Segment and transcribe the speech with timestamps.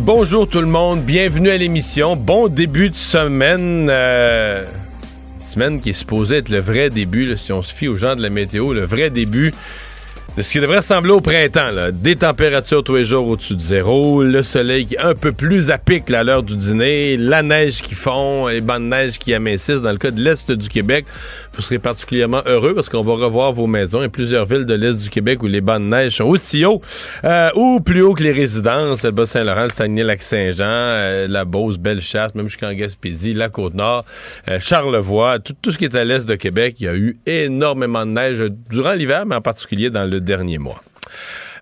[0.00, 2.16] Bonjour tout le monde, bienvenue à l'émission.
[2.16, 3.88] Bon début de semaine.
[3.90, 4.64] euh,
[5.40, 8.22] semaine qui est supposée être le vrai début, si on se fie aux gens de
[8.22, 9.52] la météo, le vrai début
[10.42, 11.70] ce qui devrait ressembler au printemps.
[11.70, 11.90] là.
[11.90, 15.70] Des températures tous les jours au-dessus de zéro, le soleil qui est un peu plus
[15.70, 19.18] à pic là, à l'heure du dîner, la neige qui fond, les bancs de neige
[19.18, 19.82] qui amincissent.
[19.82, 21.06] Dans le cas de l'Est du Québec,
[21.54, 24.02] vous serez particulièrement heureux parce qu'on va revoir vos maisons.
[24.02, 26.80] Il plusieurs villes de l'Est du Québec où les bancs de neige sont aussi hauts
[27.24, 29.04] euh, ou plus haut que les résidences.
[29.04, 34.04] Le Bas-Saint-Laurent, le Saguenay-Lac-Saint-Jean, euh, la Beauce, Bellechasse, même jusqu'en Gaspésie, la Côte-Nord,
[34.48, 36.76] euh, Charlevoix, tout, tout ce qui est à l'Est de Québec.
[36.80, 40.58] Il y a eu énormément de neige durant l'hiver, mais en particulier dans le dernier
[40.58, 40.80] mois.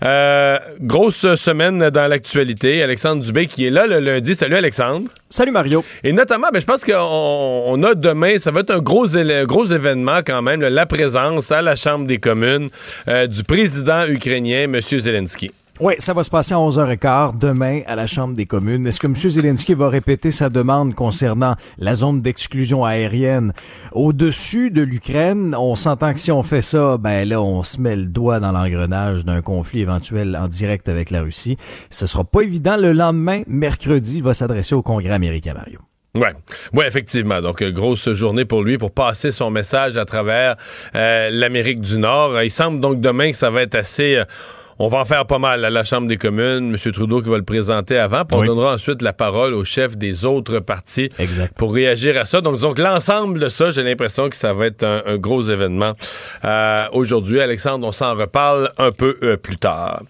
[0.05, 2.83] Euh, grosse semaine dans l'actualité.
[2.83, 4.35] Alexandre Dubé qui est là le lundi.
[4.35, 5.09] Salut Alexandre.
[5.31, 5.85] Salut Mario.
[6.05, 9.07] Et notamment, ben, je pense qu'on on a demain, ça va être un gros,
[9.45, 12.69] gros événement quand même, là, la présence à la Chambre des communes
[13.09, 14.81] euh, du président ukrainien, M.
[14.81, 15.51] Zelensky.
[15.79, 18.87] Oui, ça va se passer à 11h15 demain à la Chambre des communes.
[18.87, 19.15] Est-ce que M.
[19.15, 23.53] Zelensky va répéter sa demande concernant la zone d'exclusion aérienne?
[23.93, 25.55] Au-dessus de l'Ukraine?
[25.55, 28.53] On s'entend que si on fait ça, ben là, on se met le doigt dans
[28.53, 31.59] l'engrenage d'un conflit éventuel en direct avec la Russie.
[31.91, 32.79] Ce sera pas évident.
[32.79, 35.81] Le lendemain, mercredi, il va s'adresser au Congrès américain, Mario.
[36.15, 36.33] Ouais,
[36.73, 37.43] ouais, effectivement.
[37.43, 40.57] Donc euh, grosse journée pour lui pour passer son message à travers
[40.95, 42.41] euh, l'Amérique du Nord.
[42.43, 44.17] Il semble donc demain que ça va être assez.
[44.17, 44.25] euh,
[44.79, 46.75] on va en faire pas mal à la Chambre des communes.
[46.75, 46.93] M.
[46.93, 48.25] Trudeau qui va le présenter avant.
[48.25, 51.53] Puis on donnera ensuite la parole au chef des autres partis Exact.
[51.57, 52.41] pour réagir à ça.
[52.41, 55.95] Donc, donc l'ensemble de ça, j'ai l'impression que ça va être un, un gros événement
[56.45, 57.41] euh, aujourd'hui.
[57.41, 60.03] Alexandre, on s'en reparle un peu euh, plus tard.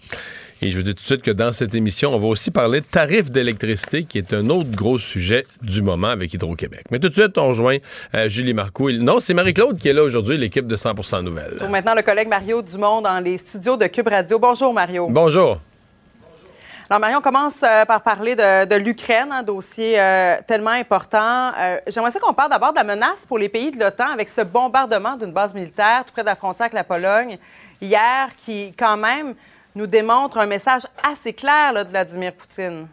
[0.63, 2.81] Et je vous dis tout de suite que dans cette émission, on va aussi parler
[2.81, 6.85] de tarifs d'électricité, qui est un autre gros sujet du moment avec Hydro-Québec.
[6.91, 7.77] Mais tout de suite, on rejoint
[8.15, 8.91] euh, Julie Marcoux.
[8.93, 11.57] Non, c'est Marie-Claude qui est là aujourd'hui, l'équipe de 100 Nouvelles.
[11.59, 14.39] Pour maintenant, le collègue Mario Dumont dans les studios de Cube Radio.
[14.39, 15.09] Bonjour, Mario.
[15.11, 15.61] Bonjour.
[16.89, 21.51] Alors, Mario, on commence euh, par parler de, de l'Ukraine, un dossier euh, tellement important.
[21.59, 24.43] Euh, J'aimerais qu'on parle d'abord de la menace pour les pays de l'OTAN avec ce
[24.43, 27.39] bombardement d'une base militaire tout près de la frontière avec la Pologne
[27.83, 29.35] hier, qui, quand même,
[29.77, 32.89] nous démontre un message assez clair là, de Vladimir Poutine.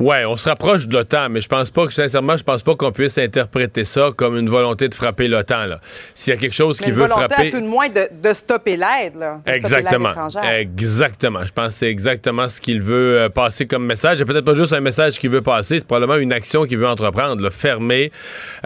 [0.00, 2.74] Ouais, on se rapproche de l'OTAN, mais je pense pas que, sincèrement, je pense pas
[2.74, 5.66] qu'on puisse interpréter ça comme une volonté de frapper l'OTAN.
[5.66, 5.78] là.
[6.14, 7.48] S'il y a quelque chose Mais qui une veut volonté, frapper.
[7.48, 9.22] à tout de moins, de, de stopper l'aide.
[9.46, 10.14] Exactement.
[10.58, 11.44] Exactement.
[11.44, 14.22] Je pense que c'est exactement ce qu'il veut euh, passer comme message.
[14.22, 16.88] Et peut-être pas juste un message qu'il veut passer, c'est probablement une action qu'il veut
[16.88, 17.42] entreprendre.
[17.42, 17.50] là.
[17.50, 18.10] fermer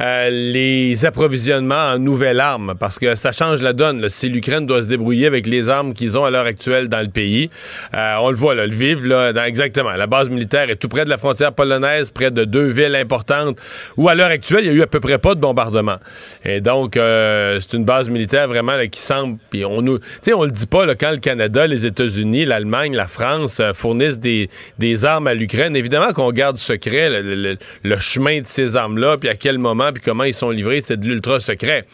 [0.00, 2.74] euh, les approvisionnements en nouvelles armes.
[2.78, 4.00] Parce que ça change la donne.
[4.00, 4.08] là.
[4.08, 7.08] Si l'Ukraine doit se débrouiller avec les armes qu'ils ont à l'heure actuelle dans le
[7.08, 7.50] pays,
[7.92, 9.90] euh, on le voit, là, le Lviv, là, dans- exactement.
[9.92, 13.58] La base militaire est tout près de la frontière polonaise, près de deux villes importantes,
[13.96, 15.96] où à l'heure actuelle, il y a eu à peu près pas de bombardement.
[16.44, 19.38] Et donc, euh, c'est une base militaire vraiment qui semble.
[19.48, 19.98] Puis on nous,
[20.34, 24.50] on le dit pas quand le Canada, les États-Unis, l'Allemagne, la France euh, fournissent des,
[24.78, 25.74] des armes à l'Ukraine.
[25.76, 30.24] Évidemment qu'on garde secret le chemin de ces armes-là, puis à quel moment, puis comment
[30.24, 31.86] ils sont livrés, c'est de l'ultra secret.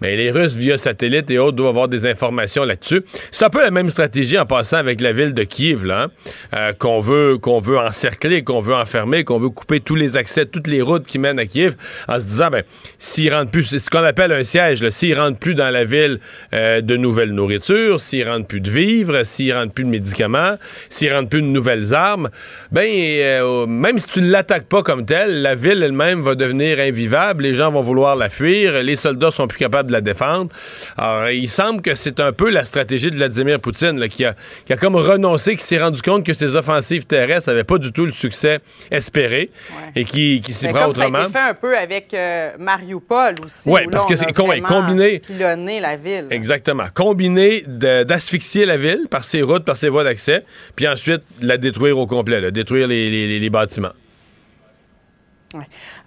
[0.00, 3.02] Mais les Russes, via satellite et autres, doivent avoir des informations là-dessus.
[3.30, 6.08] C'est un peu la même stratégie en passant avec la ville de Kiev, hein,
[6.54, 10.46] euh, qu'on veut, qu'on veut encercler, qu'on veut enfermer, qu'on veut couper tous les accès,
[10.46, 11.74] toutes les routes qui mènent à Kiev,
[12.08, 12.62] en se disant, ben,
[12.98, 16.20] s'ils rentrent plus, c'est ce qu'on appelle un siège, s'ils rentrent plus dans la ville
[16.52, 20.56] euh, de nouvelles nourritures, s'ils rentrent plus de vivres, s'ils rentrent plus de médicaments,
[20.90, 22.30] s'ils rentrent plus de nouvelles armes,
[22.72, 26.78] ben, euh, même si tu ne l'attaques pas comme tel, la ville elle-même va devenir
[26.78, 30.50] invivable, les gens vont vouloir la fuir, les soldats sont plus capables de la défendre.
[30.96, 34.34] Alors, il semble que c'est un peu la stratégie de Vladimir Poutine, là, qui, a,
[34.64, 37.90] qui a comme renoncé, qui s'est rendu compte que ses offensives terrestres n'avaient pas du
[37.92, 38.60] tout le succès
[38.92, 39.50] espéré
[39.96, 41.22] et qui, qui s'y prend comme ça a autrement.
[41.24, 43.58] été fait un peu avec euh, Mariupol aussi.
[43.68, 46.26] Ouais, où parce que c'est ouais, combiné- pilonné la ville.
[46.30, 46.84] Exactement.
[46.94, 50.44] Combiné d'asphyxier la ville par ses routes, par ses voies d'accès,
[50.76, 53.92] puis ensuite la détruire au complet, là, détruire les, les- les- les bâtiments.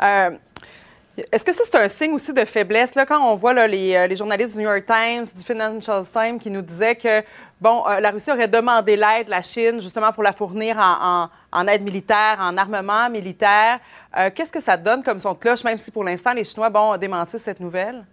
[0.04, 0.30] Euh,
[1.32, 2.96] Est-ce que ça, c'est un signe aussi de faiblesse?
[2.96, 6.40] Là, quand on voit là, les, euh, journalistes du New York Times, du Financial Times
[6.40, 7.22] qui nous disaient que
[7.60, 11.68] bon, euh, la Russie aurait demandé l'aide, la Chine, justement pour la fournir en, en-
[11.68, 13.80] aide militaire, en armement militaire.
[14.18, 16.96] Euh, Qu'est-ce que ça donne comme son cloche, même si pour l'instant, les Chinois bon,
[16.98, 18.04] démentissent cette nouvelle?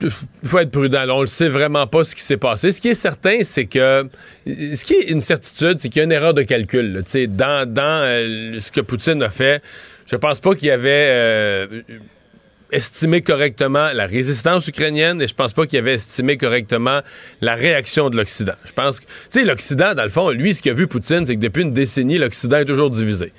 [0.00, 1.04] il faut être prudent.
[1.10, 2.70] On ne sait vraiment pas ce qui s'est passé.
[2.70, 4.08] Ce qui est certain, c'est que
[4.46, 6.92] ce qui est une certitude, c'est qu'il y a une erreur de calcul.
[6.92, 9.60] Là, dans dans ce que Poutine a fait,
[10.06, 11.82] je pense pas qu'il y avait euh,
[12.70, 17.00] estimé correctement la résistance ukrainienne et je pense pas qu'il avait estimé correctement
[17.40, 18.54] la réaction de l'Occident.
[18.64, 21.36] Je pense que, tu sais, l'Occident, dans le fond, lui, ce qu'a vu Poutine, c'est
[21.36, 23.32] que depuis une décennie, l'Occident est toujours divisé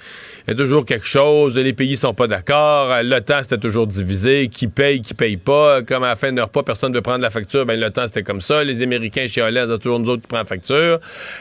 [0.46, 4.50] il y a toujours quelque chose, les pays sont pas d'accord, l'OTAN c'était toujours divisé,
[4.50, 7.02] qui paye, qui paye pas, comme à la fin de leur pas, personne ne veut
[7.02, 10.24] prendre la facture, ben l'OTAN c'était comme ça, les Américains chialaient, c'est toujours nous autres
[10.24, 11.00] qui prennent la facture.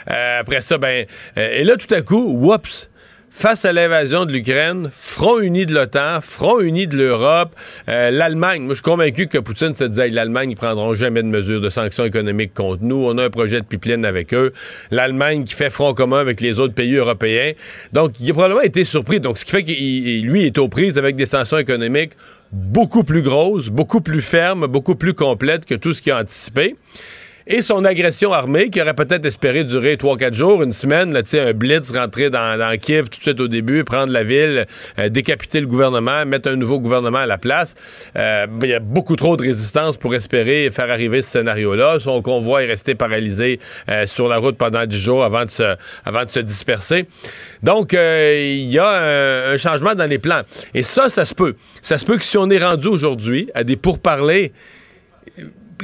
[0.09, 1.05] Euh, après ça, ben,
[1.37, 2.91] euh, et là tout à coup, whoops,
[3.33, 7.57] face à l'invasion de l'Ukraine, front uni de l'OTAN, front uni de l'Europe,
[7.89, 8.63] euh, l'Allemagne.
[8.63, 11.71] Moi, je suis convaincu que Poutine se disait l'Allemagne, ils prendront jamais de mesures de
[11.71, 12.97] sanctions économiques contre nous.
[12.97, 14.53] On a un projet de pipeline avec eux.
[14.91, 17.53] L'Allemagne qui fait front commun avec les autres pays européens.
[17.93, 19.19] Donc, il a probablement été surpris.
[19.19, 22.13] Donc, ce qui fait qu'il lui est aux prises avec des sanctions économiques
[22.53, 26.77] beaucoup plus grosses, beaucoup plus fermes, beaucoup plus complètes que tout ce qu'il a anticipé
[27.47, 31.53] et son agression armée qui aurait peut-être espéré durer 3-4 jours, une semaine, là, un
[31.53, 34.67] blitz rentrer dans, dans, Kiev tout de suite au début, prendre la ville,
[34.99, 37.75] euh, décapiter le gouvernement, mettre un nouveau gouvernement à la place.
[38.17, 41.99] Euh, il y a beaucoup trop de résistance pour espérer faire arriver ce scénario-là.
[42.01, 45.77] Son convoi est resté paralysé euh, sur la route pendant 10 jours avant de se,
[46.05, 47.07] avant de se disperser.
[47.63, 50.43] Donc, il y a un, changement dans les plans.
[50.75, 51.55] Et ça, ça se peut.
[51.83, 54.53] Ça se peut que si on est rendu aujourd'hui à des pourparlers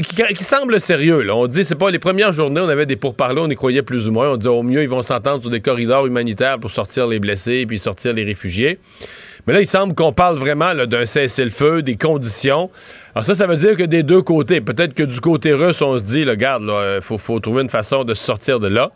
[0.03, 1.31] qui, semble sérieux.
[1.33, 4.09] On dit, c'est pas les premières journées, on avait des pourparlers, on y croyait plus
[4.09, 4.33] ou moins.
[4.33, 7.65] On disait au mieux, ils vont s'entendre sur des corridors humanitaires pour sortir les blessés
[7.67, 8.79] puis sortir les réfugiés.
[9.49, 12.69] Mais là, il semble qu'on parle vraiment d'un cessez-le-feu, des conditions.
[13.15, 15.97] Alors ça, ça veut dire que des deux côtés, peut-être que du côté russe, on
[15.97, 18.91] se dit, regarde, il euh, faut, faut, trouver une façon de sortir de là,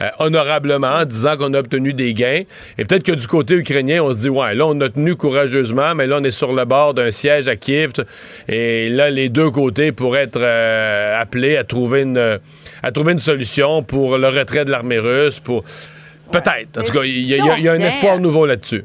[0.00, 2.42] euh, honorablement, en disant qu'on a obtenu des gains.
[2.78, 5.94] Et peut-être que du côté ukrainien, on se dit, ouais, là, on a tenu courageusement,
[5.94, 7.92] mais là, on est sur le bord d'un siège à Kiev.
[8.48, 12.40] Et là, les deux côtés pourraient être euh, appelés à trouver une
[12.82, 15.62] à trouver une solution pour le retrait de l'armée russe, pour
[16.32, 16.76] peut-être.
[16.76, 18.84] En tout cas, il y, y, a un espoir nouveau là-dessus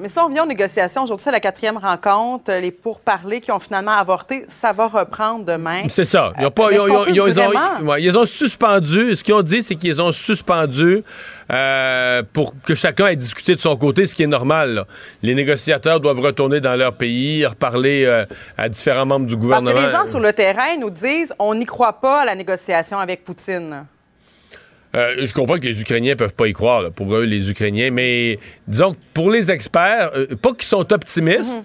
[0.00, 1.02] mais ça, on vient aux négociations.
[1.02, 2.52] Aujourd'hui, c'est la quatrième rencontre.
[2.52, 5.82] Les pourparlers qui ont finalement avorté, ça va reprendre demain.
[5.88, 6.32] C'est ça.
[6.38, 9.14] Ils ont, pas, ils, ont, ils, ont, suspendu.
[9.14, 11.02] Ce qu'ils ont dit, c'est qu'ils ont suspendu
[11.52, 14.84] euh, pour que chacun ait discuté de son côté, ce qui est normal.
[15.22, 18.24] Les négociateurs doivent retourner dans leur pays, reparler euh,
[18.56, 19.72] à différents membres du gouvernement.
[19.72, 22.34] Parce que les gens sur le terrain nous disent on n'y croit pas à la
[22.34, 23.86] négociation avec Poutine.
[24.96, 28.38] Euh, je comprends que les Ukrainiens peuvent pas y croire, pour eux, les Ukrainiens, mais
[28.66, 31.62] disons que pour les experts, euh, pas qu'ils sont optimistes, mhm.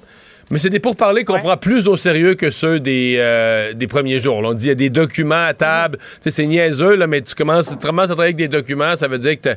[0.52, 4.20] mais c'est des pourparlers qu'on prend plus au sérieux que ceux des, euh, des premiers
[4.20, 4.42] jours.
[4.44, 5.98] on dit il y a des documents à table.
[5.98, 6.32] Mhm.
[6.32, 9.20] C'est niaiseux, là, mais tu commences, tu commences à travailler avec des documents, ça veut
[9.20, 9.56] dire que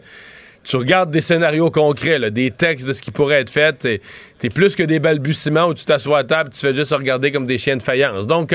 [0.62, 3.77] tu regardes des scénarios concrets, des textes de ce qui pourrait être fait.
[3.77, 4.00] T'es
[4.44, 7.47] es plus que des balbutiements où tu t'assois à table, tu fais juste regarder comme
[7.47, 8.27] des chiens de faïence.
[8.27, 8.55] Donc,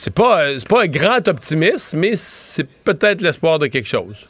[0.00, 4.26] c'est pas, pas un grand optimisme, mais c'est peut-être l'espoir de quelque chose.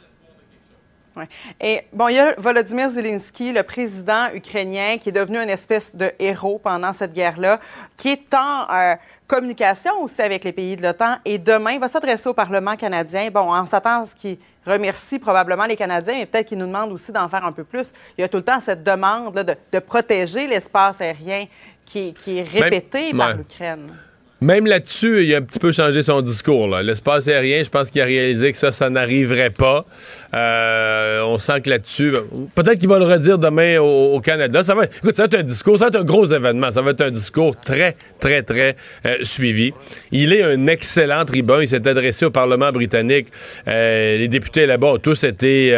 [1.61, 5.95] Et bon, il y a Volodymyr Zelensky, le président ukrainien, qui est devenu une espèce
[5.95, 7.61] de héros pendant cette guerre-là,
[7.95, 8.95] qui est en euh,
[9.27, 11.19] communication aussi avec les pays de l'OTAN.
[11.23, 13.29] Et demain, il va s'adresser au Parlement canadien.
[13.31, 16.91] Bon, on s'attend à ce qu'il remercie probablement les Canadiens, mais peut-être qu'il nous demande
[16.91, 17.93] aussi d'en faire un peu plus.
[18.17, 21.45] Il y a tout le temps cette demande de, protéger l'espace aérien
[21.85, 23.95] qui, est répétée par l'Ukraine.
[24.43, 26.67] Même là-dessus, il a un petit peu changé son discours.
[26.79, 29.85] L'espace aérien, je pense qu'il a réalisé que ça, ça n'arriverait pas.
[30.33, 32.13] Euh, on sent que là-dessus,
[32.55, 34.63] peut-être qu'il va le redire demain au, Canada.
[34.63, 36.71] Ça va, être un discours, ça va être un gros événement.
[36.71, 39.73] Ça va être un discours très, très, très euh, suivi.
[40.11, 41.61] Il est un excellent tribun.
[41.61, 43.27] Il s'est adressé au Parlement britannique.
[43.67, 45.77] Euh, les députés là-bas ont tous été,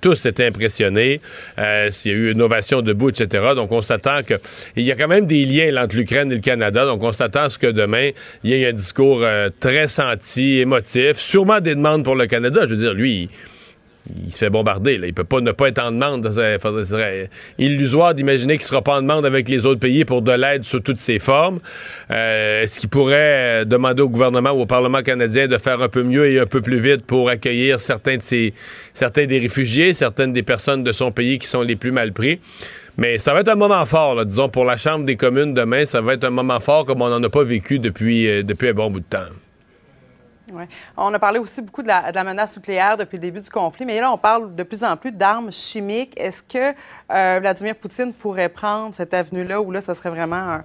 [0.00, 1.20] tous impressionnés.
[1.58, 3.48] il y a eu une ovation debout, etc.
[3.54, 4.34] Donc, on s'attend que...
[4.74, 6.86] Il y a quand même des liens entre l'Ukraine et le Canada.
[6.86, 9.24] Donc, on s'attend à ce que demain, il y ait un discours
[9.60, 11.16] très senti, émotif.
[11.16, 12.62] Sûrement des demandes pour le Canada.
[12.64, 13.28] Je veux dire, lui
[14.24, 14.98] il se fait bombarder.
[14.98, 15.06] Là.
[15.06, 16.28] Il peut pas ne pas être en demande.
[16.30, 20.32] Ce serait illusoire d'imaginer qu'il sera pas en demande avec les autres pays pour de
[20.32, 21.60] l'aide sous toutes ses formes.
[22.10, 26.02] Euh, est-ce qu'il pourrait demander au gouvernement ou au Parlement canadien de faire un peu
[26.02, 28.52] mieux et un peu plus vite pour accueillir certains de
[28.94, 32.40] certains des réfugiés, certaines des personnes de son pays qui sont les plus mal pris?
[33.00, 35.86] Mais ça va être un moment fort, disons, pour la Chambre des communes demain.
[35.86, 38.68] Ça va être un moment fort comme on n'en a pas vécu depuis, euh, depuis
[38.68, 39.24] un bon bout de temps.
[40.98, 43.98] On a parlé aussi beaucoup de la, menace nucléaire depuis le début du conflit, mais
[44.00, 46.12] là, on parle de plus en plus d'armes chimiques.
[46.18, 46.76] Est-ce que
[47.10, 50.60] euh, Vladimir Poutine pourrait prendre cette avenue-là où là, ce serait vraiment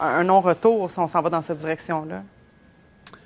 [0.00, 2.22] un, non-retour si on s'en va dans cette direction-là?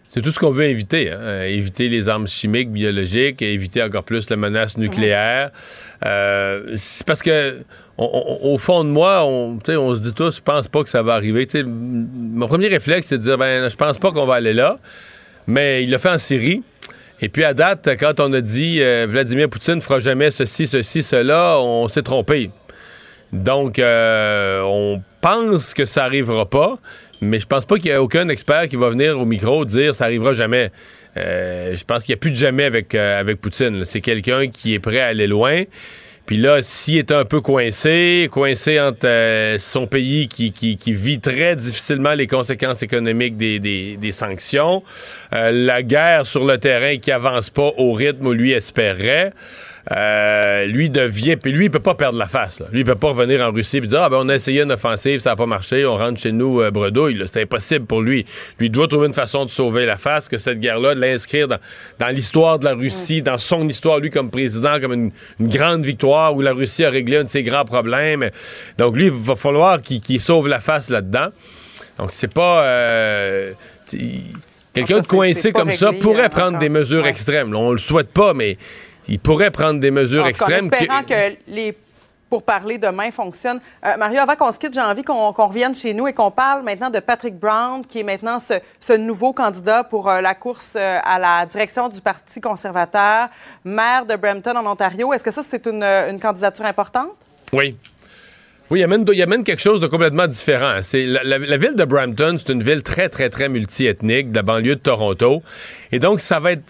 [0.08, 1.10] C'est tout ce qu'on veut éviter.
[1.10, 1.42] Hein?
[1.42, 5.50] Éviter les armes chimiques, biologiques, éviter encore plus la menace nucléaire.
[6.06, 7.64] Euh, c'est parce que
[7.96, 11.46] au fond de moi, on, se dit tous, je pense pas que ça va arriver.
[11.64, 14.78] mon premier réflexe, c'est de dire, ben, je pense pas qu'on va aller là.
[15.46, 16.62] Mais il l'a fait en Syrie.
[17.20, 21.02] Et puis à date, quand on a dit euh, Vladimir Poutine fera jamais ceci, ceci,
[21.02, 22.50] cela, on s'est trompé.
[23.32, 26.76] Donc, euh, on pense que ça arrivera pas,
[27.20, 29.94] mais je pense pas qu'il y ait aucun expert qui va venir au micro dire
[29.94, 30.70] ça arrivera jamais.
[31.16, 33.84] Euh, je pense qu'il n'y a plus de jamais avec, avec Poutine.
[33.84, 35.62] C'est quelqu'un qui est prêt à aller loin.
[36.26, 41.20] Puis là, s'il est un peu coincé, coincé entre euh, son pays qui, qui, vit
[41.20, 44.82] très difficilement les conséquences économiques des, sanctions,
[45.34, 49.34] euh, la guerre sur le terrain qui avance pas au rythme où lui espérait,
[49.92, 51.36] euh, lui devient.
[51.36, 52.62] Puis lui, il peut pas perdre la face.
[52.72, 54.72] Lui, il peut pas revenir en Russie et dire Ah, ben, on a essayé une
[54.72, 57.22] offensive, ça n'a pas marché, on rentre chez nous euh, bredouille.
[57.26, 58.24] C'est impossible pour lui.
[58.58, 61.58] Lui doit trouver une façon de sauver la face, que cette guerre-là, de l'inscrire dans,
[61.98, 66.34] dans l'histoire de la Russie, dans son histoire, lui, comme président, comme une, grande victoire
[66.34, 68.30] où la Russie a réglé un de ses grands problèmes.
[68.78, 71.28] Donc, lui, il va falloir qu'il sauve la face là-dedans.
[71.98, 72.64] Donc, c'est pas.
[72.64, 73.52] Euh,
[74.72, 77.54] quelqu'un de coincé comme ça pourrait prendre des mesures extrêmes.
[77.54, 78.56] On le souhaite pas, mais
[79.08, 80.66] il pourrait prendre des mesures extrêmes.
[80.66, 81.76] En espérant que, les
[82.28, 83.60] pourparlers demain fonctionnent.
[83.84, 86.64] Euh, Mario, avant qu'on se quitte, j'ai envie qu'on revienne chez nous et qu'on parle
[86.64, 90.98] maintenant de Patrick Brown, qui est maintenant ce, nouveau candidat pour euh, la course euh,
[91.04, 93.28] à la direction du Parti conservateur,
[93.64, 95.12] maire de Brampton en Ontario.
[95.12, 97.10] Est-ce que ça, c'est une, une candidature importante?
[97.52, 97.76] Oui,
[98.70, 98.82] oui, il
[99.22, 100.78] amène, quelque chose de complètement différent.
[100.80, 104.76] C'est la, ville de Brampton, c'est une ville très, très, très multiethnique de la banlieue
[104.76, 105.42] de Toronto.
[105.92, 106.62] Et donc, ça va être.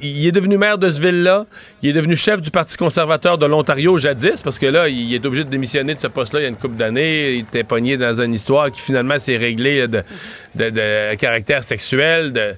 [0.00, 1.44] Il est devenu maire de ce ville-là.
[1.82, 5.24] Il est devenu chef du Parti conservateur de l'Ontario jadis, parce que là, il est
[5.26, 7.34] obligé de démissionner de ce poste-là il y a une couple d'années.
[7.34, 12.56] Il était pogné dans une histoire qui finalement s'est réglée de, caractère sexuel.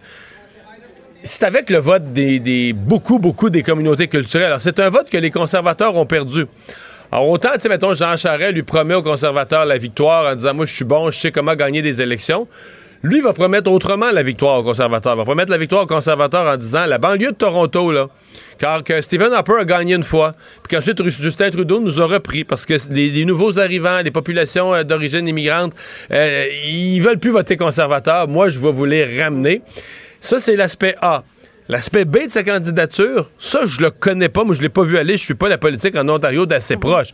[1.25, 4.47] C'est avec le vote des, des, beaucoup, beaucoup des communautés culturelles.
[4.47, 6.47] Alors, c'est un vote que les conservateurs ont perdu.
[7.13, 10.55] Alors, autant, tu sais, mettons, Jean Charest lui promet aux conservateurs la victoire en disant
[10.55, 12.47] Moi, je suis bon, je sais comment gagner des élections.
[13.03, 15.15] Lui va promettre autrement la victoire aux conservateurs.
[15.15, 18.09] Il va promettre la victoire aux conservateurs en disant La banlieue de Toronto, là,
[18.59, 22.45] car que Stephen Harper a gagné une fois, puis qu'ensuite Justin Trudeau nous a repris
[22.45, 25.73] parce que les, nouveaux arrivants, les populations euh, d'origine immigrante,
[26.13, 28.29] euh, ils veulent plus voter conservateur.
[28.29, 29.63] Moi, je vais vous les ramener.
[30.21, 31.25] Ça, c'est l'aspect A.
[31.71, 34.43] L'aspect B de sa candidature, ça, je le connais pas.
[34.43, 35.17] Moi, je l'ai pas vu aller.
[35.17, 36.81] Je suis pas la politique en Ontario d'assez mhm.
[36.81, 37.09] proche.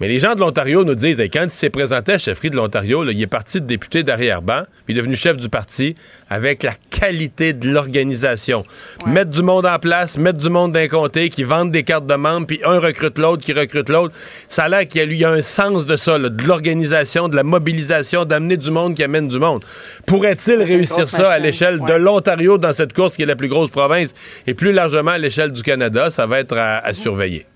[0.00, 3.08] Mais les gens de l'Ontario nous disent, quand il s'est présenté à chefferie de l'Ontario,
[3.08, 5.94] il est parti de député d'arrière-ban, puis il est devenu chef du parti
[6.28, 8.64] avec la qualité de l'organisation.
[9.06, 12.14] Mettre du monde en place, mettre du monde d'un comté, qui vendent des cartes de
[12.14, 14.14] membres, puis un recrute l'autre, qui recrute l'autre.
[14.48, 18.24] Ça a l'air qu'il y, a un sens de ça, de l'organisation, de la mobilisation,
[18.24, 19.64] d'amener du monde qui amène du monde.
[20.06, 23.70] Pourrait-il réussir ça à l'échelle de l'Ontario dans cette course qui est la plus grosse
[23.70, 24.12] province
[24.48, 26.10] et plus largement à l'échelle du Canada?
[26.10, 27.46] Ça va être à surveiller.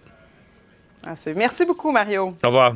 [1.36, 2.34] Merci beaucoup, Mario.
[2.42, 2.74] Au revoir.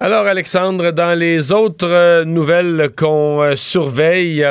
[0.00, 4.44] Alors, Alexandre, dans les autres euh, nouvelles qu'on euh, surveille,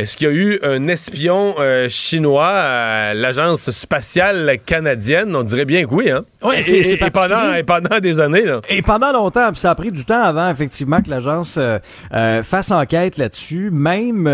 [0.00, 5.36] est-ce qu'il y a eu un espion euh, chinois à l'agence spatiale canadienne?
[5.36, 6.24] On dirait bien que oui, hein?
[6.42, 8.62] Oui, c'est pendant, et pendant des années, là.
[8.70, 11.78] Et pendant longtemps, ça a pris du temps avant, effectivement, que l'agence euh,
[12.14, 13.70] euh, fasse enquête là-dessus.
[13.70, 14.24] Même,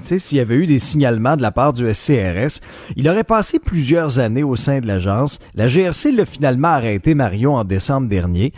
[0.00, 2.60] tu sais, s'il y avait eu des signalements de la part du SCRS,
[2.96, 5.38] il aurait passé plusieurs années au sein de l'agence.
[5.54, 8.52] La GRC l'a finalement arrêté, Mario, en décembre dernier.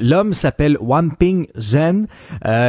[0.00, 2.06] L'homme s'appelle Wamping Zhen.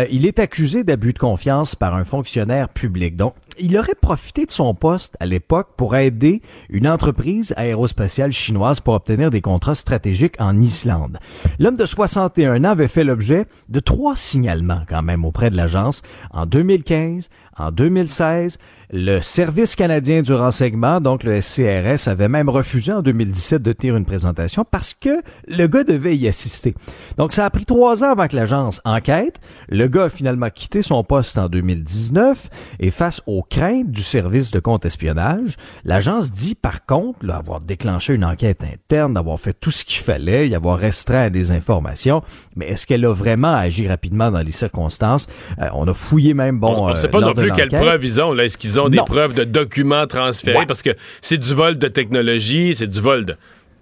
[0.10, 3.18] il est accusé d'abus de confiance par un fonctionnaire public.
[3.18, 8.80] Donc, il aurait profité de son poste à l'époque pour aider une entreprise aérospatiale chinoise
[8.80, 11.20] pour obtenir des contrats stratégiques en Islande.
[11.60, 16.02] L'homme de 61 ans avait fait l'objet de trois signalements quand même auprès de l'agence
[16.32, 18.58] en 2015, en 2016
[18.96, 23.98] le Service canadien du renseignement, donc le SCRS, avait même refusé en 2017 de tenir
[23.98, 26.76] une présentation parce que le gars devait y assister.
[27.18, 29.40] Donc ça a pris trois ans avant que l'agence enquête.
[29.68, 34.52] Le gars a finalement quitté son poste en 2019 et face aux craintes du service
[34.52, 35.56] de contre-espionnage,
[35.86, 40.04] l'agence dit par contre là, avoir déclenché une enquête interne, d'avoir fait tout ce qu'il
[40.04, 42.22] fallait, y avoir restreint des informations,
[42.56, 45.26] mais est-ce qu'elle a vraiment agi rapidement dans les circonstances?
[45.60, 46.76] Euh, on a fouillé même, bon...
[46.76, 48.38] On ne sait pas non plus quelle preuve ils ont.
[48.38, 50.66] Est-ce qu'ils ont des preuves de documents transférés?
[50.66, 53.36] Parce que c'est du vol de technologie, c'est du vol de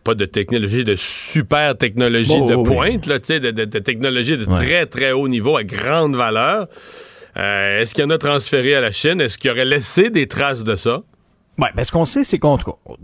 [0.04, 4.88] pas de technologie, de super technologie de pointe, là, de, de, de technologie de très,
[4.88, 6.68] très haut niveau à grande valeur.
[7.38, 9.22] Euh, est-ce qu'il y en a transféré à la Chine?
[9.22, 11.04] Est-ce qu'il aurait laissé des traces de ça?
[11.62, 12.58] Ouais, ben ce qu'on sait, c'est qu'on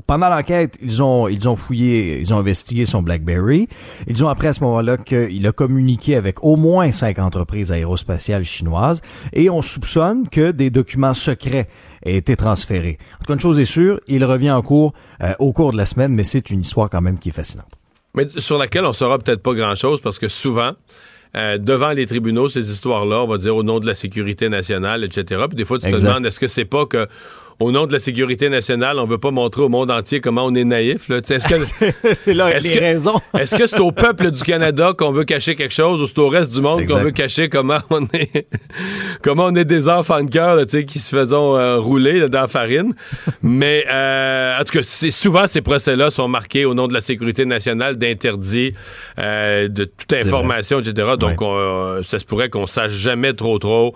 [0.07, 3.67] pendant l'enquête, ils ont ils ont fouillé, ils ont investigué son BlackBerry.
[4.07, 8.43] Ils ont appris à ce moment-là qu'il a communiqué avec au moins cinq entreprises aérospatiales
[8.43, 11.67] chinoises et on soupçonne que des documents secrets
[12.01, 12.97] aient été transférés.
[13.15, 15.77] En tout cas, une chose est sûre, il revient en cours euh, au cours de
[15.77, 17.69] la semaine, mais c'est une histoire quand même qui est fascinante.
[18.15, 20.71] Mais sur laquelle on saura peut-être pas grand-chose parce que souvent,
[21.35, 25.03] euh, devant les tribunaux, ces histoires-là, on va dire au nom de la sécurité nationale,
[25.03, 25.43] etc.
[25.47, 27.07] Puis des fois, tu te demandes, est-ce que c'est pas que
[27.59, 30.53] au nom de la sécurité nationale, on veut pas montrer au monde entier comment on
[30.53, 31.09] est naïf.
[31.09, 31.63] Est-ce que
[32.15, 35.55] c'est là est les raisons Est-ce que c'est au peuple du Canada qu'on veut cacher
[35.55, 38.47] quelque chose ou c'est au reste du monde qu'on veut cacher comment on est
[39.23, 42.93] comment on est des enfants de cœur qui se faisons euh, rouler dans la farine?
[43.41, 47.01] Mais euh, en tout cas, c'est souvent ces procès-là sont marqués au nom de la
[47.01, 48.73] sécurité nationale d'interdit
[49.17, 51.13] euh, de toute information, etc.
[51.19, 51.39] Donc
[52.05, 53.95] ça se pourrait qu'on sache jamais trop trop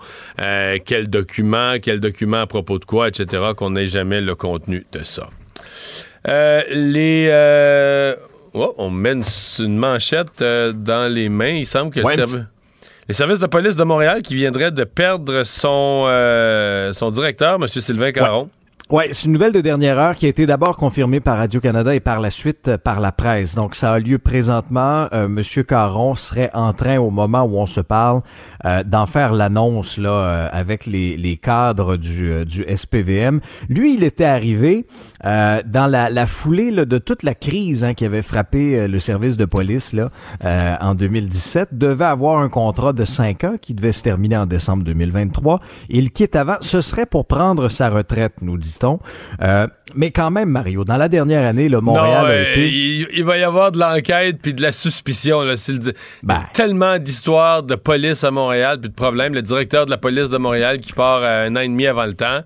[0.84, 5.02] quel document, quel document à propos de quoi, etc qu'on n'ait jamais le contenu de
[5.02, 5.28] ça.
[6.28, 7.28] Euh, les.
[7.30, 8.14] Euh,
[8.54, 9.24] oh, on mène
[9.58, 11.50] une, manchette euh, dans les mains.
[11.50, 12.00] Il semble que
[13.08, 16.06] les services de police de Montréal qui viendraient de perdre son,
[16.94, 17.66] son directeur, M.
[17.66, 18.48] Sylvain Caron.
[18.92, 22.00] Oui, c'est une nouvelle de dernière heure qui a été d'abord confirmée par Radio-Canada et
[22.00, 23.54] par la suite euh, par la presse.
[23.54, 25.08] Donc, ça a lieu présentement.
[25.14, 28.20] Euh, Monsieur Caron serait en train, au moment où on se parle,
[28.66, 33.40] euh, d'en faire l'annonce là euh, avec les, les cadres du, du SPVM.
[33.70, 34.84] Lui, il était arrivé
[35.24, 39.36] dans la, la foulée là, de toute la crise hein, qui avait frappé le service
[39.36, 40.10] de police là
[40.80, 41.78] en 2017.
[41.78, 45.60] Devait avoir un contrat de cinq ans qui devait se terminer en décembre 2023.
[45.90, 46.56] Il quitte avant.
[46.60, 48.81] Ce serait pour prendre sa retraite, nous dit
[49.42, 52.68] euh, mais quand même, Mario, dans la dernière année, le Montréal a été...
[53.14, 55.42] Il, va y avoir de l'enquête puis de la suspicion.
[55.42, 56.42] Là, il, y a ben.
[56.52, 59.34] tellement d'histoires de police à Montréal puis de problèmes.
[59.34, 62.06] Le directeur de la police de Montréal qui part euh, un an et demi avant
[62.06, 62.40] le temps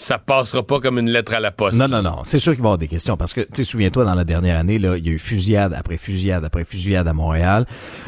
[0.00, 1.76] ça passera pas comme une lettre à la poste.
[1.76, 2.20] Non, non, non.
[2.24, 4.24] C'est sûr qu'il va y avoir des questions parce que, tu sais, souviens-toi, dans la
[4.24, 7.66] dernière année, là, il y a eu fusillade après fusillade après fusillade à Montréal.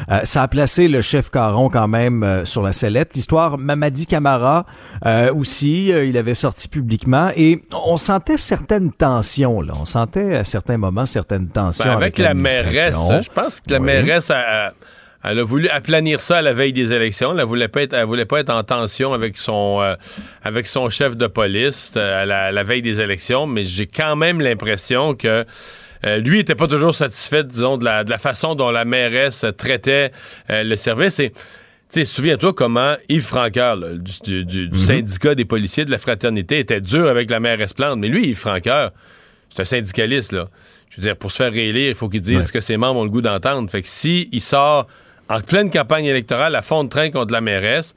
[0.09, 3.13] Euh, ça a placé le chef Caron quand même euh, sur la sellette.
[3.13, 4.65] L'histoire Mamadi Camara
[5.05, 9.61] euh, aussi, il avait sorti publiquement et on sentait certaines tensions.
[9.61, 9.73] Là.
[9.79, 12.95] On sentait à certains moments certaines tensions ben, avec, la mairesse.
[12.95, 14.73] Je pense que la mairesse a
[15.23, 17.37] elle a voulu aplanir ça à la veille des élections.
[17.37, 19.95] Elle voulait pas être, elle voulait pas être en tension avec son, euh,
[20.43, 24.41] avec son chef de police euh, à, la, veille des élections, mais j'ai quand même
[24.41, 25.45] l'impression que
[26.05, 29.45] euh, lui était pas toujours satisfait, disons, de la, de la façon dont la mairesse
[29.57, 30.11] traitait
[30.49, 31.19] le service.
[31.19, 31.31] Et
[31.89, 34.77] tu souviens-toi comment Yves Franqueur, du, du, mhm.
[34.77, 37.99] syndicat des policiers de la fraternité, était dur avec la mairesse Plante.
[37.99, 38.91] Mais lui, Yves Franqueur,
[39.49, 40.49] c'est un syndicaliste, là.
[40.89, 42.99] Je veux dire, pour se faire réélire, il faut qu'il dise ce que ses membres
[42.99, 43.69] ont le goût d'entendre.
[43.71, 44.87] Fait que si il sort
[45.29, 47.95] en pleine campagne électorale à fond de train contre la mairesse,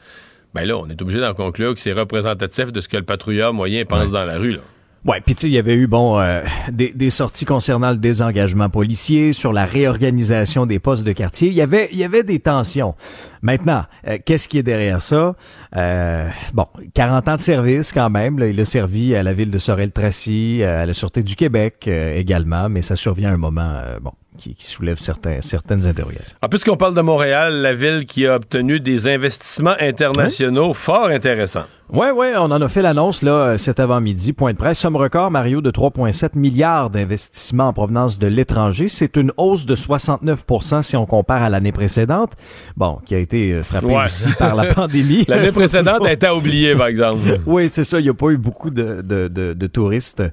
[0.54, 3.52] ben là, on est obligé d'en conclure que c'est représentatif de ce que le patrouilleur
[3.52, 4.52] moyen pense dans la rue.
[4.52, 4.60] Là.
[5.06, 7.96] Ouais, puis tu sais, il y avait eu bon euh, des, des, sorties concernant le
[7.96, 11.46] désengagement policier, sur la réorganisation des postes de quartier.
[11.46, 12.96] Il y avait il y avait des tensions.
[13.40, 15.36] Maintenant, euh, qu'est-ce qui est derrière ça?
[15.76, 18.40] Euh, Bon, 40 ans de service quand même.
[18.40, 22.68] Là, il a servi à la ville de Sorel-Tracy, à la sûreté du Québec également,
[22.68, 26.36] mais ça survient à un moment bon qui, soulève certains, certaines interrogations.
[26.42, 31.06] En plus qu'on parle de Montréal, la ville qui a obtenu des investissements internationaux fort
[31.06, 31.64] intéressants.
[31.92, 34.32] Oui, oui, on en a fait l'annonce là cet avant-midi.
[34.32, 38.88] Point de presse, somme record, Mario, de 3,7 milliards d'investissements en provenance de l'étranger.
[38.88, 42.32] C'est une hausse de 69% si on compare à l'année précédente.
[42.76, 45.24] Bon, qui a été euh, frappée aussi par la pandémie.
[45.28, 47.38] L'année précédente a été oubliée, par exemple.
[47.46, 48.00] oui, c'est ça.
[48.00, 50.24] Il n'y a pas eu beaucoup de, de, de, de touristes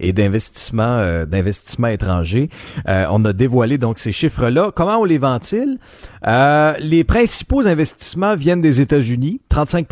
[0.00, 2.48] et d'investissement euh, d'investissement étrangers.
[2.88, 4.70] Euh, on a dévoilé donc ces chiffres-là.
[4.74, 5.78] Comment on les ventile
[6.26, 9.86] euh, Les principaux investissements viennent des États-Unis, 35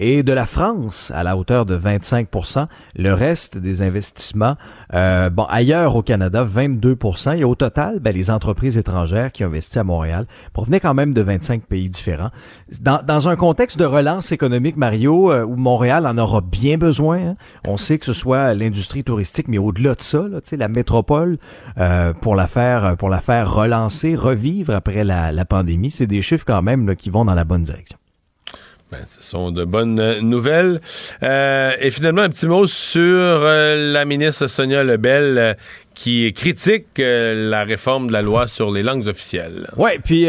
[0.00, 4.56] et de la France à la hauteur de 25% Le reste des investissements,
[4.94, 9.48] euh, bon, ailleurs au Canada, 22% Et au total, ben, les entreprises étrangères qui ont
[9.48, 12.30] investi à Montréal provenaient quand même de 25 pays différents.
[12.80, 17.18] Dans, dans un contexte de relance économique, Mario, euh, où Montréal en aura bien besoin,
[17.18, 17.34] hein,
[17.68, 21.38] on sait que ce soit l'industrie touristique, mais au-delà de ça, là, la métropole,
[21.78, 26.22] euh, pour la faire pour la faire relancer, revivre après la, la pandémie, c'est des
[26.22, 27.99] chiffres quand même là, qui vont dans la bonne direction.
[28.90, 30.80] Ben, ce sont de bonnes euh, nouvelles.
[31.22, 35.56] Euh, et finalement, un petit mot sur euh, la ministre Sonia Lebel
[36.00, 39.68] qui critique la réforme de la loi sur les langues officielles.
[39.76, 40.28] Oui, puis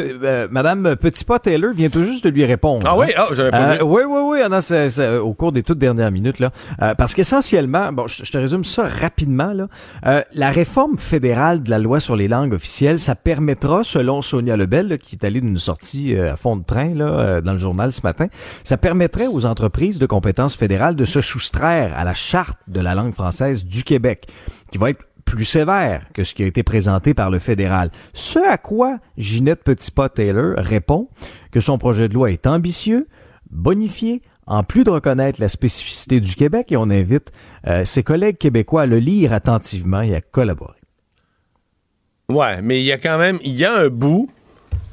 [0.50, 2.86] Madame Petitpas-Taylor vient tout juste de lui répondre.
[2.88, 3.08] Ah oui?
[3.14, 3.82] Ah, j'avais pas vu.
[3.82, 4.38] Oui, oui, oui.
[4.42, 6.38] Ah, non, c'est, au cours des toutes dernières minutes.
[6.38, 6.50] là.
[6.94, 9.52] parce qu'essentiellement, bon, je, te résume ça rapidement.
[9.52, 10.24] Là.
[10.32, 14.96] la réforme fédérale de la loi sur les langues officielles, ça permettra, selon Sonia Lebel,
[14.96, 18.28] qui est allée d'une sortie à fond de train là, dans le journal ce matin,
[18.64, 22.94] ça permettrait aux entreprises de compétences fédérales de se soustraire à la charte de la
[22.94, 24.26] langue française du Québec,
[24.72, 27.90] qui va être plus sévère que ce qui a été présenté par le fédéral.
[28.12, 31.08] Ce à quoi Ginette Petitpas-Taylor répond
[31.50, 33.06] que son projet de loi est ambitieux,
[33.50, 37.30] bonifié, en plus de reconnaître la spécificité du Québec, et on invite
[37.66, 40.74] euh, ses collègues québécois à le lire attentivement et à collaborer.
[42.28, 44.30] Ouais, mais il y a quand même, il y a un bout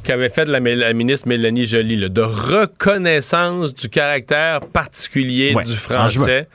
[0.04, 0.60] qu'avait fait la,
[0.94, 6.48] ministre Mélanie Joly, de reconnaissance du caractère particulier du français.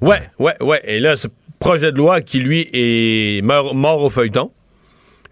[0.00, 0.80] Ouais, ouais, ouais.
[0.84, 1.14] Et là,
[1.66, 4.52] projet de loi qui, lui, est mort au feuilleton.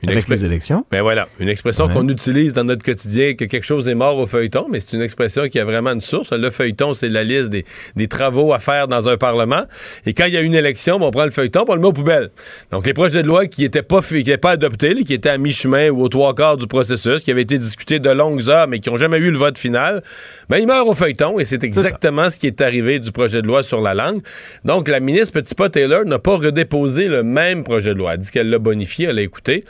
[0.04, 0.84] Une Avec les élections.
[0.90, 4.26] Ben voilà, une expression qu'on utilise dans notre quotidien, que quelque chose est mort au
[4.26, 6.32] feuilleton, mais c'est une expression qui a vraiment une source.
[6.32, 7.64] Le feuilleton, c'est la liste des,
[7.96, 9.62] des, travaux à faire dans un parlement.
[10.04, 11.86] Et quand il y a une élection, ben, on prend le feuilleton, on le met
[11.86, 12.30] aux poubelles.
[12.70, 15.88] Donc les projets de loi qui n'étaient pas, qui pas adoptés, qui étaient à mi-chemin
[15.88, 18.90] ou aux trois quarts du processus, qui avaient été discutés de longues heures, mais qui
[18.90, 20.02] n'ont jamais eu le vote final,
[20.50, 21.38] ben ils meurent au feuilleton.
[21.38, 24.20] Et c'est exactement ce qui est arrivé du projet de loi sur la langue.
[24.64, 28.14] Donc la ministre Petitpas-Taylor n'a pas redéposé le même projet de loi.
[28.14, 29.64] Elle dit qu'elle l'a bonifié, elle l'a écouté.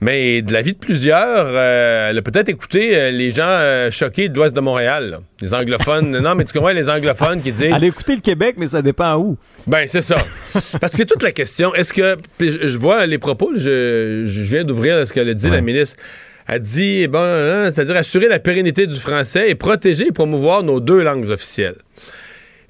[0.00, 3.90] Mais de la vie de plusieurs, euh, elle a peut-être écouté euh, les gens euh,
[3.90, 5.18] choqués de l'ouest de Montréal.
[5.40, 6.18] Les anglophones.
[6.20, 7.72] non, mais tu comprends, les anglophones qui disent.
[7.74, 9.36] Elle a écouté le Québec, mais ça dépend où.
[9.66, 10.18] Ben, c'est ça.
[10.52, 11.74] Parce que c'est toute la question.
[11.74, 12.16] Est-ce que.
[12.38, 15.96] Je vois les propos, je, viens d'ouvrir ce qu'elle a dit, la ministre.
[16.46, 20.80] Elle dit, bon, hein, c'est-à-dire assurer la pérennité du français et protéger et promouvoir nos
[20.80, 21.76] deux langues officielles.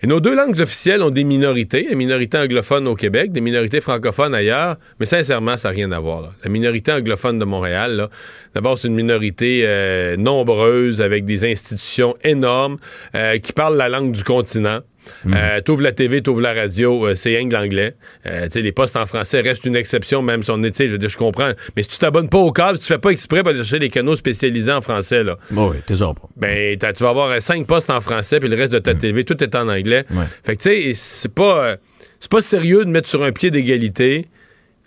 [0.01, 3.81] Et nos deux langues officielles ont des minorités, des minorités anglophones au Québec, des minorités
[3.81, 6.31] francophones ailleurs, mais sincèrement, ça n'a rien à voir.
[6.45, 8.09] La minorité anglophone de Montréal,
[8.55, 12.79] d'abord, c'est une minorité euh, nombreuse avec des institutions énormes
[13.17, 14.83] euh, qui parlent la langue du continent.
[15.25, 15.35] Mm.
[15.35, 17.95] Euh, t'ouvres la TV, t'ouvres la radio, euh, c'est rien que l'anglais.
[18.27, 21.53] Euh, les postes en français restent une exception, même si on est, je je comprends.
[21.77, 23.79] Mais si tu t'abonnes pas au câble, si tu fais pas exprès pour aller chercher
[23.79, 25.37] des canaux spécialisés en français, là.
[25.53, 25.95] oui, t'es
[26.37, 28.99] Ben, tu vas avoir cinq postes en français, puis le reste de ta mm.
[28.99, 30.05] TV, tout est en anglais.
[30.45, 31.77] Fait que, tu sais, c'est pas,
[32.21, 34.27] c'est pas sérieux de mettre sur un pied d'égalité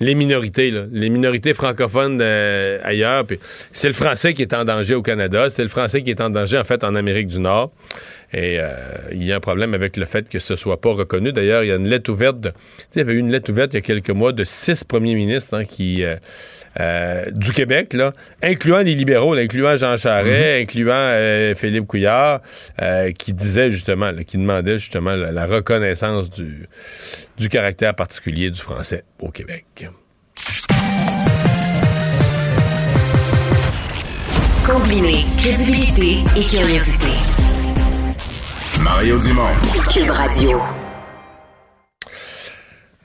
[0.01, 3.25] les minorités, là, les minorités francophones ailleurs.
[3.71, 6.29] C'est le français qui est en danger au Canada, c'est le français qui est en
[6.29, 7.71] danger en fait en Amérique du Nord.
[8.33, 8.71] Et euh,
[9.11, 11.33] il y a un problème avec le fait que ce soit pas reconnu.
[11.33, 12.47] D'ailleurs, il y a une lettre ouverte.
[12.95, 15.15] Il y avait eu une lettre ouverte il y a quelques mois de six premiers
[15.15, 16.15] ministres hein, qui euh,
[16.79, 20.61] euh, du Québec, là, incluant les libéraux, incluant Jean Charest, mm-hmm.
[20.61, 22.41] incluant Philippe Couillard,
[23.17, 26.67] qui disait justement, qui demandait justement la, reconnaissance du,
[27.37, 29.65] du caractère particulier du français au Québec.
[34.65, 37.07] Combiner crédibilité et curiosité.
[38.79, 39.55] Mario Dumont.
[39.91, 40.80] Cube Radio.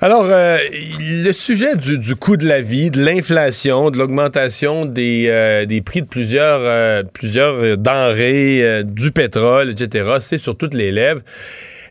[0.02, 0.58] Alors, euh,
[1.00, 6.02] le sujet du, coût de la vie, de l'inflation, de l'augmentation des, euh, des, prix
[6.02, 11.22] de plusieurs, euh, plusieurs denrées, du pétrole, etc., c'est sur toutes les lèvres.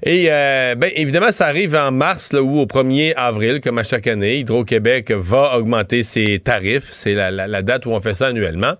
[0.04, 3.84] Et euh, ben, évidemment, ça arrive en mars là, ou au 1er avril, comme à
[3.84, 4.40] chaque année.
[4.40, 6.90] Hydro-Québec va augmenter ses tarifs.
[6.92, 8.74] C'est la, date où on fait ça annuellement.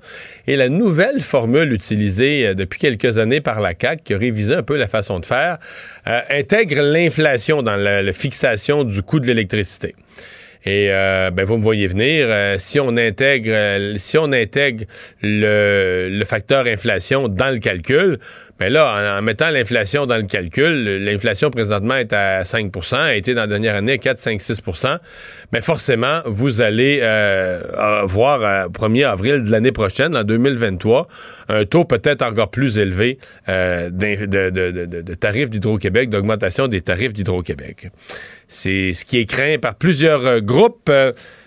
[0.48, 4.56] Et la nouvelle formule utilisée euh, depuis quelques années par la CAC, qui a révisé
[4.56, 5.58] un peu la façon de faire,
[6.08, 9.96] euh, intègre l'inflation dans la, fixation du coût de l'électricité.
[10.66, 12.28] Et euh, ben vous me voyez venir.
[12.60, 14.86] si on intègre, si on intègre
[15.22, 18.20] le, le, facteur inflation dans le calcul,
[18.60, 23.34] mais là, en, mettant l'inflation dans le calcul, l'inflation présentement est à 5% a été
[23.34, 24.62] dans la dernière année 4, 5, 6
[25.52, 31.08] mais forcément, vous allez euh, voir au 1er avril de l'année prochaine, en 2023,
[31.50, 37.14] un taux peut-être encore plus élevé euh, de, de, de, tarifs d'Hydro-Québec, d'augmentation des tarifs
[37.14, 37.90] d'Hydro-Québec.
[38.48, 40.90] C'est ce qui est craint par plusieurs euh, groupes.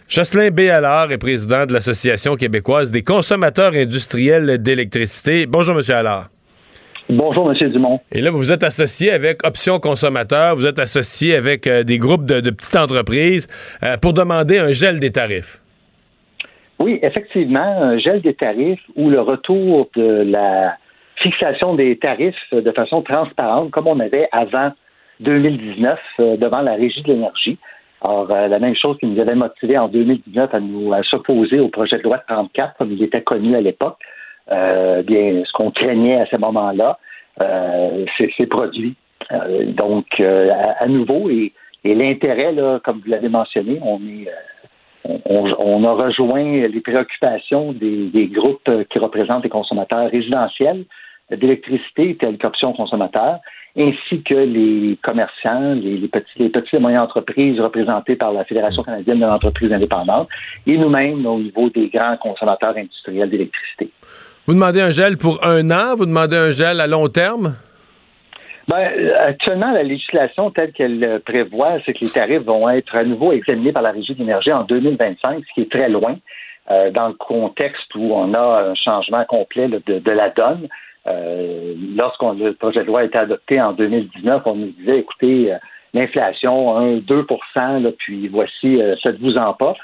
[0.08, 5.46] Jocelyn Béallard est président de l'Association québécoise des consommateurs industriels d'électricité.
[5.46, 6.28] Bonjour, Monsieur Allard.
[7.10, 7.70] Bonjour, M.
[7.70, 8.00] Dumont.
[8.12, 12.26] Et là, vous êtes associé avec Options Consommateurs, vous êtes associé avec euh, des groupes
[12.26, 13.48] de, petites entreprises
[13.82, 15.62] euh, pour demander un gel des tarifs.
[16.78, 20.76] Oui, effectivement, un gel des tarifs ou le retour de la
[21.16, 24.72] fixation des tarifs de façon transparente, comme on avait avant
[25.20, 27.56] 2019 euh, devant la Régie de l'énergie.
[28.02, 31.96] Alors, la même chose qui nous avait motivé en 2019 à nous s'opposer au projet
[31.96, 33.96] de loi 34, comme il était connu à l'époque.
[34.50, 36.98] Euh, bien, ce qu'on craignait à ce moment-là,
[37.40, 38.04] euh,
[38.36, 38.94] c'est produit.
[39.32, 41.52] Euh, donc, à, nouveau, et,
[41.84, 43.80] l'intérêt, comme vous l'avez mentionné,
[45.04, 50.84] on a rejoint les préoccupations des, groupes qui représentent les consommateurs résidentiels
[51.30, 53.40] d'électricité tels qu'option consommateurs,
[53.76, 59.20] ainsi que les commerçants, les, les petites et moyennes entreprises représentées par la Fédération canadienne
[59.20, 60.28] de l'entreprise indépendante,
[60.66, 63.90] et nous-mêmes au niveau des grands consommateurs industriels d'électricité.
[64.48, 67.56] Vous demandez un gel pour un an, vous demandez un gel à long terme?
[68.66, 73.32] Ben, actuellement, la législation telle qu'elle prévoit, c'est que les tarifs vont être à nouveau
[73.32, 76.16] examinés par la Régie de l'énergie en 2025, ce qui est très loin
[76.70, 80.66] euh, dans le contexte où on a un changement complet de, la donne.
[81.06, 85.52] Euh, lorsqu'on le projet de loi a été adopté en 2019, on nous disait, écoutez,
[85.52, 85.58] euh,
[85.92, 89.74] l'inflation, 1, 2 là, puis voici, ça ne vous en pas.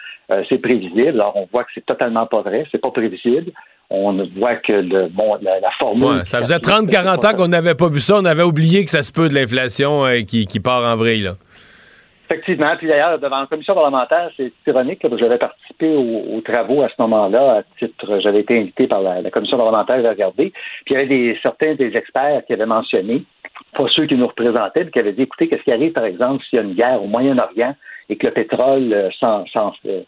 [0.48, 1.20] C'est prévisible.
[1.20, 2.66] Alors, on voit que c'est totalement pas vrai.
[2.72, 3.52] C'est pas prévisible
[3.90, 6.24] on voit que le, bon, la, formule.
[6.24, 8.16] ça faisait 30-40 ans qu'on n'avait pas vu ça.
[8.16, 11.30] On avait oublié que ça se peut de l'inflation euh, qui, part en vrille.
[12.30, 12.74] Effectivement.
[12.78, 16.94] Puis d'ailleurs, devant la commission parlementaire, c'est ironique, que j'avais participé aux, travaux à ce
[17.02, 20.52] moment-là, à titre, j'avais été invité par la, commission parlementaire à regarder.
[20.86, 23.24] Puis il y avait des, certains des experts qui avaient mentionné,
[23.76, 26.56] pas ceux qui nous représentaient, qui avaient dit, écoutez, qu'est-ce qui arrive, par exemple, s'il
[26.56, 27.76] y a une guerre au Moyen-Orient
[28.08, 30.00] et que le pétrole euh, euh,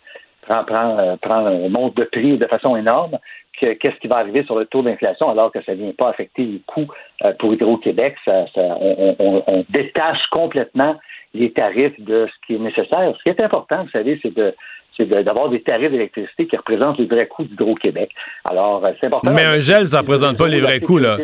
[0.43, 3.19] prend, prend, prend un monte de prix de façon énorme,
[3.59, 6.43] qu'est-ce qui va arriver sur le taux d'inflation alors que ça ne vient pas affecter
[6.43, 6.89] les coûts
[7.25, 8.17] euh, pour Hydro-Québec?
[8.57, 10.97] on, détache complètement
[11.35, 13.15] les tarifs de ce qui est nécessaire.
[13.19, 14.55] Ce qui est important, vous savez, c'est de
[14.99, 18.11] d'avoir des tarifs d'électricité qui représentent les vrais coûts d'Hydro-Québec.
[18.51, 19.31] Alors, euh, c'est important.
[19.31, 21.19] Mais un gel, ça ne représente pas les vrais coûts, là.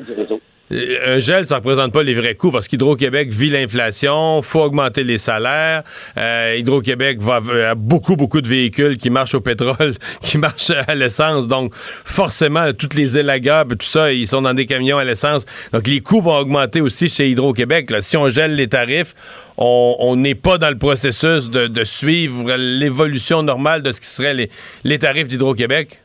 [0.71, 5.03] Euh, un gel, ça représente pas les vrais coûts parce qu'Hydro-Québec vit l'inflation, faut augmenter
[5.03, 5.83] les salaires.
[6.17, 10.95] Euh, Hydro-Québec va a beaucoup beaucoup de véhicules qui marchent au pétrole, qui marchent à
[10.95, 15.45] l'essence, donc forcément toutes les élagueurs, tout ça, ils sont dans des camions à l'essence.
[15.73, 17.93] Donc les coûts vont augmenter aussi chez Hydro-Québec.
[18.01, 19.15] Si on gèle les tarifs,
[19.57, 24.51] on n'est pas dans le processus de, suivre l'évolution normale de ce qui serait les,
[24.85, 26.02] les tarifs d'Hydro-Québec.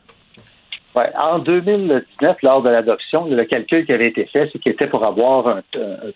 [0.94, 5.04] En 2019, lors de l'adoption, le calcul qui avait été fait, c'est qu'il était pour
[5.04, 5.62] avoir un,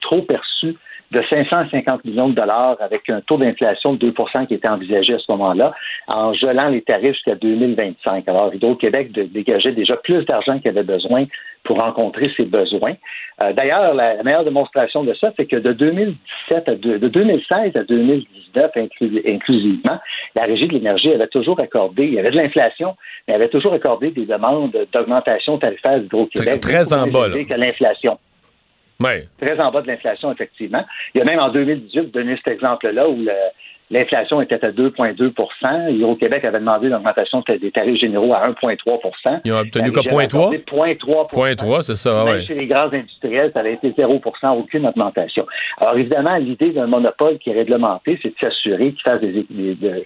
[0.01, 0.77] trop perçu
[1.13, 5.19] de 550 millions de dollars avec un taux d'inflation de 2% qui était envisagé à
[5.19, 5.75] ce moment-là,
[6.09, 8.27] en gelant les tarifs jusqu'à 2025.
[8.27, 11.27] Alors, Hydro-Québec dégageait déjà plus d'argent qu'il avait besoin
[11.65, 12.95] pour rencontrer ses besoins.
[13.43, 17.85] Euh, d'ailleurs, la, meilleure démonstration de ça, c'est que de 2017 à de, 2016 à
[17.85, 18.71] 2019
[19.27, 19.99] inclusivement,
[20.35, 22.97] la Régie de l'énergie avait toujours accordé, il y avait de l'inflation,
[23.29, 26.61] mais elle avait toujours accordé des demandes d'augmentation tarifaire d'Hydro-Québec.
[26.61, 27.55] Très en bas, que
[29.41, 30.85] Très en bas de l'inflation, effectivement.
[31.15, 33.19] Il y a même en 2018, donné cet exemple-là où
[33.91, 39.53] l'inflation était à 2,2% Hydro-Québec avait demandé une augmentation des tarifs généraux à 1,3% Ils
[39.53, 42.45] ont obtenu quoi, 0,3 0,3 c'est ça, oui.
[42.47, 44.21] Chez les gaz industriels, ça avait été 0
[44.57, 45.47] aucune augmentation.
[45.79, 49.47] Alors, évidemment, l'idée d'un monopole qui est réglementé, c'est de s'assurer qu'il fasse des,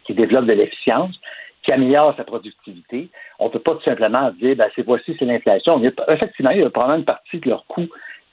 [0.04, 1.14] qu'il développe de l'efficience,
[1.62, 3.08] qui améliore sa productivité.
[3.38, 5.82] On ne peut pas tout simplement dire, ben, c'est voici, c'est l'inflation.
[6.08, 7.88] Effectivement, il y a probablement une partie de leur coût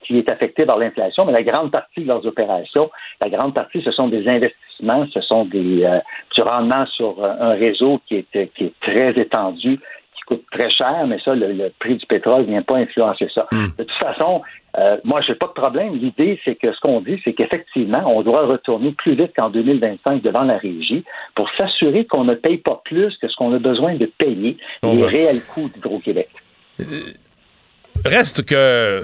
[0.05, 2.89] qui est affecté par l'inflation, mais la grande partie de leurs opérations,
[3.21, 5.99] la grande partie, ce sont des investissements, ce sont des euh,
[6.35, 9.79] du rendement sur euh, un réseau qui est, qui est très étendu,
[10.15, 13.47] qui coûte très cher, mais ça, le, prix du pétrole ne vient pas influencer ça.
[13.51, 13.67] Hmm.
[13.77, 14.41] De toute façon,
[14.77, 15.95] euh, moi, je n'ai pas de problème.
[15.95, 20.21] L'idée, c'est que ce qu'on dit, c'est qu'effectivement, on doit retourner plus vite qu'en 2025
[20.21, 21.03] devant la régie
[21.35, 25.05] pour s'assurer qu'on ne paye pas plus que ce qu'on a besoin de payer les
[25.05, 26.29] réels coûts d'Hydro-Québec.
[28.05, 29.01] Reste que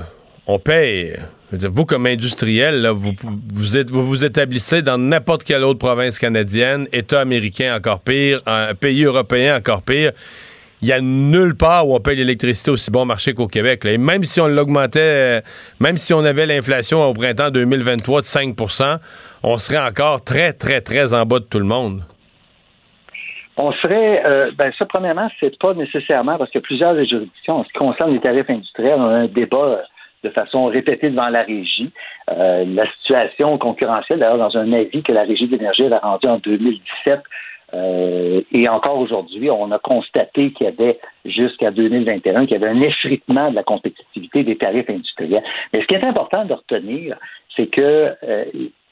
[0.49, 1.15] on paye.
[1.51, 3.11] vous, comme industriel, vous,
[3.53, 9.57] vous, établissez dans n'importe quelle autre province canadienne, État américain encore pire, un pays européen
[9.57, 10.11] encore pire.
[10.81, 13.85] Il n'y a nulle part où on paye l'électricité aussi bon marché qu'au Québec.
[13.85, 15.43] Et même si on l'augmentait,
[15.79, 18.99] même si on avait l'inflation au printemps 2023 de 5%
[19.43, 22.01] on serait encore très, très, très en bas de tout le monde.
[23.55, 27.69] On serait, euh, ben ça, premièrement, c'est pas nécessairement parce que plusieurs juridictions, en ce
[27.69, 29.83] qui concerne les tarifs industriels, on a un débat
[30.23, 31.91] de façon répétée devant la régie.
[32.29, 36.37] Euh, la situation concurrentielle, d'ailleurs, dans un avis que la régie d'énergie avait rendu en
[36.37, 37.21] 2017,
[37.73, 42.73] euh, et encore aujourd'hui, on a constaté qu'il y avait jusqu'à 2021 qu'il y avait
[42.73, 45.43] un effritement de la compétitivité des tarifs industriels.
[45.71, 47.17] Mais ce qui est important de retenir,
[47.55, 48.45] c'est que euh,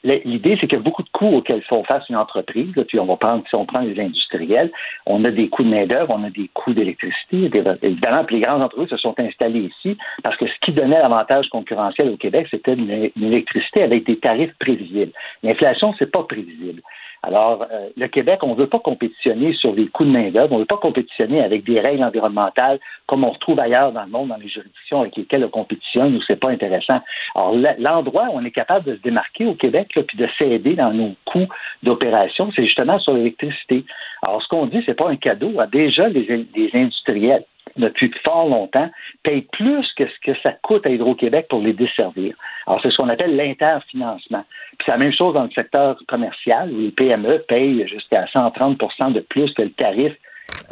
[0.04, 2.72] L'idée, c'est qu'il y a beaucoup de coûts auxquels font face une entreprise.
[2.86, 4.70] puis on va prendre, si on prend les industriels,
[5.06, 7.50] on a des coûts de main-d'œuvre, on a des coûts d'électricité.
[7.82, 12.10] Évidemment, les grandes entreprises se sont installées ici parce que ce qui donnait l'avantage concurrentiel
[12.10, 15.12] au Québec, c'était l'électricité avec des tarifs prévisibles.
[15.42, 16.80] L'inflation, c'est pas prévisible.
[17.22, 20.56] Alors, euh, le Québec, on ne veut pas compétitionner sur les coûts de main-d'œuvre, on
[20.56, 24.28] ne veut pas compétitionner avec des règles environnementales comme on retrouve ailleurs dans le monde,
[24.28, 27.00] dans les juridictions avec lesquelles on compétitionne où c'est pas intéressant.
[27.34, 30.74] Alors, l'endroit où on est capable de se démarquer au Québec, là, puis de s'aider
[30.74, 31.48] dans nos coûts
[31.82, 33.84] d'opération, c'est justement sur l'électricité.
[34.26, 35.52] Alors, ce qu'on dit, c'est pas un cadeau.
[35.72, 37.44] Déjà, les, les industriels
[37.78, 38.90] depuis fort longtemps,
[39.22, 42.34] payent plus que ce que ça coûte à Hydro-Québec pour les desservir.
[42.66, 44.44] Alors, c'est ce qu'on appelle l'interfinancement.
[44.78, 49.12] Puis c'est la même chose dans le secteur commercial, où les PME payent jusqu'à 130%
[49.12, 50.12] de plus que le tarif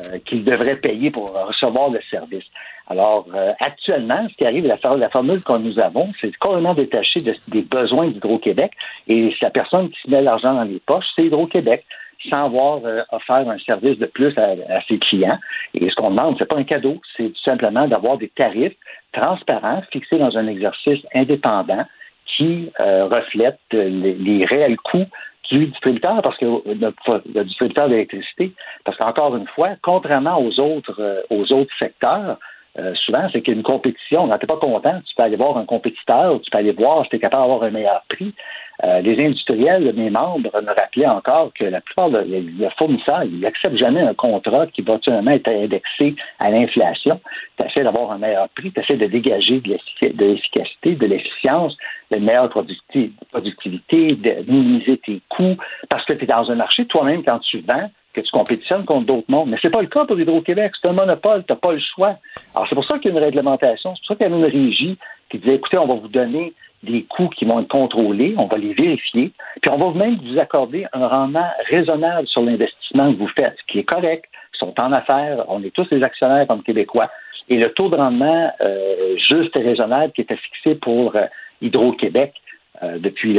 [0.01, 2.45] euh, qu'ils devraient payer pour recevoir le service.
[2.89, 7.21] Alors, euh, actuellement, ce qui arrive, la, la formule que nous avons, c'est complètement détaché
[7.21, 8.73] des besoins d'Hydro-Québec.
[9.09, 11.85] Et la personne qui se met l'argent dans les poches, c'est Hydro-Québec
[12.29, 15.39] sans avoir euh, offert un service de plus à, ses clients.
[15.75, 18.77] Et ce qu'on demande, c'est pas un cadeau, c'est tout simplement d'avoir des tarifs
[19.13, 21.85] transparents, fixés dans un exercice indépendant
[22.37, 25.07] qui euh, reflète les, réels coûts
[25.51, 28.53] du distributeur, parce que le, distributeur d'électricité,
[28.85, 32.39] parce qu'encore une fois, contrairement aux autres, euh, aux autres secteurs,
[32.95, 34.29] souvent, c'est qu'il compétition.
[34.29, 37.11] Quand tu pas content, tu peux aller voir un compétiteur, tu peux aller voir si
[37.11, 38.35] tu es capable d'avoir un meilleur prix.
[38.85, 42.45] Euh, les industriels, mes membres, me rappelaient encore que la plupart des
[42.77, 47.19] fournisseurs, ils n'acceptent jamais un contrat qui va seulement être indexé à l'inflation.
[47.59, 49.79] Tu essaies d'avoir un meilleur prix, tu essaies de dégager de
[50.19, 51.77] l'efficacité, de l'efficience,
[52.11, 55.57] de meilleure productivité, de minimiser tes coûts,
[55.89, 59.07] parce que tu es dans un marché toi-même quand tu vends que tu compétitionnes contre
[59.07, 59.51] d'autres mondes.
[59.51, 60.73] Mais ce n'est pas le cas pour Hydro-Québec.
[60.81, 62.17] C'est un monopole, tu n'as pas le choix.
[62.55, 64.37] Alors, c'est pour ça qu'il y a une réglementation, c'est pour ça qu'il y a
[64.37, 64.99] une régie
[65.31, 68.59] qui dit, écoutez, on va vous donner des coûts qui vont être contrôlés, on va
[68.59, 73.29] les vérifier, puis on va même vous accorder un rendement raisonnable sur l'investissement que vous
[73.29, 77.11] faites, qui est correct, ils sont en affaires, on est tous des actionnaires comme Québécois,
[77.49, 81.27] et le taux de rendement euh, juste et raisonnable qui était fixé pour euh,
[81.61, 82.35] Hydro-Québec
[82.83, 83.39] euh, depuis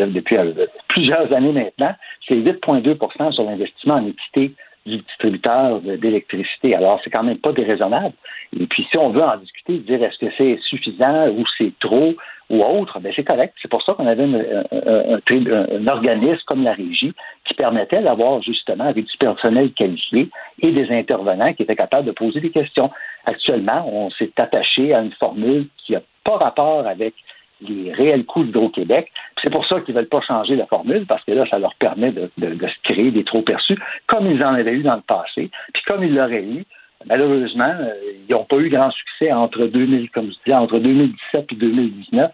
[0.88, 1.94] plusieurs années maintenant,
[2.28, 4.54] c'est 8,2% sur l'investissement en équité
[4.88, 6.76] du distributeur d'électricité.
[6.76, 8.14] Alors, c'est quand même pas déraisonnable.
[8.58, 12.16] Et puis, si on veut en discuter, dire est-ce que c'est suffisant ou c'est trop,
[12.50, 13.54] ou autre, ben c'est correct.
[13.62, 17.14] C'est pour ça qu'on avait un, organisme comme la régie
[17.46, 20.30] qui permettait d'avoir justement avec du personnel qualifié
[20.62, 22.90] et des intervenants qui étaient capables de poser des questions.
[23.26, 27.16] Actuellement, on s'est attaché à une formule qui n'a pas rapport avec
[27.62, 29.12] les réels coûts d'Hydro-Québec.
[29.42, 31.76] C'est pour ça qu'ils ne veulent pas changer la formule, parce que là, ça leur
[31.76, 34.96] permet de, de, de se créer des trop perçus, comme ils en avaient eu dans
[34.96, 36.66] le passé, puis comme ils l'auraient eu
[37.06, 37.94] malheureusement, euh,
[38.28, 42.32] ils n'ont pas eu grand succès entre 2000, comme je disais, entre 2017 et 2019,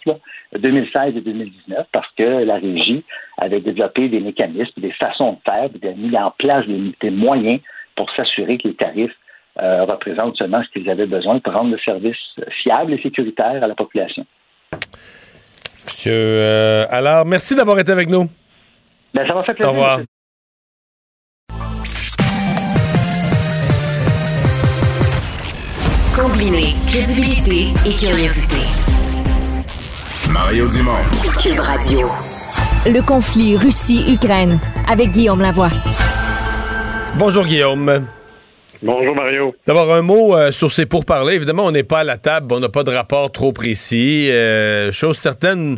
[0.57, 3.03] 2016 et 2019, parce que la régie
[3.38, 7.59] avait développé des mécanismes, des façons de faire, des mis en place des, moyens
[7.95, 9.15] pour s'assurer que les tarifs
[9.62, 12.17] euh, représentent seulement ce qu'ils avaient besoin pour rendre le service
[12.63, 14.25] fiable et sécuritaire à la population.
[15.88, 18.30] Monsieur, euh, alors, merci d'avoir été avec nous.
[19.13, 19.69] Ben, ça m'a fait plaisir.
[19.69, 20.00] Au revoir.
[26.15, 28.58] Combiner crédibilité et curiosité.
[30.32, 30.91] Mario Dumont.
[31.41, 32.10] Cube Radio.
[32.86, 35.69] Le conflit Russie-Ukraine avec Guillaume Lavoie.
[37.17, 38.06] Bonjour Guillaume.
[38.86, 39.56] Bonjour Mario.
[39.65, 41.36] D'abord un mot euh, sur ces pourparlers.
[41.36, 44.30] Évidemment, on n'est pas à la table, on n'a pas de rapport trop précis.
[44.30, 45.78] Euh, chose certaine,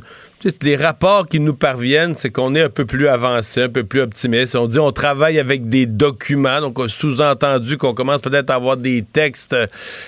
[0.64, 4.02] les rapports qui nous parviennent, c'est qu'on est un peu plus avancé, un peu plus
[4.02, 4.56] optimiste.
[4.56, 9.04] On dit on travaille avec des documents, donc sous-entendu qu'on commence peut-être à avoir des
[9.14, 9.56] textes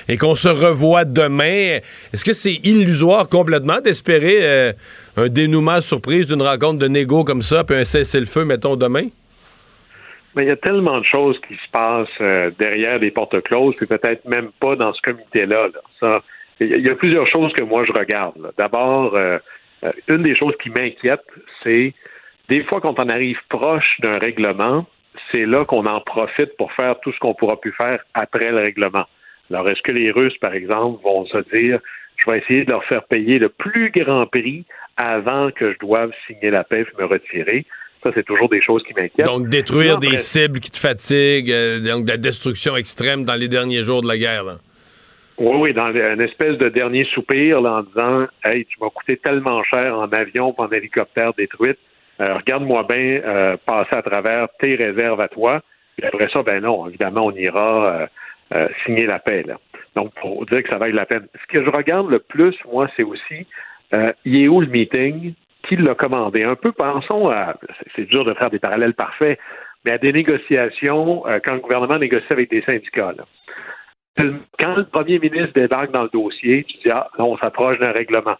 [0.07, 1.77] et qu'on se revoit demain.
[2.13, 4.73] Est-ce que c'est illusoire complètement d'espérer euh,
[5.17, 9.09] un dénouement surprise d'une rencontre de négo comme ça, puis un cessez-le-feu, mettons, demain?
[10.37, 13.75] Mais il y a tellement de choses qui se passent euh, derrière les portes closes,
[13.75, 15.69] puis peut-être même pas dans ce comité-là.
[16.59, 18.53] il y a plusieurs choses que moi je regarde.
[18.55, 19.39] D'abord, euh,
[20.07, 21.25] une des choses qui m'inquiète,
[21.63, 21.91] c'est
[22.49, 24.85] des fois quand on arrive proche d'un règlement,
[25.33, 28.57] c'est là qu'on en profite pour faire tout ce qu'on pourra pu faire après le
[28.57, 29.05] règlement.
[29.49, 31.79] Alors, est-ce que les Russes, par exemple, vont se dire
[32.17, 34.65] je vais essayer de leur faire payer le plus grand prix
[34.97, 37.65] avant que je doive signer la paix et me retirer?
[38.03, 39.25] Ça, c'est toujours des choses qui m'inquiètent.
[39.25, 43.47] Donc, détruire des cibles qui te fatiguent, euh, donc de la destruction extrême dans les
[43.47, 44.43] derniers jours de la guerre.
[44.43, 44.57] Là.
[45.39, 49.63] Oui, oui, dans une espèce de dernier soupir en disant Hey, tu m'as coûté tellement
[49.63, 51.77] cher en avion ou en hélicoptère détruite,
[52.19, 55.61] euh, regarde-moi bien euh, passer à travers tes réserves à toi.
[55.95, 58.07] Puis après ça, ben non, évidemment, on ira
[58.53, 59.43] euh, signer la paix.
[59.43, 59.57] Là.
[59.95, 61.27] Donc, pour dire que ça vaille la peine.
[61.39, 63.45] Ce que je regarde le plus, moi, c'est aussi
[64.25, 65.33] il est où le meeting?
[65.67, 66.43] Qui l'a commandé?
[66.43, 67.55] Un peu pensons à
[67.95, 69.37] c'est dur de faire des parallèles parfaits,
[69.85, 73.13] mais à des négociations, quand le gouvernement négocie avec des syndicats.
[73.17, 73.25] Là
[74.59, 78.37] quand le premier ministre débarque dans le dossier, tu dis ah, on s'approche d'un règlement.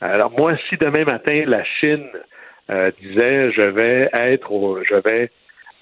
[0.00, 2.08] Alors moi, si demain matin la Chine
[2.70, 5.30] euh, disait je vais être, je vais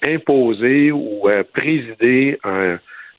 [0.07, 2.39] imposer ou euh, présider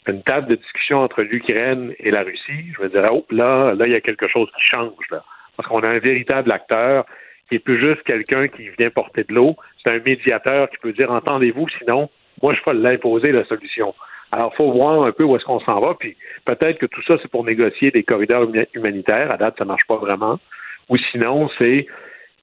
[0.07, 3.85] une table de discussion entre l'Ukraine et la Russie, je me dirais, oh, là, là,
[3.87, 5.23] il y a quelque chose qui change, là.
[5.57, 7.05] Parce qu'on a un véritable acteur
[7.53, 9.57] qui est plus juste quelqu'un qui vient porter de l'eau.
[9.83, 12.09] C'est un médiateur qui peut dire, entendez-vous, sinon,
[12.43, 13.95] moi, je peux l'imposer, la solution.
[14.35, 17.19] Alors, faut voir un peu où est-ce qu'on s'en va, puis peut-être que tout ça,
[17.21, 19.29] c'est pour négocier des corridors humanitaires.
[19.35, 20.41] À date, ça marche pas vraiment.
[20.88, 21.87] Ou sinon, c'est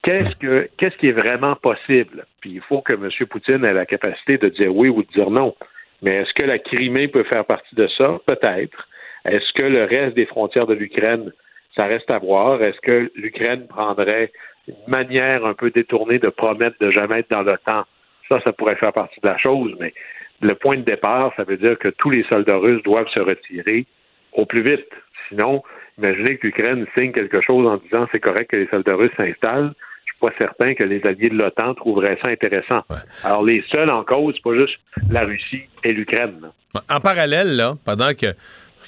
[0.04, 2.24] qu'est-ce que qu'est-ce qui est vraiment possible?
[2.40, 3.10] Puis il faut que M.
[3.28, 5.56] Poutine ait la capacité de dire oui ou de dire non.
[6.02, 8.20] Mais est-ce que la Crimée peut faire partie de ça?
[8.26, 8.86] Peut-être.
[9.24, 11.32] Est-ce que le reste des frontières de l'Ukraine,
[11.74, 12.62] ça reste à voir?
[12.62, 14.30] Est-ce que l'Ukraine prendrait
[14.70, 17.84] une manière un peu détournée de promettre de jamais être dans l'OTAN?
[18.28, 19.92] Ça, ça pourrait faire partie de la chose, mais
[20.40, 23.86] le point de départ, ça veut dire que tous les soldats russes doivent se retirer
[24.32, 24.88] au plus vite.
[25.28, 25.62] Sinon,
[25.98, 29.74] imaginez que l'Ukraine signe quelque chose en disant c'est correct que les soldats russes s'installent
[30.20, 32.82] pas certain que les alliés de l'OTAN trouveraient ça intéressant.
[33.24, 34.78] Alors, les seuls en cause, c'est pas juste
[35.10, 36.50] la Russie et l'Ukraine.
[36.88, 38.26] En parallèle, là, pendant que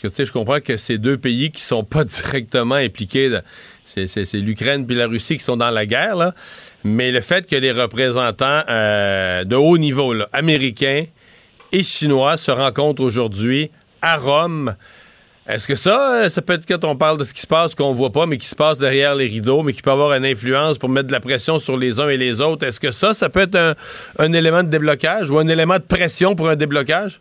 [0.09, 3.31] tu sais, je comprends que ces deux pays qui sont pas directement impliqués,
[3.85, 6.33] c'est l'Ukraine puis la Russie qui sont dans la guerre,
[6.85, 11.07] mais le fait que les représentants euh, de haut niveau, américains
[11.73, 13.71] et chinois, se rencontrent aujourd'hui
[14.03, 14.75] à Rome,
[15.49, 17.75] est-ce que ça, euh, ça peut être quand on parle de ce qui se passe,
[17.75, 20.25] qu'on voit pas, mais qui se passe derrière les rideaux, mais qui peut avoir une
[20.25, 22.65] influence pour mettre de la pression sur les uns et les autres?
[22.65, 23.77] Est-ce que ça, ça peut être
[24.19, 27.21] un, élément de déblocage ou un élément de pression pour un déblocage?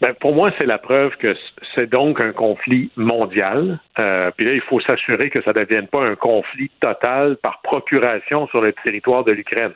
[0.00, 1.34] Ben, pour moi, c'est la preuve que
[1.74, 3.78] c'est donc un conflit mondial.
[3.98, 7.62] Euh, puis là, il faut s'assurer que ça ne devienne pas un conflit total par
[7.62, 9.72] procuration sur le territoire de l'Ukraine.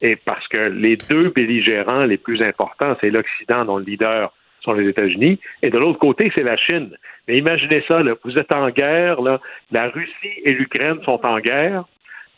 [0.00, 4.32] Et parce que les deux belligérants les plus importants, c'est l'Occident dont le leader
[4.62, 6.94] sont les États-Unis, et de l'autre côté, c'est la Chine.
[7.26, 9.40] Mais imaginez ça, vous êtes en guerre, là,
[9.70, 11.84] la Russie et l'Ukraine sont en guerre,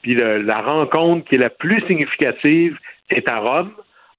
[0.03, 2.79] puis la rencontre qui est la plus significative
[3.11, 3.73] est à Rome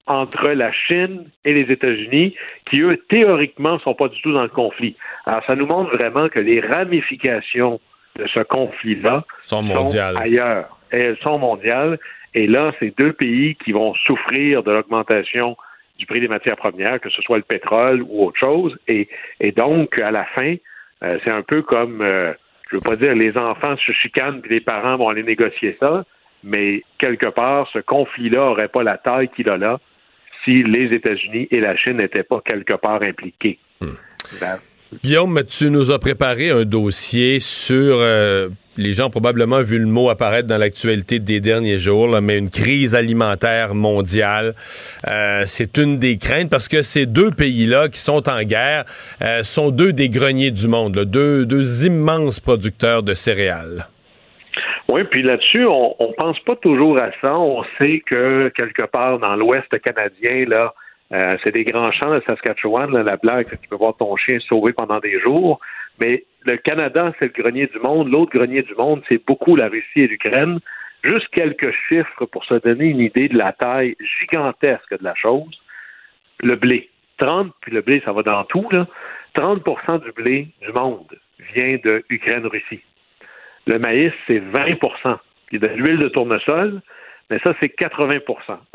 [0.06, 2.34] entre la Chine et les États-Unis,
[2.70, 4.96] qui, eux, théoriquement, ne sont pas du tout dans le conflit.
[5.26, 7.80] Alors, ça nous montre vraiment que les ramifications
[8.16, 10.16] de ce conflit-là sont, mondiales.
[10.16, 10.78] ailleurs.
[10.90, 11.98] elles sont mondiales.
[12.34, 15.56] Et là, c'est deux pays qui vont souffrir de l'augmentation
[15.98, 18.76] du prix des matières premières, que ce soit le pétrole ou autre chose.
[18.88, 19.08] Et,
[19.40, 20.56] et donc, à la fin,
[21.02, 22.32] euh, c'est un peu comme, euh,
[22.70, 26.04] je veux pas dire les enfants se chicanent puis les parents vont aller négocier ça,
[26.42, 29.78] mais quelque part, ce conflit-là n'aurait pas la taille qu'il a là
[30.44, 33.58] si les États-Unis et la Chine n'étaient pas quelque part impliqués.
[34.40, 34.58] Ben,
[35.02, 39.86] Guillaume, tu nous as préparé un dossier sur, euh, les gens ont probablement vu le
[39.86, 44.54] mot apparaître dans l'actualité des derniers jours, mais une crise alimentaire mondiale.
[45.08, 48.84] Euh, c'est une des craintes parce que ces deux pays-là qui sont en guerre
[49.22, 53.88] euh, sont deux des greniers du monde, deux, deux immenses producteurs de céréales.
[54.88, 57.38] Oui, puis là-dessus, on, on pense pas toujours à ça.
[57.38, 60.74] On sait que quelque part dans l'Ouest canadien, là,
[61.12, 64.72] euh, c'est des grands champs de Saskatchewan, la blague, tu peux voir ton chien sauver
[64.72, 65.60] pendant des jours.
[66.02, 68.10] Mais le Canada, c'est le grenier du monde.
[68.10, 70.58] L'autre grenier du monde, c'est beaucoup la Russie et l'Ukraine.
[71.02, 75.60] Juste quelques chiffres pour se donner une idée de la taille gigantesque de la chose.
[76.40, 76.90] Le blé.
[77.18, 78.86] 30, puis le blé, ça va dans tout, là.
[79.36, 81.06] 30% du blé du monde
[81.54, 82.82] vient de Ukraine-Russie.
[83.66, 86.80] Le maïs, c'est 20% Puis de l'huile de tournesol,
[87.30, 88.20] mais ça, c'est 80%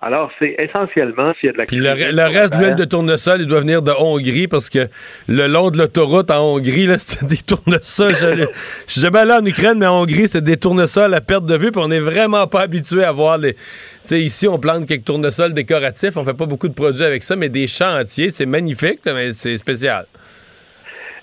[0.02, 3.42] Alors, c'est essentiellement s'il y a de la Puis le, reste de l'huile de tournesol,
[3.42, 4.88] il doit venir de Hongrie parce que
[5.28, 8.16] le long de l'autoroute en Hongrie, là, c'était des tournesols.
[8.16, 8.48] je
[8.92, 11.72] suis jamais allé en Ukraine, mais en Hongrie, c'est des tournesols à perte de vue.
[11.72, 13.54] Puis on n'est vraiment pas habitué à voir les.
[13.54, 13.62] Tu
[14.06, 16.18] sais, ici, on plante quelques tournesols décoratifs.
[16.18, 19.30] On fait pas beaucoup de produits avec ça, mais des champs entiers, c'est magnifique, mais
[19.30, 20.06] c'est spécial.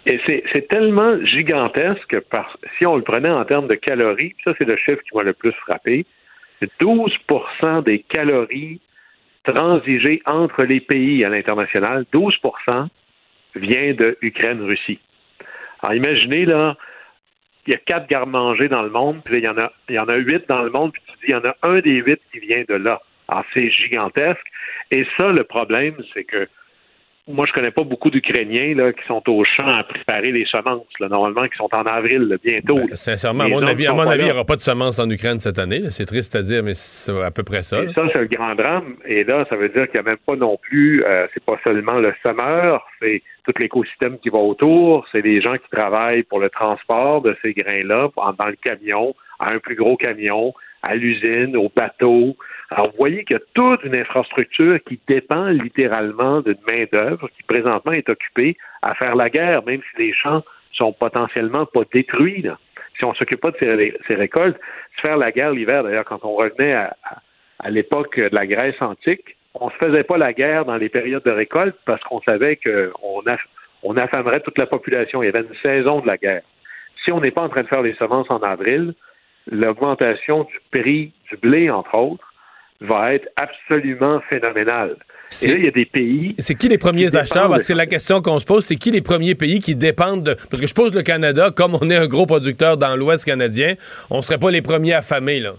[0.09, 4.65] Et c'est tellement gigantesque, parce, si on le prenait en termes de calories, ça c'est
[4.65, 6.07] le chiffre qui m'a le plus frappé,
[6.81, 8.81] 12% des calories
[9.43, 12.89] transigées entre les pays à l'international, 12%
[13.57, 15.01] vient de Ukraine-Russie.
[15.83, 16.77] Alors imaginez, là,
[17.67, 19.99] il y a quatre gardes-manger dans le monde, puis il y en a il y
[19.99, 21.97] en a huit dans le monde, puis tu dis il y en a un des
[21.97, 23.01] huit qui vient de là.
[23.29, 24.47] Alors c'est gigantesque.
[24.93, 26.49] Et ça, le problème, c'est que
[27.29, 30.87] moi, je connais pas beaucoup d'Ukrainiens là, qui sont au champ à préparer les semences,
[31.01, 32.77] là, normalement, qui sont en avril bientôt.
[32.77, 35.11] Ben, sincèrement, à mon avis, à mon avis il n'y aura pas de semences en
[35.11, 35.91] Ukraine cette année.
[35.91, 37.83] C'est triste à dire, mais c'est à peu près ça.
[37.83, 38.95] Et ça, c'est le grand drame.
[39.05, 41.59] Et là, ça veut dire qu'il n'y a même pas non plus, euh, c'est pas
[41.65, 46.41] seulement le semeur, c'est tout l'écosystème qui va autour, c'est les gens qui travaillent pour
[46.41, 48.09] le transport de ces grains-là
[48.39, 50.55] dans le camion, à un plus gros camion,
[50.87, 52.37] à l'usine, au bateau.
[52.71, 57.43] Alors, vous voyez qu'il y a toute une infrastructure qui dépend littéralement d'une main-d'œuvre qui
[57.45, 62.47] présentement est occupée à faire la guerre, même si les champs sont potentiellement pas détruits.
[62.99, 64.59] Si on s'occupe pas de ces, récoltes,
[65.05, 69.71] faire la guerre l'hiver, d'ailleurs, quand on revenait à, l'époque de la Grèce antique, on
[69.71, 73.23] se faisait pas la guerre dans les périodes de récolte parce qu'on savait qu'on
[73.83, 75.23] on affamerait toute la population.
[75.23, 76.43] Il y avait une saison de la guerre.
[77.05, 78.95] Si on n'est pas en train de faire les semences en avril,
[79.51, 82.33] l'augmentation du prix du blé, entre autres,
[82.81, 84.97] va être absolument phénoménale.
[85.43, 86.35] Et là, il y a des pays.
[86.39, 87.53] C'est qui les premiers acheteurs?
[87.61, 88.65] C'est la question qu'on se pose.
[88.65, 90.35] C'est qui les premiers pays qui dépendent de.
[90.35, 93.75] Parce que je pose le Canada, comme on est un gros producteur dans l'Ouest canadien,
[94.11, 95.55] on ne serait pas les premiers affamés, là.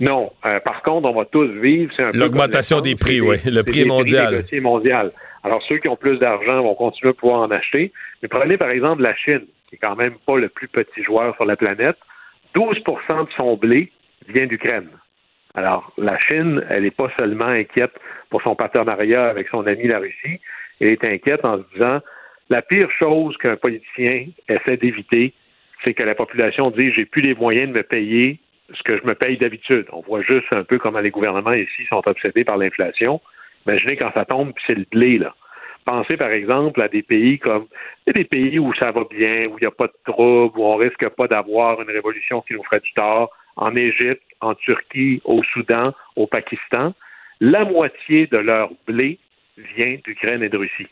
[0.00, 0.32] Non.
[0.44, 1.92] Euh, par contre, on va tous vivre.
[2.12, 3.36] L'augmentation des prix, oui.
[3.44, 4.44] Le prix mondial.
[4.44, 5.12] Prix mondial.
[5.44, 7.92] Alors, ceux qui ont plus d'argent vont continuer à pouvoir en acheter.
[8.22, 11.34] Mais prenez, par exemple, la Chine, qui est quand même pas le plus petit joueur
[11.36, 11.96] sur la planète.
[12.54, 13.90] 12% de son blé
[14.28, 14.88] vient d'Ukraine.
[15.54, 17.92] Alors, la Chine, elle n'est pas seulement inquiète
[18.28, 20.40] pour son partenariat avec son ami la Russie,
[20.80, 22.00] elle est inquiète en se disant
[22.48, 25.32] la pire chose qu'un politicien essaie d'éviter,
[25.84, 28.40] c'est que la population dise j'ai plus les moyens de me payer
[28.72, 29.86] ce que je me paye d'habitude.
[29.92, 33.20] On voit juste un peu comment les gouvernements ici sont obsédés par l'inflation.
[33.66, 35.34] Imaginez quand ça tombe, puis c'est le blé, là.
[35.90, 37.66] Pensez par exemple à des pays comme
[38.06, 40.76] des pays où ça va bien, où il n'y a pas de troubles, où on
[40.76, 45.42] risque pas d'avoir une révolution qui nous ferait du tort, en Égypte, en Turquie, au
[45.42, 46.94] Soudan, au Pakistan.
[47.40, 49.18] La moitié de leur blé
[49.56, 50.86] vient d'Ukraine et de Russie.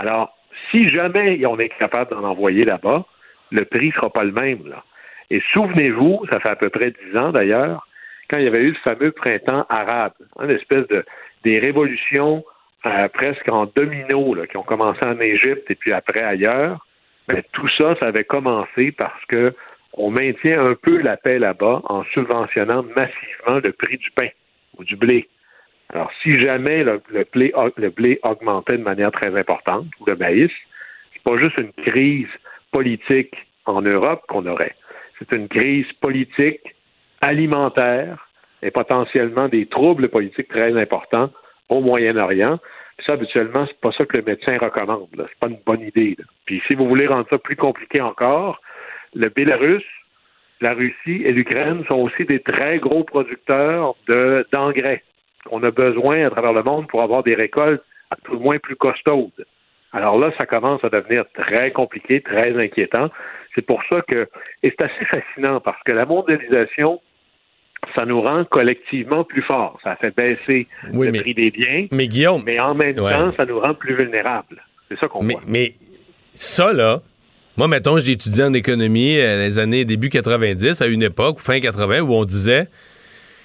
[0.00, 0.38] Alors,
[0.70, 3.04] si jamais on est capable d'en envoyer là-bas,
[3.50, 4.68] le prix ne sera pas le même.
[4.68, 4.84] Là.
[5.30, 7.84] Et souvenez-vous, ça fait à peu près dix ans d'ailleurs,
[8.30, 11.04] quand il y avait eu le fameux printemps arabe, une espèce de
[11.42, 12.44] des révolutions
[12.86, 16.84] euh, presque en domino qui ont commencé en Égypte et puis après ailleurs,
[17.28, 19.54] mais tout ça, ça avait commencé parce que
[19.94, 24.28] on maintient un peu la paix là-bas en subventionnant massivement le prix du pain
[24.76, 25.28] ou du blé.
[25.92, 27.00] Alors, si jamais le,
[27.32, 30.50] blé, le blé augmentait de manière très importante, ou le maïs,
[31.12, 32.28] c'est pas juste une crise
[32.72, 33.34] politique
[33.66, 34.74] en Europe qu'on aurait.
[35.18, 36.74] C'est une crise politique,
[37.20, 38.28] alimentaire
[38.62, 41.30] et potentiellement des troubles politiques très importants
[41.68, 42.58] au Moyen-Orient.
[43.04, 45.08] Ça, habituellement, c'est pas ça que le médecin recommande.
[45.16, 46.16] C'est pas une bonne idée.
[46.46, 48.60] Puis si vous voulez rendre ça plus compliqué encore,
[49.14, 49.84] le Bélarus,
[50.60, 53.94] la Russie et l'Ukraine sont aussi des très gros producteurs
[54.52, 55.02] d'engrais
[55.46, 58.58] qu'on a besoin à travers le monde pour avoir des récoltes à tout le moins
[58.58, 59.44] plus costaudes.
[59.92, 63.10] Alors là, ça commence à devenir très compliqué, très inquiétant.
[63.54, 64.28] C'est pour ça que,
[64.62, 67.00] et c'est assez fascinant parce que la mondialisation,
[67.94, 69.78] ça nous rend collectivement plus forts.
[69.82, 71.86] Ça fait baisser le prix des biens.
[71.90, 72.42] Mais Guillaume.
[72.44, 74.62] Mais en même temps, ça nous rend plus vulnérables.
[74.88, 75.40] C'est ça qu'on voit.
[75.46, 75.74] Mais
[76.34, 77.00] ça, là,
[77.56, 81.60] moi, mettons, j'ai étudié en économie euh, les années début 90, à une époque, fin
[81.60, 82.68] 80, où on disait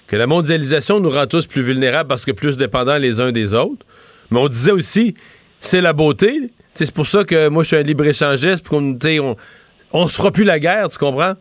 [0.07, 3.53] que la mondialisation nous rend tous plus vulnérables parce que plus dépendants les uns des
[3.53, 3.85] autres.
[4.31, 5.13] Mais on disait aussi,
[5.59, 6.49] c'est la beauté.
[6.73, 9.35] C'est pour ça que moi, je suis un libre-échangiste, qu'on on,
[9.91, 11.33] on se fera plus la guerre, tu comprends?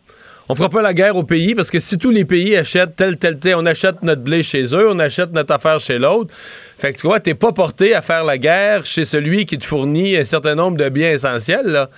[0.49, 3.17] On fera pas la guerre au pays parce que si tous les pays achètent tel,
[3.17, 6.35] tel, tel, on achète notre blé chez eux, on achète notre affaire chez l'autre.
[6.79, 9.67] Fait que tu vois, t'es pas porté à faire la guerre chez celui qui te
[9.67, 11.91] fournit un certain nombre de biens essentiels, là.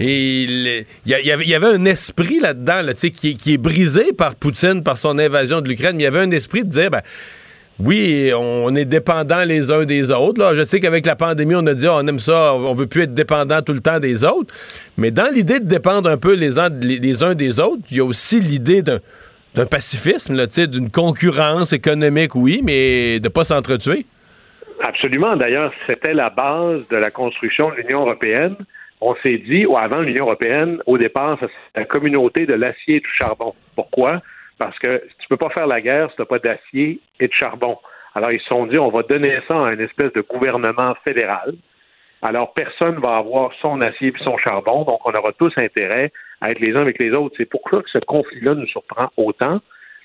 [0.00, 4.98] Et il y, avait un esprit là-dedans, là, qui, qui est brisé par Poutine, par
[4.98, 7.02] son invasion de l'Ukraine, mais il y avait un esprit de dire, ben,
[7.80, 10.40] oui, on est dépendants les uns des autres.
[10.40, 10.54] Là.
[10.54, 13.14] Je sais qu'avec la pandémie, on a dit on aime ça, on veut plus être
[13.14, 14.54] dépendant tout le temps des autres.
[14.96, 17.22] Mais dans l'idée de dépendre un peu les uns, des
[17.60, 23.28] autres, il y a aussi l'idée d'un pacifisme, d'une concurrence économique, oui, mais de ne
[23.28, 24.06] pas s'entretuer.
[24.80, 25.36] Absolument.
[25.36, 28.54] D'ailleurs, c'était la base de la construction de l'Union européenne.
[29.00, 33.00] On s'est dit, ou avant l'Union européenne, au départ, c'est la communauté de l'acier et
[33.00, 33.54] du charbon.
[33.74, 34.22] Pourquoi?
[34.58, 37.32] Parce que tu peux pas faire la guerre si tu n'as pas d'acier et de
[37.32, 37.78] charbon.
[38.14, 41.54] Alors, ils se sont dit, on va donner ça à une espèce de gouvernement fédéral.
[42.22, 46.52] Alors, personne va avoir son acier et son charbon, donc on aura tous intérêt à
[46.52, 47.34] être les uns avec les autres.
[47.36, 49.60] C'est pour ça que ce conflit-là nous surprend autant.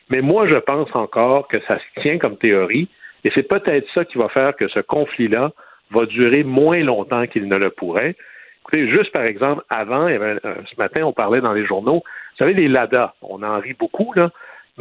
[0.09, 2.89] Mais moi, je pense encore que ça se tient comme théorie,
[3.23, 5.51] et c'est peut-être ça qui va faire que ce conflit-là
[5.91, 8.15] va durer moins longtemps qu'il ne le pourrait.
[8.61, 12.03] Écoutez, juste par exemple, avant, ce matin, on parlait dans les journaux
[12.39, 14.31] vous savez, les Lada, on en rit beaucoup, là,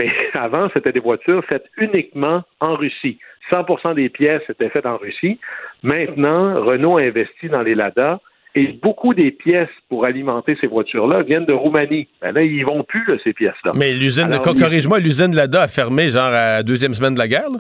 [0.01, 3.19] mais avant, c'était des voitures faites uniquement en Russie.
[3.51, 5.41] 100% des pièces étaient faites en Russie.
[5.83, 8.21] Maintenant, Renault a investi dans les Lada
[8.55, 12.07] et beaucoup des pièces pour alimenter ces voitures-là viennent de Roumanie.
[12.23, 13.73] Ben là, ils vont plus, ces pièces-là.
[13.75, 17.29] Mais l'usine, de corrige-moi, l'usine Lada a fermé, genre, à la deuxième semaine de la
[17.29, 17.59] guerre, là?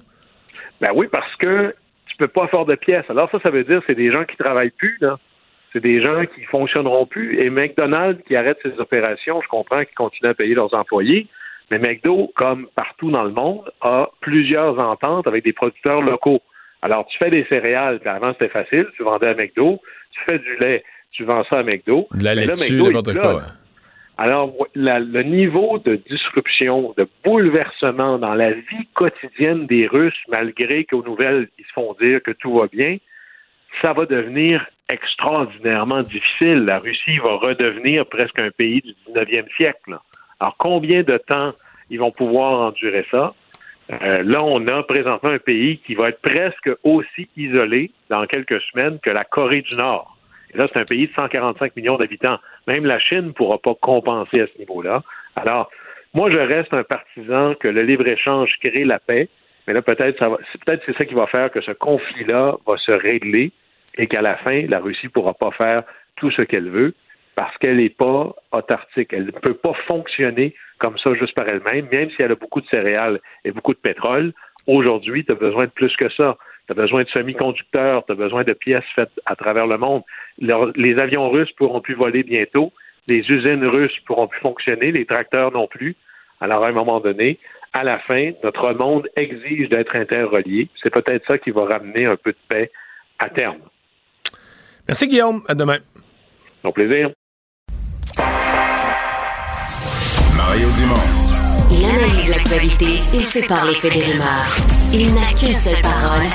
[0.81, 1.75] Ben oui, parce que
[2.07, 3.05] tu peux pas faire de pièces.
[3.09, 5.17] Alors ça, ça veut dire que c'est des gens qui travaillent plus, là
[5.73, 7.41] c'est des gens qui fonctionneront plus.
[7.41, 11.27] Et McDonald's qui arrête ses opérations, je comprends qu'ils continuent à payer leurs employés,
[11.71, 16.41] mais McDo, comme partout dans le monde, a plusieurs ententes avec des producteurs locaux.
[16.81, 19.81] Alors, tu fais des céréales, avant c'était facile, tu vendais à McDo,
[20.13, 22.09] tu fais du lait, tu vends ça à McDo.
[22.15, 23.43] De la laitue, n'importe quoi.
[24.17, 31.05] Alors, le niveau de disruption, de bouleversement dans la vie quotidienne des Russes, malgré qu'aux
[31.05, 32.97] nouvelles, ils se font dire que tout va bien,
[33.81, 36.65] ça va devenir extraordinairement difficile.
[36.65, 39.99] La Russie va redevenir presque un pays du 19e siècle.
[40.41, 41.53] Alors, combien de temps
[41.91, 43.35] ils vont pouvoir endurer ça?
[43.91, 48.61] Euh, là, on a présentement un pays qui va être presque aussi isolé dans quelques
[48.63, 50.17] semaines que la Corée du Nord.
[50.53, 52.39] Et là, c'est un pays de 145 millions d'habitants.
[52.67, 55.03] Même la Chine ne pourra pas compenser à ce niveau-là.
[55.37, 55.71] Alors,
[56.15, 59.29] moi, je reste un partisan que le libre-échange crée la paix,
[59.67, 60.19] mais là, peut-être
[60.65, 63.53] peut-être c'est ça qui va faire que ce conflit-là va se régler
[63.99, 65.83] et qu'à la fin, la Russie ne pourra pas faire
[66.17, 66.95] tout ce qu'elle veut
[67.35, 69.13] parce qu'elle n'est pas autarcique.
[69.13, 72.61] Elle ne peut pas fonctionner comme ça juste par elle-même, même si elle a beaucoup
[72.61, 74.33] de céréales et beaucoup de pétrole.
[74.67, 76.37] Aujourd'hui, tu as besoin de plus que ça.
[76.67, 80.03] Tu as besoin de semi-conducteurs, tu as besoin de pièces faites à travers le monde.
[80.39, 82.73] les avions russes pourront plus voler bientôt.
[83.09, 85.97] Les usines russes pourront plus fonctionner, les tracteurs non plus.
[86.41, 87.39] Alors, à un moment donné,
[87.73, 90.69] à la fin, notre monde exige d'être interrelié.
[90.83, 92.71] C'est peut-être ça qui va ramener un peu de paix
[93.19, 93.61] à terme.
[94.89, 95.43] Merci, Guillaume.
[95.47, 95.77] À demain.
[96.65, 97.11] Au plaisir.
[100.37, 101.29] Mario Dumont.
[101.71, 104.57] Il analyse l'actualité et sépare les faits des rumeurs.
[104.93, 106.27] Il n'a qu'une seule parole,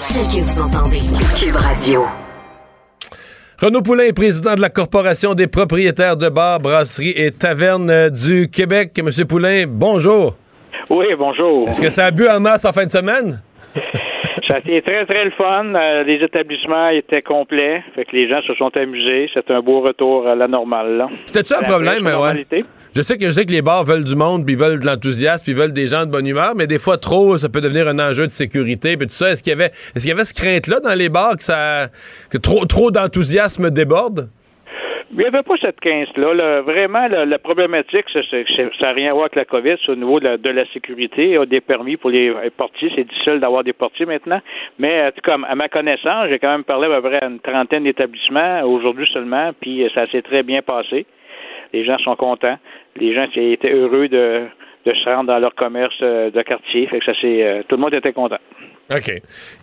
[0.00, 1.00] celle que vous entendez.
[1.38, 2.04] Cube Radio.
[3.60, 8.50] Renaud Poulain est président de la Corporation des propriétaires de bars, brasseries et tavernes du
[8.50, 9.00] Québec.
[9.04, 10.36] Monsieur Poulain, bonjour.
[10.90, 11.68] Oui, bonjour.
[11.68, 13.40] Est-ce que ça a bu en masse en fin de semaine?
[14.48, 15.74] Ça a été très, très le fun.
[15.74, 17.82] Euh, les établissements étaient complets.
[17.94, 19.30] Fait que les gens se sont amusés.
[19.32, 21.06] C'était un beau retour à la normale.
[21.26, 22.46] C'était-tu un problème, ouais?
[22.94, 25.44] Je sais que je sais que les bars veulent du monde, puis veulent de l'enthousiasme,
[25.44, 27.98] puis veulent des gens de bonne humeur, mais des fois trop, ça peut devenir un
[27.98, 29.30] enjeu de sécurité, puis tout ça.
[29.30, 31.88] Est-ce qu'il y avait, est-ce qu'il y avait ce crainte-là dans les bars que ça,
[32.30, 34.28] que trop, trop d'enthousiasme déborde?
[35.12, 36.62] Il n'y avait pas cette 15-là.
[36.62, 38.20] Vraiment, la, problématique, ça
[38.80, 41.24] n'a rien à voir avec la COVID, c'est au niveau de la, sécurité.
[41.24, 42.90] Il y a des permis pour les portiers.
[42.96, 44.40] C'est difficile d'avoir des portiers maintenant.
[44.78, 47.84] Mais comme à ma connaissance, j'ai quand même parlé à peu près à une trentaine
[47.84, 51.04] d'établissements aujourd'hui seulement, puis ça s'est très bien passé.
[51.74, 52.58] Les gens sont contents.
[52.96, 54.46] Les gens étaient heureux de,
[54.86, 56.86] se rendre dans leur commerce euh, de quartier.
[56.86, 58.38] Fait que ça c'est euh, tout le monde était content.
[58.90, 59.12] OK.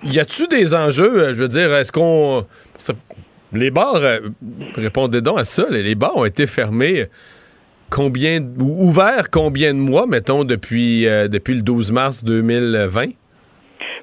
[0.03, 2.43] Y a-tu des enjeux, euh, je veux dire, est-ce qu'on
[3.53, 4.19] les bars, euh,
[4.75, 7.07] répondez donc à ça, les bars ont été fermés
[7.89, 13.07] combien, ou ouverts combien de mois, mettons, depuis, euh, depuis le 12 mars 2020?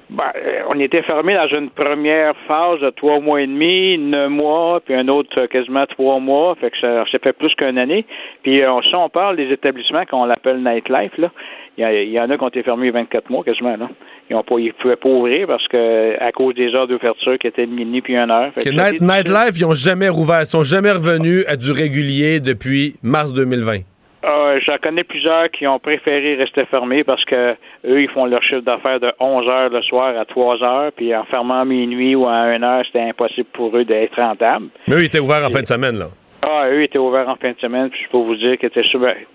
[0.09, 4.29] Ben, euh, on était fermé dans une première phase de trois mois et demi, neuf
[4.29, 8.05] mois, puis un autre quasiment trois mois, fait que ça, ça fait plus qu'une année.
[8.43, 11.29] Puis si on parle des établissements qu'on l'appelle nightlife, là,
[11.77, 13.77] il y, en a qui ont été fermés 24 mois quasiment.
[13.77, 13.89] Là.
[14.29, 17.71] Ils ne pouvaient pas ouvrir parce que à cause des heures d'ouverture qui étaient de
[17.71, 18.51] minuit puis une heure.
[18.65, 20.41] Nightlife, ils n'ont jamais rouvert.
[20.41, 23.81] Ils sont jamais revenus à du régulier depuis mars 2020.
[24.25, 27.55] Euh, J'en connais plusieurs qui ont préféré rester fermés parce que
[27.85, 31.15] eux, ils font leur chiffre d'affaires de 11 heures le soir à 3 heures, puis
[31.15, 34.67] en fermant à minuit ou à 1 heure, c'était impossible pour eux d'être rentables.
[34.87, 36.07] Mais eux, ils étaient ouverts en fin de semaine, là.
[36.41, 38.67] Ah, eux, ils étaient ouverts en fin de semaine, puis je peux vous dire qu'ils
[38.67, 38.83] étaient,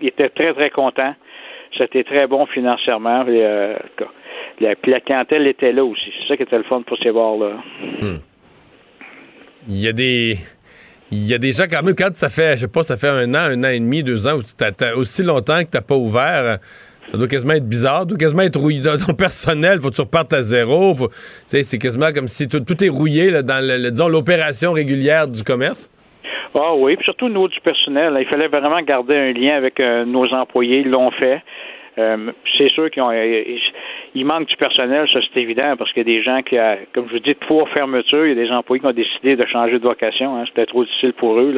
[0.00, 1.14] ils étaient très, très contents.
[1.78, 3.26] C'était très bon financièrement.
[3.26, 3.74] Et, euh,
[4.60, 6.12] la, puis la clientèle était là aussi.
[6.20, 7.52] C'est ça qui était le fun pour ces bars-là.
[8.00, 8.18] Hmm.
[9.68, 10.36] Il y a des.
[11.14, 13.08] Il y a des gens quand même, quand ça fait, je sais pas, ça fait
[13.08, 15.94] un an, un an et demi, deux ans, as, aussi longtemps que tu n'as pas
[15.94, 16.56] ouvert,
[17.10, 19.96] ça doit quasiment être bizarre, ça doit quasiment être rouillé dans ton personnel, faut que
[19.96, 20.96] tu repartes à zéro,
[21.44, 25.90] c'est quasiment comme si tout, est rouillé dans le, disons, l'opération régulière du commerce.
[26.54, 28.16] Ah oui, puis surtout nous du personnel.
[28.18, 30.80] il fallait vraiment garder un lien avec euh, nos employés.
[30.80, 31.42] Ils l'ont fait.
[31.98, 33.02] Euh, c'est sûr qu'il
[34.14, 36.56] il manque du personnel, ça c'est évident, parce qu'il y a des gens qui,
[36.94, 39.44] comme je vous dis, trois fermetures, il y a des employés qui ont décidé de
[39.46, 40.36] changer de vocation.
[40.36, 41.54] Hein, C'était trop difficile pour eux.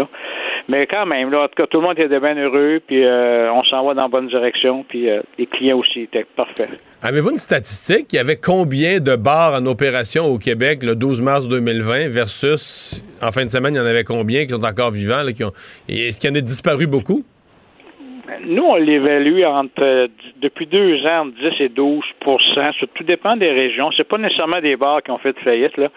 [0.69, 3.53] Mais quand même, là, en tout cas, tout le monde était bien heureux, puis euh,
[3.53, 5.09] on s'en va dans la bonne direction, puis
[5.39, 6.71] les clients aussi étaient parfaits.
[7.03, 8.13] Avez-vous une statistique?
[8.13, 13.03] Il y avait combien de bars en opération au Québec le 12 mars 2020 versus
[13.23, 15.25] en fin de semaine, il y en avait combien qui sont encore vivants?
[15.35, 15.53] qui ont...
[15.89, 17.25] Est-ce qu'il y en a disparu beaucoup?
[18.47, 20.09] Nous, on l'évalue entre
[20.41, 23.91] depuis deux ans, 10 et 12% Tout dépend des régions.
[23.97, 25.77] C'est pas nécessairement des bars qui ont fait faillite.
[25.77, 25.91] Là.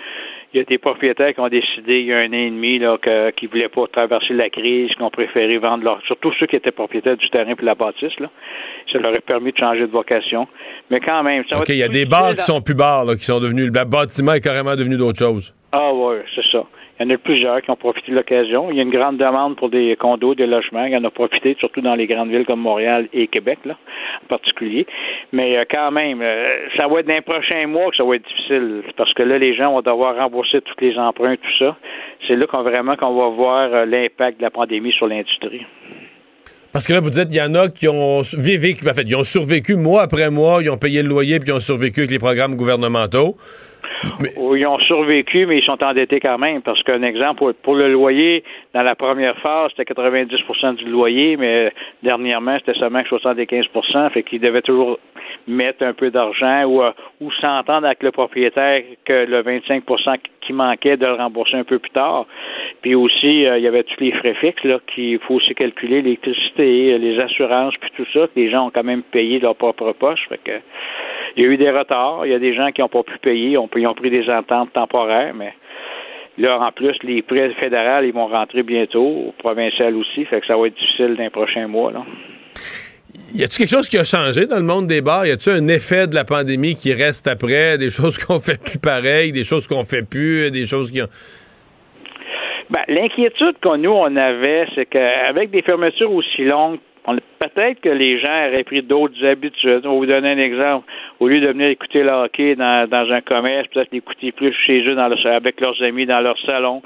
[0.53, 2.79] Il y a des propriétaires qui ont décidé il y a un an et demi
[2.79, 6.01] là, qu'ils ne voulaient pas traverser la crise, qui ont préféré vendre leur.
[6.05, 8.17] Surtout ceux qui étaient propriétaires du terrain et de la bâtisse.
[8.19, 8.29] Là.
[8.91, 10.47] Ça leur a permis de changer de vocation.
[10.89, 11.43] Mais quand même.
[11.49, 13.65] Ça OK, il y a des bars qui sont plus bars, là, qui sont devenus.
[13.65, 15.53] Le bâtiment est carrément devenu d'autre chose.
[15.71, 16.63] Ah, oui, c'est ça.
[16.99, 18.71] Il y en a plusieurs qui ont profité de l'occasion.
[18.71, 20.85] Il y a une grande demande pour des condos, des logements.
[20.85, 23.77] Il y en a profité, surtout dans les grandes villes comme Montréal et Québec, là,
[24.23, 24.87] en particulier.
[25.31, 28.15] Mais euh, quand même, euh, ça va être dans les prochains mois que ça va
[28.15, 31.77] être difficile, parce que là, les gens vont devoir rembourser tous les emprunts, tout ça.
[32.27, 35.65] C'est là qu'on vraiment qu'on va voir euh, l'impact de la pandémie sur l'industrie.
[36.73, 39.15] Parce que là, vous dites, il y en a qui ont vécu, en fait, ils
[39.15, 42.11] ont survécu mois après mois, ils ont payé le loyer, puis ils ont survécu avec
[42.11, 43.35] les programmes gouvernementaux.
[44.03, 46.61] Ils ont survécu, mais ils sont endettés quand même.
[46.61, 48.43] Parce qu'un exemple, pour, le loyer,
[48.73, 51.71] dans la première phase, c'était 90% du loyer, mais
[52.03, 54.99] dernièrement, c'était seulement 75% Fait qu'ils devaient toujours
[55.47, 56.91] mettre un peu d'argent ou, euh,
[57.21, 61.79] ou s'entendre avec le propriétaire que le 25% qui manquait de le rembourser un peu
[61.79, 62.25] plus tard.
[62.81, 66.01] Puis aussi, euh, il y avait tous les frais fixes là qu'il faut aussi calculer,
[66.01, 69.55] l'électricité, les assurances, puis tout ça, que les gens ont quand même payé de leur
[69.55, 70.27] propre poche.
[70.29, 70.59] Fait que
[71.37, 72.25] il y a eu des retards.
[72.25, 73.51] Il y a des gens qui n'ont pas pu payer.
[73.51, 75.53] Ils ont, ils ont pris des ententes temporaires, mais
[76.37, 80.55] Là, en plus, les prêts fédéraux, ils vont rentrer bientôt, provincial aussi, fait que ça
[80.55, 81.91] va être difficile dans les prochains mois.
[81.91, 82.05] Là.
[83.33, 85.25] Y a-t-il quelque chose qui a changé dans le monde des bars?
[85.25, 87.79] Y a-t-il un effet de la pandémie qui reste après?
[87.79, 91.07] Des choses qu'on fait plus pareil, des choses qu'on fait plus, des choses qui ont.
[92.69, 96.79] Ben, l'inquiétude qu'on nous on avait, c'est qu'avec des fermetures aussi longues,
[97.15, 99.85] peut-être que les gens auraient pris d'autres habitudes.
[99.85, 100.85] On va vous donner un exemple.
[101.19, 104.95] Au lieu de venir écouter le hockey dans, un commerce, peut-être l'écouter plus chez eux
[104.95, 106.81] dans avec leurs amis dans leur salon.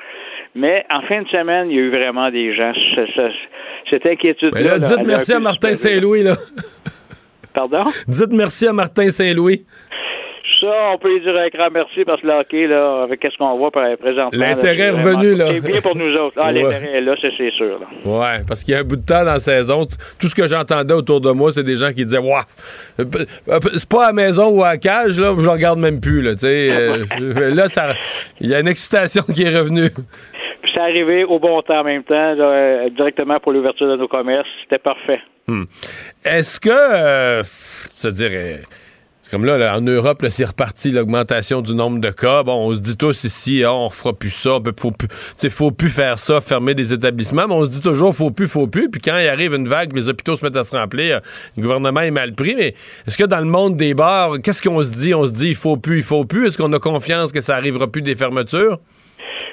[0.54, 2.74] Mais en fin de semaine, il y a eu vraiment des gens.
[3.90, 4.80] Cette inquiétude-là.
[4.80, 6.34] dites merci à Martin Saint-Louis, là.
[7.54, 7.84] Pardon?
[8.08, 9.66] Dites merci à Martin Saint-Louis
[10.62, 13.72] ça, on peut lui dire un grand merci parce que là, avec ce qu'on voit
[13.72, 14.30] présentement.
[14.34, 15.48] L'intérêt est revenu, là.
[15.52, 16.38] C'est bien pour nous autres.
[16.40, 17.80] Ah, l'intérêt est là, c'est sûr.
[17.80, 17.88] Là.
[18.06, 19.82] Ouais, parce qu'il y a un bout de temps dans la saison,
[20.20, 22.44] tout ce que j'entendais autour de moi, c'est des gens qui disaient, waouh,
[22.98, 26.34] c'est pas à la maison ou à la cage, là, je regarde même plus, là,
[26.34, 26.70] tu sais.
[26.72, 27.06] Euh,
[27.56, 27.94] là, ça,
[28.40, 29.90] il y a une excitation qui est revenue.
[29.90, 34.08] Puis c'est arrivé au bon temps en même temps, euh, directement pour l'ouverture de nos
[34.08, 34.48] commerces.
[34.64, 35.22] C'était parfait.
[35.48, 35.64] Hmm.
[36.24, 37.44] Est-ce que, euh,
[37.96, 38.60] c'est-à-dire,
[39.32, 42.44] comme là, en Europe, c'est reparti l'augmentation du nombre de cas.
[42.44, 45.08] Bon, on se dit tous ici, ah, on fera plus ça, ben, faut plus,
[45.50, 48.68] faut plus faire ça, fermer des établissements, mais on se dit toujours, faut plus, faut
[48.68, 48.90] plus.
[48.92, 51.22] Puis quand il arrive une vague, les hôpitaux se mettent à se remplir,
[51.56, 52.56] le gouvernement est mal pris.
[52.56, 52.76] Mais
[53.08, 55.14] est-ce que dans le monde des bars, qu'est-ce qu'on se dit?
[55.14, 56.48] On se dit, il faut plus, il faut plus.
[56.48, 58.80] Est-ce qu'on a confiance que ça arrivera plus des fermetures?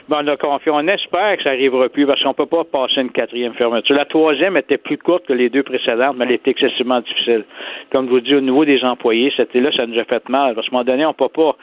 [0.09, 3.03] Ben, on, a on espère que ça n'arrivera plus parce qu'on ne peut pas passer
[3.03, 3.95] une quatrième fermeture.
[3.95, 7.45] La troisième était plus courte que les deux précédentes, mais elle était excessivement difficile.
[7.93, 10.55] Comme je vous dis, au niveau des employés, c'était là, ça nous a fait mal.
[10.55, 11.57] Parce qu'à un moment donné, on ne peut pas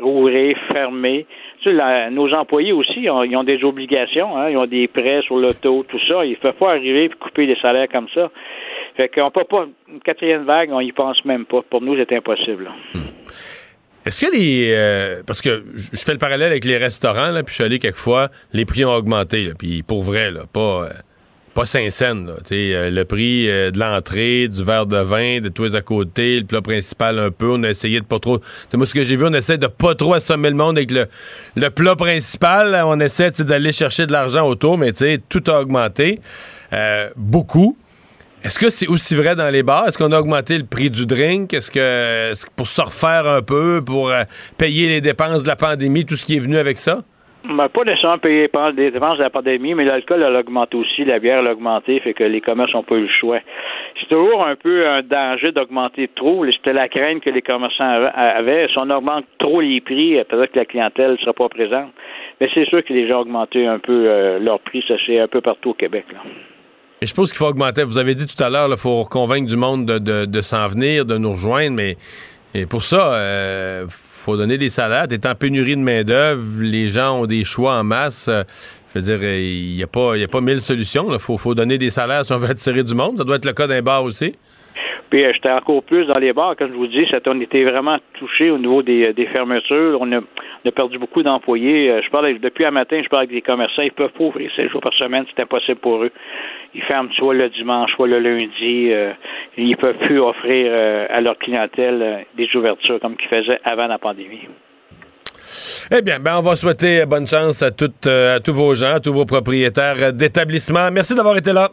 [0.00, 1.26] rouvrir, fermer.
[1.60, 5.36] Tu sais, nos employés aussi, ils ont des obligations, hein, ils ont des prêts sur
[5.36, 6.24] l'auto, tout ça.
[6.24, 8.30] Il ne faut pas arriver et couper les salaires comme ça.
[8.96, 11.60] Fait qu'on peut pas, une quatrième vague, on y pense même pas.
[11.68, 12.70] Pour nous, c'est impossible.
[12.94, 13.00] Hmm.
[14.10, 14.74] Est-ce que les.
[14.74, 17.78] Euh, parce que je fais le parallèle avec les restaurants, là, puis je suis allé
[17.78, 20.86] quelquefois, les prix ont augmenté, là, puis pour vrai, là, pas.
[20.86, 20.92] Euh,
[21.54, 22.34] pas là.
[22.50, 26.60] Euh, le prix de l'entrée, du verre de vin, de tous à côté, le plat
[26.60, 27.50] principal un peu.
[27.52, 28.40] On a essayé de pas trop.
[28.68, 30.90] C'est moi ce que j'ai vu, on essaie de pas trop assommer le monde avec
[30.90, 31.06] le,
[31.54, 32.80] le plat principal.
[32.84, 34.92] On essaie d'aller chercher de l'argent autour, mais
[35.28, 36.18] tout a augmenté.
[37.16, 37.76] beaucoup.
[38.42, 39.86] Est-ce que c'est aussi vrai dans les bars?
[39.86, 41.52] Est-ce qu'on a augmenté le prix du drink?
[41.52, 44.22] Est-ce que, pour se refaire un peu, pour euh,
[44.56, 47.00] payer les dépenses de la pandémie, tout ce qui est venu avec ça?
[47.42, 51.44] Pas nécessairement payer les dépenses de la pandémie, mais l'alcool a augmenté aussi, la bière
[51.44, 53.40] a augmenté, fait que les commerces n'ont pas eu le choix.
[54.00, 56.44] C'est toujours un peu un danger d'augmenter trop.
[56.50, 58.68] C'était la crainte que les commerçants avaient.
[58.68, 61.92] Si on augmente trop les prix, peut-être que la clientèle ne sera pas présente.
[62.40, 65.18] Mais c'est sûr que les gens ont augmenté un peu euh, leur prix, ça c'est
[65.18, 66.06] un peu partout au Québec.
[66.12, 66.20] Là.
[67.02, 67.82] Je pense qu'il faut augmenter.
[67.84, 71.16] Vous avez dit tout à l'heure, il faut convaincre du monde de, s'en venir, de
[71.16, 71.96] nous rejoindre, mais
[72.66, 75.08] pour ça, euh, faut donner des salaires.
[75.08, 78.28] T'es en pénurie de main-d'œuvre, les gens ont des choix en masse.
[78.28, 81.06] je veux dire, il n'y a, pas, mille solutions.
[81.10, 83.16] Il faut, donner des salaires si on veut attirer du monde.
[83.16, 84.36] Ça doit être le cas d'un bar aussi.
[85.08, 87.98] Puis euh, j'étais encore plus dans les bars, comme je vous dis, on était vraiment
[88.14, 89.98] touché au niveau des, fermetures.
[90.00, 90.20] On a,
[90.70, 91.90] perdu beaucoup d'employés.
[91.90, 94.70] Euh, je depuis un matin, je parle avec des commerçants, ils peuvent pas ouvrir 7
[94.70, 96.12] jours par semaine, c'est impossible pour eux.
[96.74, 98.92] Ils ferment soit le dimanche, soit le lundi.
[98.92, 99.12] Euh,
[99.56, 100.72] ils peuvent plus offrir
[101.10, 104.48] à leur clientèle des ouvertures comme qu'ils faisaient avant la pandémie.
[105.90, 109.00] Eh bien, ben on va souhaiter bonne chance à, toutes, à tous vos gens, à
[109.00, 110.90] tous vos propriétaires d'établissements.
[110.92, 111.68] Merci d'avoir été là.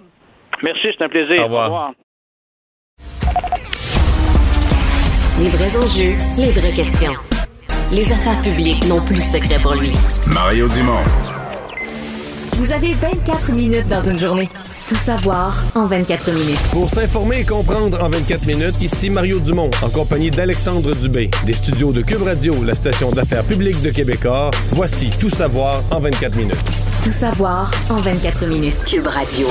[0.64, 1.41] Merci, c'est un plaisir.
[1.41, 1.91] Au revoir.
[5.39, 7.14] Les vrais enjeux, les vraies questions.
[7.91, 9.93] Les affaires publiques n'ont plus de secret pour lui.
[10.34, 11.06] Mario Dumont.
[12.54, 14.50] Vous avez 24 minutes dans une journée.
[14.88, 16.61] Tout savoir en 24 minutes.
[16.71, 21.51] Pour s'informer et comprendre en 24 minutes, ici Mario Dumont, en compagnie d'Alexandre Dubé, des
[21.51, 24.51] studios de Cube Radio, la station d'affaires publique de Québecor.
[24.71, 26.55] Voici Tout savoir en 24 minutes.
[27.03, 28.81] Tout savoir en 24 minutes.
[28.89, 29.47] Cube Radio.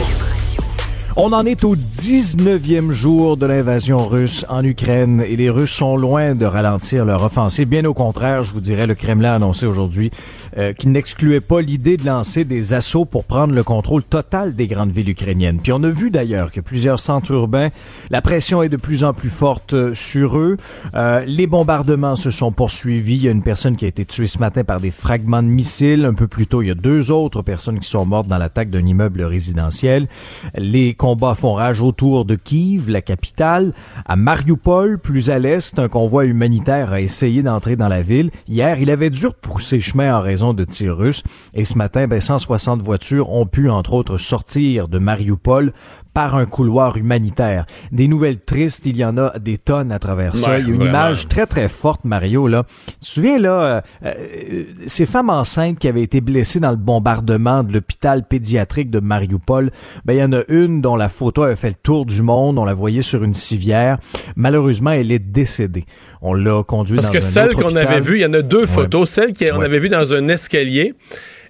[1.18, 5.96] On en est au 19e jour de l'invasion russe en Ukraine et les Russes sont
[5.96, 7.68] loin de ralentir leur offensive.
[7.68, 10.10] Bien au contraire, je vous dirais, le Kremlin a annoncé aujourd'hui
[10.58, 14.66] euh, qu'il n'excluait pas l'idée de lancer des assauts pour prendre le contrôle total des
[14.66, 15.60] grandes villes ukrainiennes.
[15.62, 17.68] Puis on a vu d'ailleurs que plusieurs centres urbains,
[18.10, 20.56] la pression est de plus en plus forte euh, sur eux.
[20.94, 23.16] Euh, les bombardements se sont poursuivis.
[23.16, 25.48] Il y a une personne qui a été tuée ce matin par des fragments de
[25.48, 26.04] missiles.
[26.04, 28.70] Un peu plus tôt, il y a deux autres personnes qui sont mortes dans l'attaque
[28.70, 30.08] d'un immeuble résidentiel.
[30.56, 33.72] Les combats font rage autour de Kiev, la capitale.
[34.06, 38.30] À Mariupol, plus à l'est, un convoi humanitaire a essayé d'entrer dans la ville.
[38.48, 41.22] Hier, il avait dû repousser chemin en raison de tirs russes.
[41.54, 45.72] Et ce matin, ben, 160 voitures ont pu, entre autres, sortir de Mariupol
[46.16, 47.66] par un couloir humanitaire.
[47.92, 50.58] Des nouvelles tristes, il y en a des tonnes à travers ça.
[50.58, 52.48] il y a une image très très forte, Mario.
[52.48, 56.70] Là, tu te souviens là, euh, euh, ces femmes enceintes qui avaient été blessées dans
[56.70, 59.70] le bombardement de l'hôpital pédiatrique de Mariupol.
[60.06, 62.58] Ben il y en a une dont la photo avait fait le tour du monde.
[62.58, 63.98] On la voyait sur une civière.
[64.36, 65.84] Malheureusement, elle est décédée.
[66.22, 68.40] On l'a conduite Parce dans que un celle qu'on avait vue, il y en a
[68.40, 68.66] deux Ouais.
[68.66, 69.10] photos.
[69.10, 69.66] Celle qu'on Ouais.
[69.66, 70.94] avait vue dans un escalier.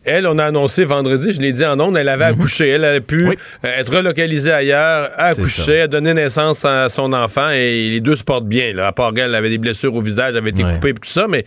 [0.06, 2.68] Elle, on a annoncé vendredi, je l'ai dit en ondes, elle avait accouché.
[2.68, 3.28] Elle avait pu Mhm.
[3.30, 3.34] Oui.
[3.64, 5.72] être relocalisée ailleurs, a ça.
[5.82, 8.72] a donné naissance à son enfant et les deux se portent bien.
[8.72, 8.86] Là.
[8.88, 10.74] À part qu'elle elle avait des blessures au visage, elle avait été Ouais.
[10.74, 11.44] coupée et tout ça, mais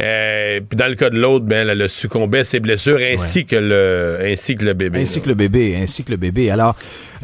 [0.00, 3.46] euh, puis dans le cas de l'autre, ben, elle a succombé à ses blessures ainsi,
[3.46, 5.00] que le, ainsi que le bébé.
[5.00, 5.24] Ainsi là.
[5.24, 6.50] que le bébé, ainsi que le bébé.
[6.50, 6.76] Alors,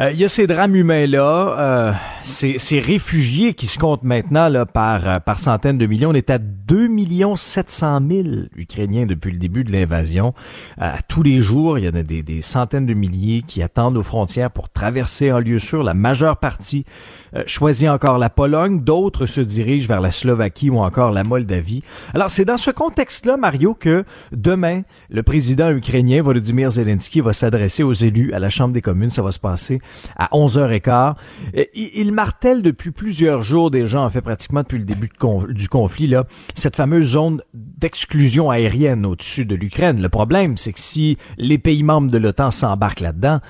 [0.09, 1.93] il y a ces drames humains-là, euh,
[2.23, 6.11] ces, réfugiés qui se comptent maintenant euh, par centaines de millions.
[6.11, 6.89] On est à 2
[7.37, 10.33] 700 000 Ukrainiens depuis le début de l'invasion.
[10.81, 13.99] Euh, tous les jours, il y en a des, des centaines de milliers qui attendent
[13.99, 15.83] aux frontières pour traverser en lieu sûr.
[15.83, 20.79] La majeure partie euh, choisit encore la Pologne, d'autres se dirigent vers la Slovaquie ou
[20.79, 21.83] encore la Moldavie.
[22.15, 27.83] Alors, c'est dans ce contexte-là, Mario, que demain, le président ukrainien Volodymyr Zelensky va s'adresser
[27.83, 29.11] aux élus à la Chambre des communes.
[29.11, 29.81] Ça va se passer
[30.17, 31.15] à 11h15.
[31.57, 35.09] Euh, Il, martèle depuis plusieurs jours déjà, en fait pratiquement depuis le début
[35.49, 36.25] du conflit, là,
[36.55, 40.03] cette fameuse zone d'exclusion aérienne au-dessus de l'Ukraine.
[40.03, 43.41] Le problème, c'est que si les pays membres de l'OTAN s'embarquent là-dedans,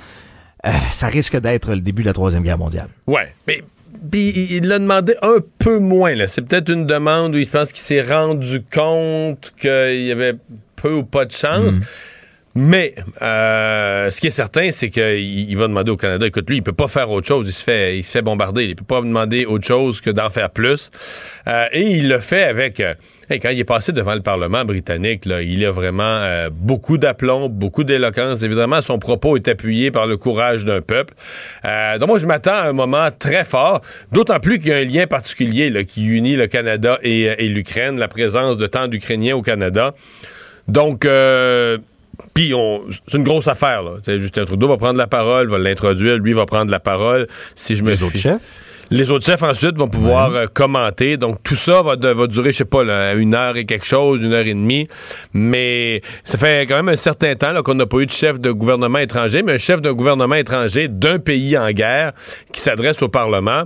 [0.66, 2.88] euh, ça risque d'être le début de la Troisième Guerre mondiale.
[3.06, 3.62] Ouais, mais
[4.10, 6.14] puis il l'a demandé un peu moins.
[6.14, 6.26] là.
[6.26, 10.34] C'est peut-être une demande où il pense qu'il s'est rendu compte qu'il y avait
[10.76, 11.74] peu ou pas de chance.
[12.54, 16.56] Mais euh, ce qui est certain, c'est qu'il il va demander au Canada, écoute, lui,
[16.56, 17.46] il peut pas faire autre chose.
[17.48, 18.64] Il se fait, il se fait bombarder.
[18.64, 20.90] Il peut pas demander autre chose que d'en faire plus.
[21.46, 22.80] Euh, et il le fait avec.
[22.80, 22.94] euh,
[23.38, 27.48] quand il est passé devant le Parlement britannique, là, il a vraiment euh, beaucoup d'aplomb,
[27.48, 28.42] beaucoup d'éloquence.
[28.42, 31.14] Évidemment, son propos est appuyé par le courage d'un peuple.
[31.64, 33.80] Euh, donc moi, je m'attends à un moment très fort,
[34.12, 37.48] d'autant plus qu'il y a un lien particulier là, qui unit le Canada et, et
[37.48, 39.94] l'Ukraine, la présence de tant d'Ukrainiens au Canada.
[40.68, 41.78] Donc, euh,
[42.34, 42.52] puis
[43.08, 43.82] c'est une grosse affaire.
[43.82, 43.92] Là.
[44.18, 47.26] Justin Trudeau va prendre la parole, va l'introduire, lui va prendre la parole.
[47.54, 48.62] Si je me Les autres chefs?
[48.90, 51.16] Les autres chefs ensuite vont pouvoir euh, commenter.
[51.16, 53.86] Donc tout ça va, de- va durer, je sais pas, là, une heure et quelque
[53.86, 54.88] chose, une heure et demie.
[55.32, 58.50] Mais ça fait quand même un certain temps qu'on n'a pas eu de chef de
[58.50, 62.12] gouvernement étranger, mais un chef de gouvernement étranger d'un pays en guerre
[62.52, 63.64] qui s'adresse au Parlement.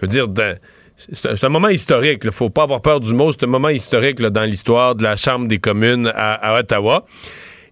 [0.00, 0.54] Je veux dire, d'un-
[0.96, 2.20] c'est un, moment historique.
[2.24, 3.32] Il faut pas avoir peur du mot.
[3.32, 7.06] C'est un moment historique là, dans l'histoire de la Chambre des communes à, à Ottawa.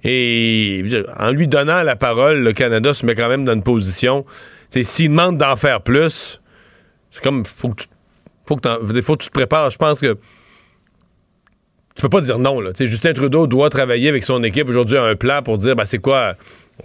[0.04, 0.82] Et
[1.18, 4.24] en lui donnant la parole, le Canada se met quand même dans une position.
[4.82, 6.40] S'il demande d'en faire plus,
[7.18, 7.84] c'est comme faut que
[8.46, 9.70] faut que, tu te prépares.
[9.70, 10.14] Je pense que
[11.94, 12.60] tu peux pas dire non.
[12.60, 12.70] Là.
[12.78, 15.98] Justin Trudeau doit travailler avec son équipe aujourd'hui à un plan pour dire ben, c'est
[15.98, 16.34] quoi.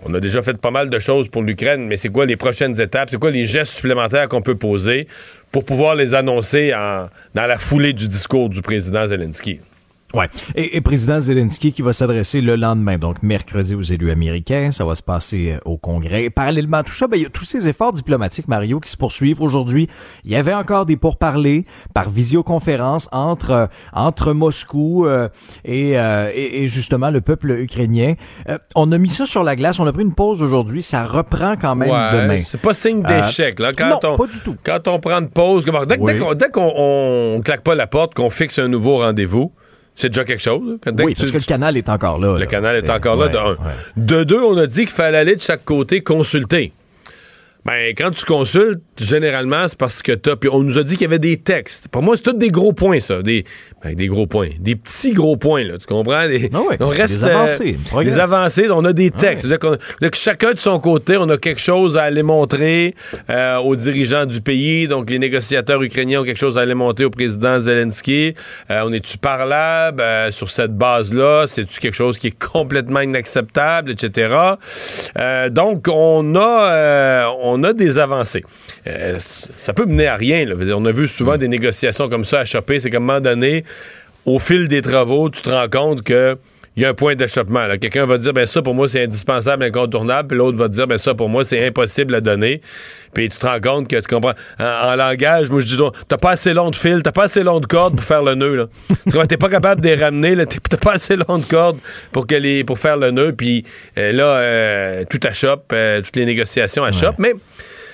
[0.03, 2.81] On a déjà fait pas mal de choses pour l'Ukraine, mais c'est quoi les prochaines
[2.81, 3.11] étapes?
[3.11, 5.07] C'est quoi les gestes supplémentaires qu'on peut poser
[5.51, 9.59] pour pouvoir les annoncer dans la foulée du discours du président Zelensky?
[10.14, 10.28] Ouais.
[10.55, 14.72] Et, et président Zelensky qui va s'adresser le lendemain, donc mercredi aux élus américains.
[14.72, 16.26] Ça va se passer euh, au Congrès.
[16.26, 18.91] Et parallèlement à tout ça, ben, il y a tous ces efforts diplomatiques, Mario, qui
[18.91, 19.88] se poursuivent aujourd'hui.
[20.24, 25.30] Il y avait encore des pourparlers par visioconférence entre euh, entre Moscou euh,
[25.66, 28.14] et, euh, et, et justement le peuple ukrainien.
[28.49, 29.80] Euh, on a mis ça sur la glace.
[29.80, 30.84] On a pris une pause aujourd'hui.
[30.84, 32.41] Ça reprend quand même Ouais, demain.
[32.45, 33.59] C'est pas signe d'échec.
[33.59, 33.72] là.
[33.74, 34.55] Quand non, on, pas du tout.
[34.64, 36.14] Quand on prend une pause, dès, Oui.
[36.14, 39.51] dès qu'on dès qu'on on claque pas la porte, qu'on fixe un nouveau rendez-vous,
[39.96, 40.78] c'est déjà quelque chose.
[40.84, 42.34] Quand- dès Oui, que parce tu- que le canal est encore là.
[42.34, 42.46] le là.
[42.46, 43.52] canal est encore là, de un.
[43.52, 43.58] ouais.
[43.98, 46.74] De deux, on a dit qu'il fallait aller de chaque côté consulter.
[47.66, 50.36] Ben, quand tu consultes, généralement, c'est parce que t'as.
[50.36, 51.88] Puis on nous a dit qu'il y avait des textes.
[51.88, 53.22] Pour moi, c'est tous des gros points, ça.
[53.22, 53.45] Des,
[53.82, 54.49] ben, des gros points.
[54.59, 55.78] Des petits gros points, là.
[55.78, 56.28] Tu comprends?
[56.28, 57.16] Des, Ah ouais, on reste.
[57.20, 58.68] des avancées, euh, des avancées.
[58.70, 59.47] On a des textes.
[59.47, 62.95] C'est-à-dire qu'on- c'est-à-dire que chacun de son côté, on a quelque chose à aller montrer
[63.30, 64.89] euh, aux dirigeants du pays.
[64.89, 68.34] Donc, les négociateurs ukrainiens ont quelque chose à aller montrer au président Zelensky.
[68.72, 71.45] Euh, on est-tu parlable euh, sur cette base-là?
[71.47, 74.36] C'est-tu quelque chose qui est complètement inacceptable, etc.?
[75.18, 78.43] Euh, donc, on a, euh, on a des avancées.
[78.88, 79.20] Euh,
[79.58, 80.45] ça peut mener à rien.
[80.76, 82.80] On a vu souvent des négociations comme ça à choper.
[82.80, 83.64] C'est qu'à un moment donné,
[84.26, 86.38] au fil des travaux, tu te rends compte que
[86.76, 87.67] il y a un point d'achoppement.
[87.80, 90.97] Quelqu'un va dire, ben ça, pour moi, c'est indispensable, incontournable, puis l'autre va dire, ben
[90.97, 92.61] ça, pour moi, c'est impossible à donner.
[93.13, 94.34] Puis tu te rends compte que tu comprends.
[94.59, 97.59] En, langage, moi, je dis, t'as pas assez long de fil, t'as pas assez long
[97.59, 99.26] de corde pour faire le nœud, là.
[99.28, 101.78] t'es pas capable de les ramener, t'as pas assez long de corde
[102.11, 103.65] pour, que les, pour faire le nœud, puis
[103.99, 107.19] euh, là, euh, tout achoppe, euh, toutes les négociations achoppent.
[107.19, 107.34] Mais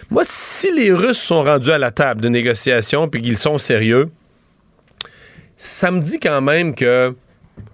[0.09, 4.09] moi, si les Russes sont rendus à la table de négociation, puis qu'ils sont sérieux,
[5.57, 7.13] ça me dit quand même que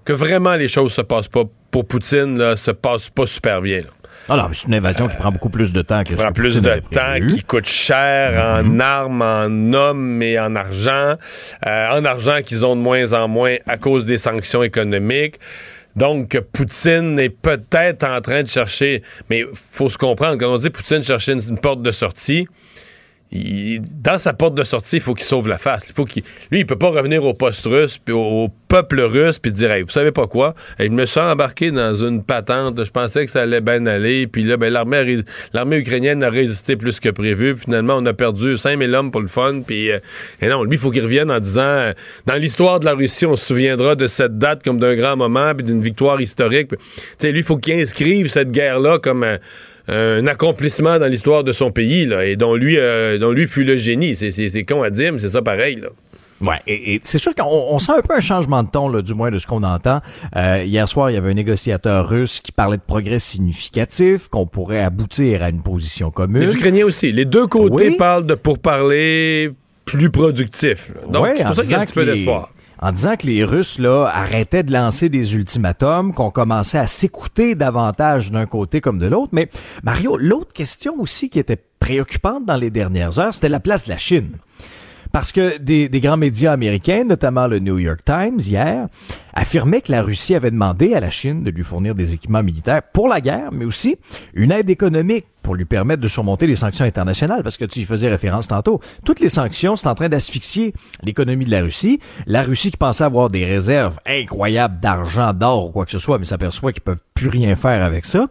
[0.03, 3.81] que vraiment les choses se passent pas pour Poutine, là, se passent pas super bien.
[4.29, 4.49] Là.
[4.53, 7.41] c'est une invasion qui prend beaucoup plus de temps que prend plus de temps, qui
[7.41, 8.81] coûte cher en mhm.
[8.81, 11.15] armes, en hommes et en argent.
[11.65, 15.35] Euh, en argent qu'ils ont de moins en moins à cause des sanctions économiques.
[15.95, 20.69] Donc, Poutine est peut-être en train de chercher, mais faut se comprendre, quand on dit
[20.69, 22.47] Poutine chercher une porte de sortie,
[23.31, 25.87] dans sa porte de sortie, il faut qu'il sauve la face.
[25.89, 29.39] Il faut qu'il, lui, il peut pas revenir au poste russe, puis au, peuple russe,
[29.39, 33.25] puis dire, vous savez pas quoi, il me sent embarqué dans une patente, je pensais
[33.25, 35.17] que ça allait bien aller, puis là, ben, l'armée,
[35.53, 39.21] l'armée ukrainienne a résisté plus que prévu, puis finalement, on a perdu 5000 hommes pour
[39.21, 39.99] le fun, puis euh,
[40.41, 41.91] et non, lui, il faut qu'il revienne en disant,
[42.25, 45.53] dans l'histoire de la Russie, on se souviendra de cette date comme d'un grand moment,
[45.55, 46.69] puis d'une victoire historique.
[46.69, 46.77] Tu
[47.17, 49.37] sais, lui, il faut qu'il inscrive cette guerre-là comme un
[49.87, 53.63] un accomplissement dans l'histoire de son pays, là, et dont lui, euh, dont lui fut
[53.63, 54.15] le génie.
[54.15, 55.89] C'est con à dire, mais c'est ça pareil, là.
[56.41, 59.31] Ouais, et, c'est sûr qu'on sent un peu un changement de ton, là, du moins
[59.31, 60.01] de ce qu'on entend.
[60.35, 64.45] Euh, hier soir, il y avait un négociateur russe qui parlait de progrès significatifs, qu'on
[64.45, 66.43] pourrait aboutir à une position commune.
[66.43, 67.11] Les Ukrainiens aussi.
[67.13, 69.51] Les deux côtés parlent de pourparler
[69.85, 70.91] plus productifs.
[71.09, 72.49] Donc, c'est pour ça qu'il y a un petit peu d'espoir
[72.81, 77.55] en disant que les Russes là arrêtaient de lancer des ultimatums, qu'on commençait à s'écouter
[77.55, 79.29] davantage d'un côté comme de l'autre.
[79.31, 79.49] Mais
[79.83, 83.91] Mario, l'autre question aussi qui était préoccupante dans les dernières heures, c'était la place de
[83.91, 84.37] la Chine.
[85.11, 88.87] Parce que des, des, grands médias américains, notamment le New York Times hier,
[89.35, 92.81] affirmaient que la Russie avait demandé à la Chine de lui fournir des équipements militaires
[92.81, 93.97] pour la guerre, mais aussi
[94.33, 97.85] une aide économique pour lui permettre de surmonter les sanctions internationales, parce que tu y
[97.85, 98.79] faisais référence tantôt.
[99.05, 100.73] Toutes les sanctions sont en train d'asphyxier
[101.03, 101.99] l'économie de la Russie.
[102.25, 106.17] La Russie qui pensait avoir des réserves incroyables d'argent, d'or ou quoi que ce soit,
[106.17, 108.27] mais s'aperçoit qu'ils peuvent plus rien faire avec ça.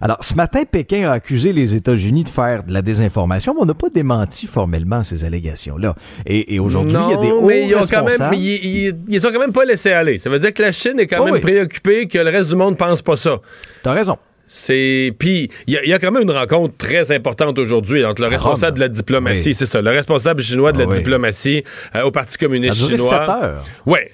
[0.00, 3.66] Alors, ce matin, Pékin a accusé les États-Unis de faire de la désinformation, mais on
[3.66, 5.94] n'a pas démenti formellement ces allégations-là.
[6.26, 9.38] Et, aujourd'hui, il y a des hauts mais ils ont quand même, ils, ont quand
[9.38, 10.18] même pas laissé aller.
[10.18, 12.56] Ça veut dire que la Chine est quand oh même préoccupée que le reste du
[12.56, 13.40] monde pense pas ça.
[13.82, 14.18] T'as raison.
[14.46, 18.76] C'est puis il y, a quand même une rencontre très importante aujourd'hui entre le responsable
[18.76, 21.64] de la diplomatie, c'est ça, le responsable chinois de la ah diplomatie
[21.96, 23.08] euh, au Parti communiste ça chinois.
[23.08, 23.64] 7 heures.
[23.86, 24.12] Ouais.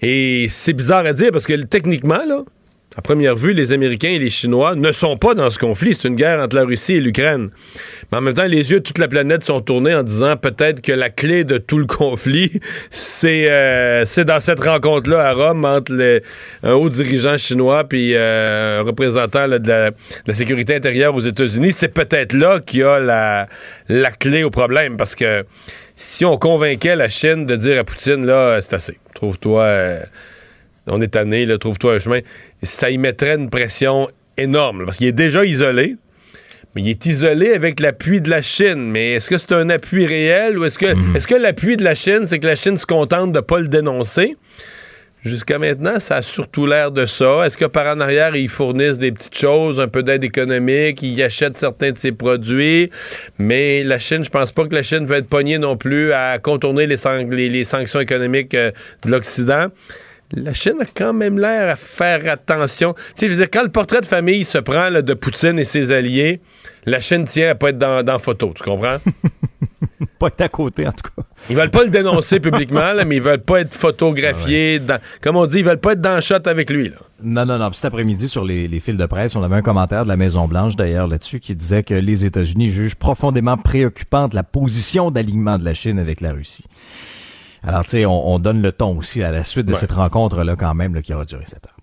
[0.00, 2.42] Et c'est bizarre à dire parce que techniquement là,
[2.96, 5.94] à première vue, les Américains et les Chinois ne sont pas dans ce conflit.
[5.94, 7.50] C'est une guerre entre la Russie et l'Ukraine.
[8.10, 10.80] Mais en même temps, les yeux de toute la planète sont tournés en disant peut-être
[10.80, 12.60] que la clé de tout le conflit,
[12.90, 16.20] c'est euh, dans cette rencontre-là à Rome entre
[16.64, 19.92] un haut dirigeant chinois puis euh, un représentant de,
[20.26, 21.70] la, sécurité intérieure aux États-Unis.
[21.70, 23.46] C'est peut-être là qu'il y a la,
[23.88, 25.44] la clé au problème parce que
[25.94, 28.98] si on convainquait la Chine de dire à Poutine, là, c'est assez.
[29.14, 29.62] Trouve-toi...
[29.62, 30.00] Euh,
[30.86, 32.20] on est tanné, trouve-toi un chemin.
[32.62, 35.96] Ça y mettrait une pression énorme, parce qu'il est déjà isolé.
[36.74, 38.90] Mais il est isolé avec l'appui de la Chine.
[38.90, 41.16] Mais est-ce que c'est un appui réel ou est-ce que, mhm.
[41.16, 43.58] est-ce que l'appui de la Chine, c'est que la Chine se contente de ne pas
[43.58, 44.36] le dénoncer?
[45.22, 47.44] Jusqu'à maintenant, ça a surtout l'air de ça.
[47.44, 51.22] Est-ce que par en arrière, ils fournissent des petites choses, un peu d'aide économique, ils
[51.22, 52.88] achètent certains de ses produits,
[53.38, 56.38] mais la Chine, je pense pas que la Chine va être pognée non plus à
[56.38, 58.70] contourner les, les sanctions économiques euh,
[59.04, 59.66] de l'Occident
[60.32, 62.94] la Chine a quand même l'air à faire attention.
[62.94, 65.64] Tu sais, je veux dire, quand le portrait de famille se prend de Poutine et
[65.64, 66.40] ses alliés,
[66.86, 68.98] la Chine tient à pas être dans, dans photo, tu comprends?
[70.18, 71.22] pas être à côté, en tout cas.
[71.48, 74.80] Ils veulent pas le dénoncer publiquement, mais ils veulent pas être photographiés.
[74.88, 76.90] Ah comme on dit, ils veulent pas être dans le shot avec lui.
[76.90, 76.96] Là.
[77.22, 77.72] Non, non, non.
[77.72, 80.76] Cet après-midi, sur les, les, fils de presse, on avait un commentaire de la Maison-Blanche,
[80.76, 85.74] d'ailleurs, là-dessus, qui disait que les États-Unis jugent profondément préoccupante la position d'alignement de la
[85.74, 86.64] Chine avec la Russie.
[87.62, 90.74] Alors, tu sais, on, donne le ton aussi à la suite de cette rencontre-là, quand
[90.74, 91.76] même, là, qui aura duré 7 heures.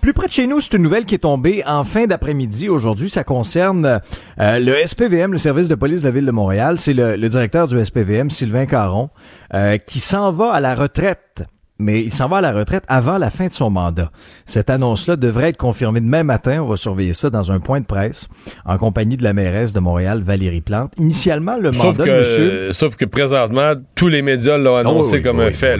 [0.00, 3.10] Plus près de chez nous, c'est une nouvelle qui est tombée en fin d'après-midi aujourd'hui.
[3.10, 4.00] Ça concerne
[4.40, 6.78] euh, le SPVM, le service de police de la ville de Montréal.
[6.78, 9.10] C'est le, directeur du SPVM, Sylvain Caron,
[9.54, 11.44] euh, qui s'en va à la retraite
[11.78, 14.10] mais il s'en va à la retraite avant la fin de son mandat.
[14.46, 16.62] Cette annonce-là devrait être confirmée demain matin.
[16.62, 18.28] On va surveiller ça dans un point de presse
[18.64, 20.92] en compagnie de la mairesse de Montréal, Valérie Plante.
[20.98, 22.72] Initialement, le mandat de monsieur...
[22.72, 25.78] Sauf que présentement, tous les médias l'ont ah annoncé comme un fait.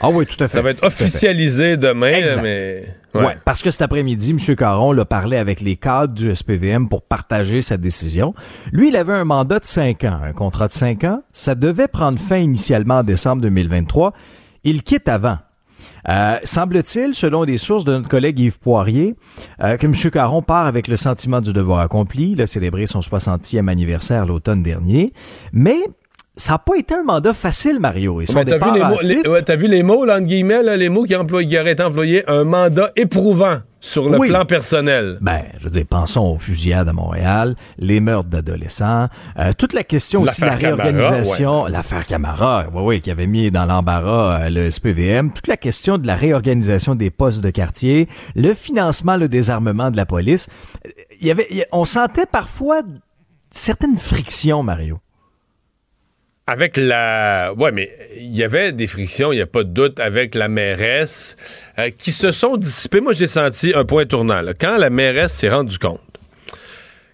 [0.00, 0.56] ah oui, tout à fait.
[0.56, 2.84] Ça va être officialisé demain, mais...
[3.14, 3.36] Ouais.
[3.44, 4.56] parce que cet après-midi, M.
[4.56, 8.34] Caron l'a parlé avec les cadres du SPVM pour partager sa décision.
[8.70, 11.22] Lui, il avait un mandat de cinq ans, un contrat de cinq ans.
[11.32, 14.12] Ça devait prendre fin initialement en décembre 2023.
[14.64, 15.38] Il quitte avant.
[16.08, 19.14] Euh, semble-t-il, selon des sources de notre collègue Yves Poirier,
[19.62, 19.94] euh, que M.
[20.10, 22.32] Caron part avec le sentiment du devoir accompli.
[22.32, 25.12] Il a célébré son 60e anniversaire l'automne dernier.
[25.52, 25.78] Mais
[26.36, 28.20] ça n'a pas été un mandat facile, Mario.
[28.20, 30.88] Et ben, t'as, vu les mots, ouais, vu les mots, là, entre guillemets, là, les
[30.88, 35.18] mots qui, emploient, qui auraient été employés, un mandat éprouvant sur le plan personnel.
[35.20, 39.08] Ben, je veux dire, pensons aux fusillades à Montréal, les meurtres d'adolescents,
[39.38, 43.50] euh, toute la question aussi de la réorganisation, l'affaire Camara, oui, oui, qui avait mis
[43.50, 48.08] dans l'embarras euh, le SPVM, toute la question de la réorganisation des postes de quartier,
[48.34, 50.48] le financement, le désarmement de la police.
[51.20, 52.82] Il y avait, on sentait parfois
[53.50, 54.98] certaines frictions, Mario.
[56.50, 57.52] Avec la...
[57.58, 60.48] Ouais, mais il y avait des frictions, il n'y a pas de doute, avec la
[60.48, 61.36] mairesse
[61.78, 63.02] euh, qui se sont dissipées.
[63.02, 64.40] Moi, j'ai senti un point tournant.
[64.58, 66.00] Quand la mairesse s'est rendue compte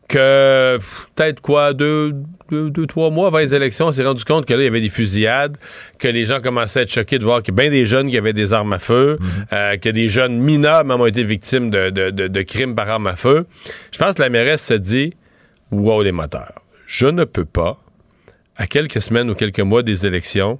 [0.06, 0.78] que
[1.16, 2.12] peut-être quoi, deux,
[2.52, 4.80] deux, trois mois avant les élections, on s'est rendu compte que là, il y avait
[4.80, 5.56] des fusillades,
[5.98, 8.10] que les gens commençaient à être choqués de voir qu'il y a bien des jeunes
[8.10, 9.26] qui avaient des armes à feu, mhm.
[9.52, 13.08] euh, que des jeunes mineurs même ont été victimes de, de, de crimes par armes
[13.08, 13.46] à feu.
[13.90, 15.14] Je pense que la mairesse se dit,
[15.72, 17.80] wow, les moteurs, je ne peux pas
[18.56, 20.58] à quelques semaines ou quelques mois des élections,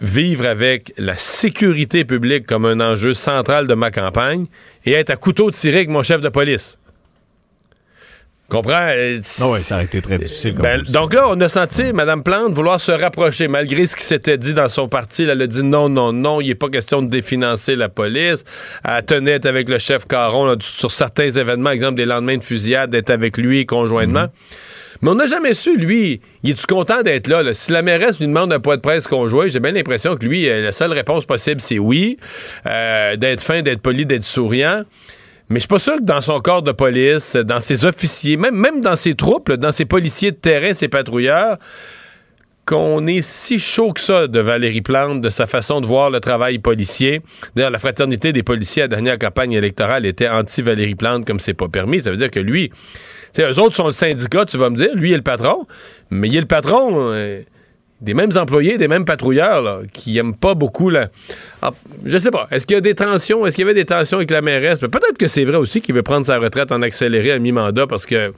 [0.00, 4.46] vivre avec la sécurité publique comme un enjeu central de ma campagne
[4.84, 6.78] et être à couteau tiré avec mon chef de police.
[8.48, 8.90] Comprends?
[8.90, 10.54] Euh, ah oui, ça a été très difficile.
[10.54, 14.38] Ben, donc là, on a senti Mme Plante vouloir se rapprocher, malgré ce qui s'était
[14.38, 15.24] dit dans son parti.
[15.24, 18.44] elle a dit non, non, non, il n'est pas question de définancer la police.
[18.84, 23.10] Elle tenait avec le chef Caron sur certains événements, exemple des lendemains de fusillade, d'être
[23.10, 24.26] avec lui conjointement.
[24.26, 24.56] Mm-hmm.
[25.02, 28.26] Mais on n'a jamais su, lui, il est-tu content d'être là, Si la mairesse lui
[28.26, 31.24] demande un point de presse conjoint, j'ai bien l'impression que lui, euh, la seule réponse
[31.26, 32.18] possible, c'est oui.
[32.66, 34.84] Euh, d'être fin, d'être poli, d'être souriant.
[35.48, 38.56] Mais je suis pas sûr que dans son corps de police, dans ses officiers, même,
[38.56, 41.58] même dans ses troupes, dans ses policiers de terrain, ses patrouilleurs,
[42.66, 46.18] qu'on est si chaud que ça de Valérie Plante, de sa façon de voir le
[46.18, 47.20] travail policier.
[47.54, 51.54] D'ailleurs, la fraternité des policiers à la dernière campagne électorale était anti-Valérie Plante comme c'est
[51.54, 52.02] pas permis.
[52.02, 52.72] Ça veut dire que lui,
[53.36, 55.66] sais, eux autres sont le syndicat, tu vas me dire, lui est le patron,
[56.10, 57.42] mais il est le patron euh,
[58.00, 61.08] des mêmes employés, des mêmes patrouilleurs qui aiment pas beaucoup la.
[61.62, 61.72] Ah,
[62.04, 62.46] je sais pas.
[62.50, 63.46] Est-ce qu'il y a des tensions?
[63.46, 64.80] Est-ce qu'il y avait des tensions avec la mairesse?
[64.80, 68.04] Peut-être que c'est vrai aussi qu'il veut prendre sa retraite en accéléré à mi-mandat parce
[68.04, 68.32] que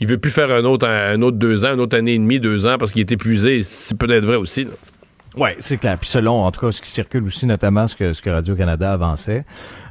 [0.00, 2.40] il veut plus faire un autre, un autre deux ans, une autre année et demie,
[2.40, 3.62] deux ans parce qu'il est épuisé.
[3.62, 4.66] C'est peut-être vrai aussi.
[5.36, 5.98] Oui, c'est clair.
[5.98, 9.44] Puis selon, en tout cas, ce qui circule aussi, notamment ce que, Radio-Canada avançait,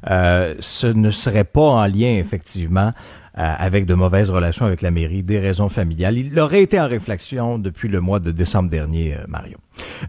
[0.09, 2.91] euh, ce ne serait pas en lien, effectivement,
[3.35, 6.17] avec de mauvaises relations avec la mairie, des raisons familiales.
[6.17, 9.57] Il aurait été en réflexion depuis le mois de décembre dernier, euh, Mario.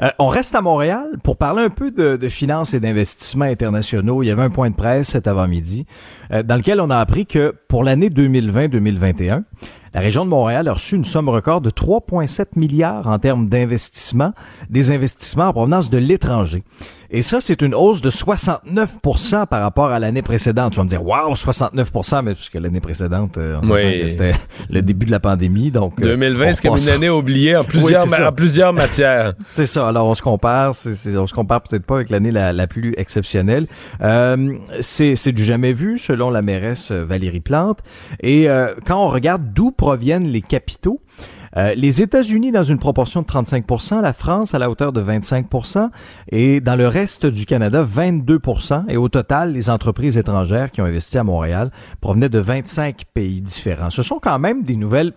[0.02, 4.22] Euh, on reste à Montréal pour parler un peu de, de finances et d'investissements internationaux.
[4.22, 5.86] Il y avait un point de presse cet avant-midi
[6.30, 9.42] dans lequel on a appris que pour l'année 2020-2021,
[9.94, 14.32] la région de Montréal a reçu une somme record de 3,7 milliards en termes d'investissements,
[14.68, 16.64] des investissements en provenance de l'étranger.
[17.10, 20.72] Et ça, c'est une hausse de 69% par rapport à l'année précédente.
[20.72, 23.58] Tu vas me dire, waouh, 69% mais puisque l'année précédente, euh,
[24.06, 24.32] c'était
[24.70, 25.70] le début de la pandémie.
[25.70, 29.34] Donc, 2020, euh, c'est comme une année oubliée en plusieurs, en plusieurs matières.
[29.50, 29.88] c'est ça.
[29.88, 30.70] Alors, on se compare.
[30.70, 33.66] on se compare peut-être pas avec l'année la, la, plus exceptionnelle.
[34.02, 37.80] Euh, c'est du jamais vu, selon la mairesse Valérie Plante.
[38.20, 41.00] Et euh, quand on regarde d'où proviennent les capitaux,
[41.56, 45.88] euh, les États-Unis dans une proportion de 35% la France à la hauteur de 25%
[46.30, 50.86] et dans le reste du Canada 22% et au total les entreprises étrangères qui ont
[50.86, 53.90] investi à Montréal provenaient de 25 pays différents.
[53.90, 55.12] Ce sont quand même des nouvelles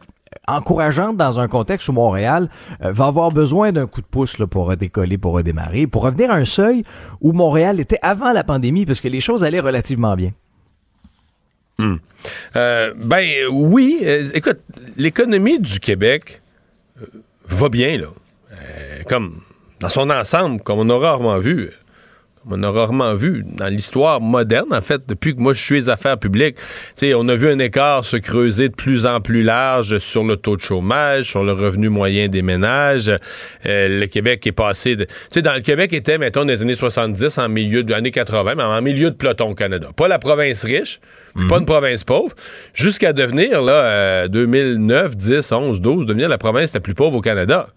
[0.48, 2.50] encourageantes dans un contexte où Montréal
[2.84, 6.36] euh, va avoir besoin d'un coup de pouce pour redécoller, pour redémarrer, pour revenir à
[6.36, 6.84] un seuil
[7.22, 10.32] où Montréal était avant la pandémie parce que les choses allaient relativement bien.
[11.80, 11.98] Hmm.
[12.56, 14.60] Euh, ben oui, euh, écoute,
[14.98, 16.42] l'économie du Québec
[17.02, 17.06] euh,
[17.50, 18.08] va bien, là.
[19.08, 19.42] comme
[19.80, 21.70] dans son ensemble, comme on a rarement vu
[22.50, 25.90] on a rarement vu dans l'histoire moderne, en fait, depuis que moi je suis les
[25.90, 26.58] affaires publiques.
[27.04, 30.56] on a vu un écart se creuser de plus en plus large sur le taux
[30.56, 33.10] de chômage, sur le revenu moyen des ménages.
[33.66, 35.06] Euh, le Québec est passé de.
[35.06, 38.12] Tu sais, dans le Québec était, mettons, dans les années 70, en milieu de l'année
[38.12, 39.90] 80, mais en milieu de peloton au Canada.
[39.96, 41.00] Pas la province riche,
[41.36, 41.62] pas mhm.
[41.62, 42.34] une province pauvre,
[42.74, 47.68] jusqu'à devenir, là, 2009, 10, 11, 12, devenir la province la plus pauvre au Canada.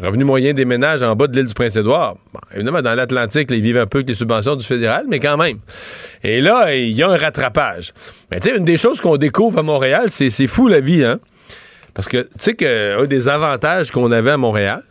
[0.00, 2.16] Revenu moyen des ménages en bas de l'île du Prince-Édouard.
[2.52, 5.58] évidemment, dans l'Atlantique, ils vivent un peu avec les subventions du fédéral, mais quand même.
[6.24, 7.92] Et là, il y a un rattrapage.
[8.30, 11.20] Mais tu sais, une des choses qu'on découvre à Montréal, c'est fou la vie, hein?
[11.94, 14.82] Parce que tu sais qu'un des avantages qu'on avait à Montréal,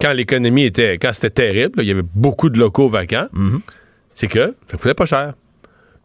[0.00, 3.60] quand l'économie était, quand c'était terrible, il y avait beaucoup de locaux vacants, mm-hmm.
[4.16, 5.34] c'est que ça coûtait pas cher.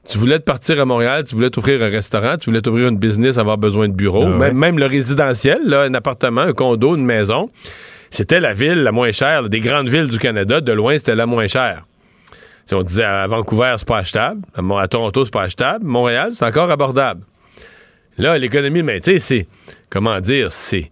[0.08, 3.00] Tu voulais te partir à Montréal, tu voulais t'ouvrir un restaurant, tu voulais t'ouvrir une
[3.00, 6.96] business, avoir besoin de bureaux, ah même, même, le résidentiel, là, un appartement, un condo,
[6.96, 7.50] une maison
[8.16, 11.26] c'était la ville la moins chère, des grandes villes du Canada, de loin, c'était la
[11.26, 11.86] moins chère.
[12.72, 14.42] on disait à Vancouver, c'est pas achetable.
[14.56, 15.86] À, Toronto, c'est pas achetable.
[15.86, 17.24] Montréal, c'est encore abordable.
[18.18, 19.48] Là, l'économie, mais tu sais, c'est.
[19.90, 20.54] Comment dire?
[20.54, 20.92] C'est.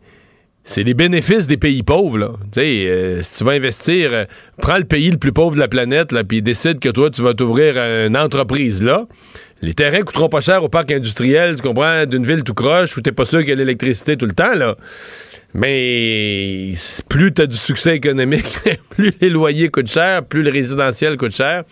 [0.66, 2.32] C'est les bénéfices des pays pauvres, là.
[2.58, 4.26] Euh, si tu vas investir, euh,
[4.62, 7.34] prends le pays le plus pauvre de la planète, puis décide que toi, tu vas
[7.34, 9.06] t'ouvrir une entreprise là.
[9.62, 13.02] Les terrains coûteront pas cher au parc industriel, tu comprends, d'une ville tout croche où
[13.02, 14.76] t'es pas sûr qu'il y a l'électricité tout le temps, là.
[15.54, 16.74] Mais
[17.10, 18.58] plus tu as du succès économique,
[18.90, 21.64] plus les loyers coûtent cher, plus le résidentiel coûte cher.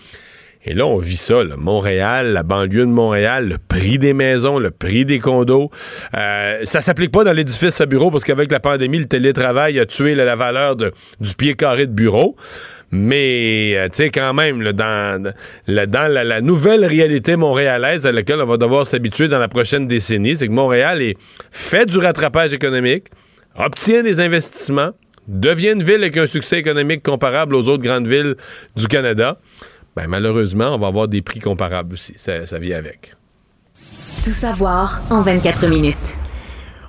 [0.63, 1.55] Et là, on vit ça, là.
[1.57, 5.71] Montréal, la banlieue de Montréal, le prix des maisons, le prix des condos.
[6.15, 9.87] Euh, ça s'applique pas dans l'édifice à bureau parce qu'avec la pandémie, le télétravail a
[9.87, 10.91] tué la valeur du
[11.35, 12.35] pied carré de bureau.
[12.91, 15.33] Mais, euh, tu sais, quand même, dans,
[15.65, 20.47] la, nouvelle réalité montréalaise à laquelle on va devoir s'habituer dans la prochaine décennie, c'est
[20.47, 21.15] que Montréal est
[21.51, 23.07] fait du rattrapage économique,
[23.55, 24.91] obtient des investissements,
[25.27, 28.35] devient une ville avec un succès économique comparable aux autres grandes villes
[28.75, 29.37] du Canada.
[29.95, 32.13] Ben, malheureusement, on va avoir des prix comparables aussi.
[32.15, 33.15] Ça, ça vient avec.
[34.23, 36.15] Tout savoir en 24 minutes.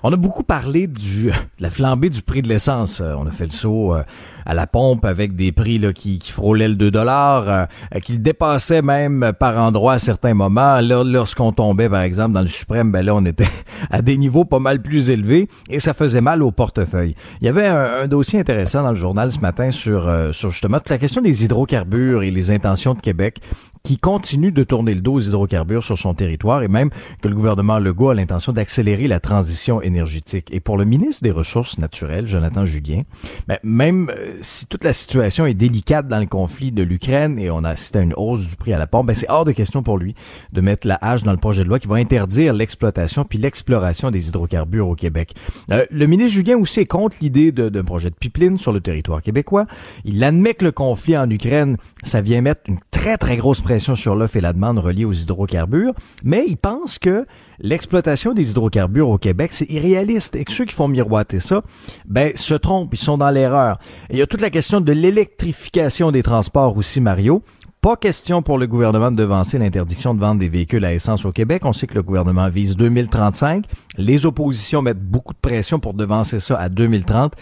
[0.03, 3.01] On a beaucoup parlé du, de la flambée du prix de l'essence.
[3.01, 4.03] Euh, on a fait le saut euh,
[4.47, 8.19] à la pompe avec des prix là, qui, qui frôlaient le 2 dollars, euh, qui
[8.19, 10.81] dépassaient même par endroits à certains moments.
[10.81, 13.45] Lorsqu'on tombait, par exemple, dans le suprême, ben là, on était
[13.91, 17.15] à des niveaux pas mal plus élevés et ça faisait mal au portefeuille.
[17.41, 20.91] Il y avait un, dossier intéressant dans le journal ce matin sur, sur justement toute
[20.91, 23.41] la question des hydrocarbures et les intentions de Québec
[23.83, 26.91] qui continue de tourner le dos aux hydrocarbures sur son territoire et même
[27.21, 30.49] que le gouvernement Legault a l'intention d'accélérer la transition énergétique.
[30.53, 33.03] Et pour le ministre des Ressources naturelles, Jonathan Julien,
[33.49, 37.51] ben, même euh, si toute la situation est délicate dans le conflit de l'Ukraine et
[37.51, 39.53] on a assisté à une hausse du prix à la pompe, ben, c'est hors de
[39.53, 40.15] question pour lui
[40.53, 44.11] de mettre la hache dans le projet de loi qui va interdire l'exploitation puis l'exploration
[44.11, 45.35] des hydrocarbures au Québec.
[45.71, 49.23] Euh, le ministre Julien aussi est contre l'idée d'un projet de pipeline sur le territoire
[49.23, 49.67] québécois.
[50.05, 53.95] Il admet que le conflit en Ukraine, ça vient mettre une très très grosse pression
[53.95, 55.93] sur l'offre et la demande reliée aux hydrocarbures,
[56.25, 57.27] mais il pense que
[57.59, 61.63] l'exploitation des hydrocarbures au Québec, c'est irréaliste et que ceux qui font miroiter ça,
[62.07, 63.79] ben, se trompent, ils sont dans l'erreur.
[64.11, 67.43] Il y a toute la question de l'électrification des transports aussi, Mario.
[67.83, 71.33] Pas question pour le gouvernement de devancer l'interdiction de vendre des véhicules à essence au
[71.33, 71.65] Québec.
[71.65, 73.65] On sait que le gouvernement vise 2035.
[73.99, 77.35] Les oppositions mettent beaucoup de pression pour devancer ça à 2030.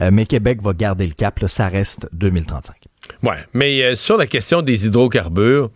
[0.00, 1.40] Euh, mais Québec va garder le cap.
[1.40, 2.76] Là, ça reste 2035.
[3.24, 5.70] Ouais, mais euh, sur la question des hydrocarbures,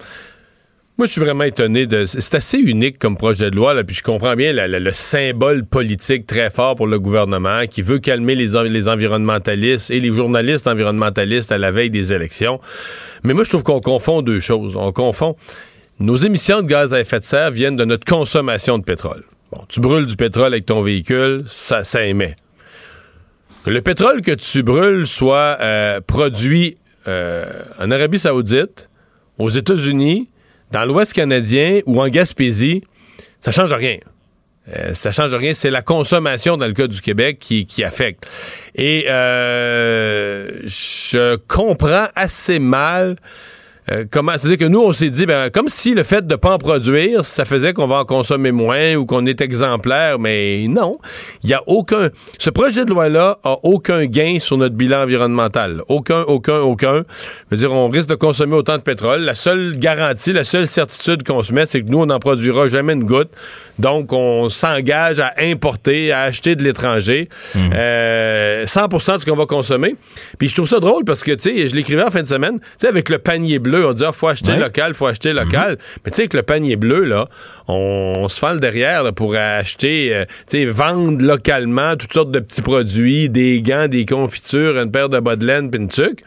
[1.03, 2.07] moi, je suis vraiment étonné de.
[2.07, 6.27] C'est assez unique comme projet de loi, là, puis je comprends bien le symbole politique
[6.27, 11.51] très fort pour le gouvernement qui veut calmer les, les environnementalistes et les journalistes environnementalistes
[11.51, 12.61] à la veille des élections.
[13.25, 14.77] Mais moi, je trouve qu'on confond deux choses.
[14.77, 15.35] On confond.
[15.99, 19.25] Nos émissions de gaz à effet de serre viennent de notre consommation de pétrole.
[19.51, 22.37] Bon, tu brûles du pétrole avec ton véhicule, ça, ça émet.
[23.65, 26.77] Que le pétrole que tu brûles soit euh, produit
[27.09, 27.45] euh,
[27.81, 28.89] en Arabie Saoudite,
[29.39, 30.29] aux États-Unis,
[30.73, 32.83] dans l'Ouest canadien ou en Gaspésie,
[33.41, 33.99] ça change rien.
[34.75, 38.27] Euh, ça change rien, c'est la consommation dans le cas du Québec qui, qui affecte.
[38.75, 43.17] Et euh, je comprends assez mal
[43.91, 46.53] euh, comment c'est-à-dire que nous on s'est dit ben comme si le fait de pas
[46.53, 50.99] en produire ça faisait qu'on va en consommer moins ou qu'on est exemplaire mais non.
[51.43, 55.03] Il y a aucun ce projet de loi là a aucun gain sur notre bilan
[55.03, 55.83] environnemental.
[55.89, 57.03] Aucun aucun aucun.
[57.51, 59.23] Je veux dire on risque de consommer autant de pétrole.
[59.23, 62.69] La seule garantie la seule certitude qu'on se met c'est que nous on n'en produira
[62.69, 63.31] jamais une goutte.
[63.81, 67.29] Donc on s'engage à importer à acheter de l'étranger.
[67.57, 67.73] 100% mhm.
[67.77, 69.97] euh, de ce qu'on va consommer.
[70.39, 72.61] Puis je trouve ça drôle parce que tu sais je l'écrivais en fin de semaine.
[72.61, 75.73] Tu sais avec le panier bleu on dit, ah, faut acheter local, faut acheter local.
[75.73, 75.79] Mhm.
[76.05, 77.29] Mais tu sais, que le panier bleu, là,
[77.69, 82.41] on, se fend le derrière pour acheter, euh, tu sais, vendre localement toutes sortes de
[82.41, 86.25] petits produits, des gants, des confitures, une paire de bas de laine, puis une tuque.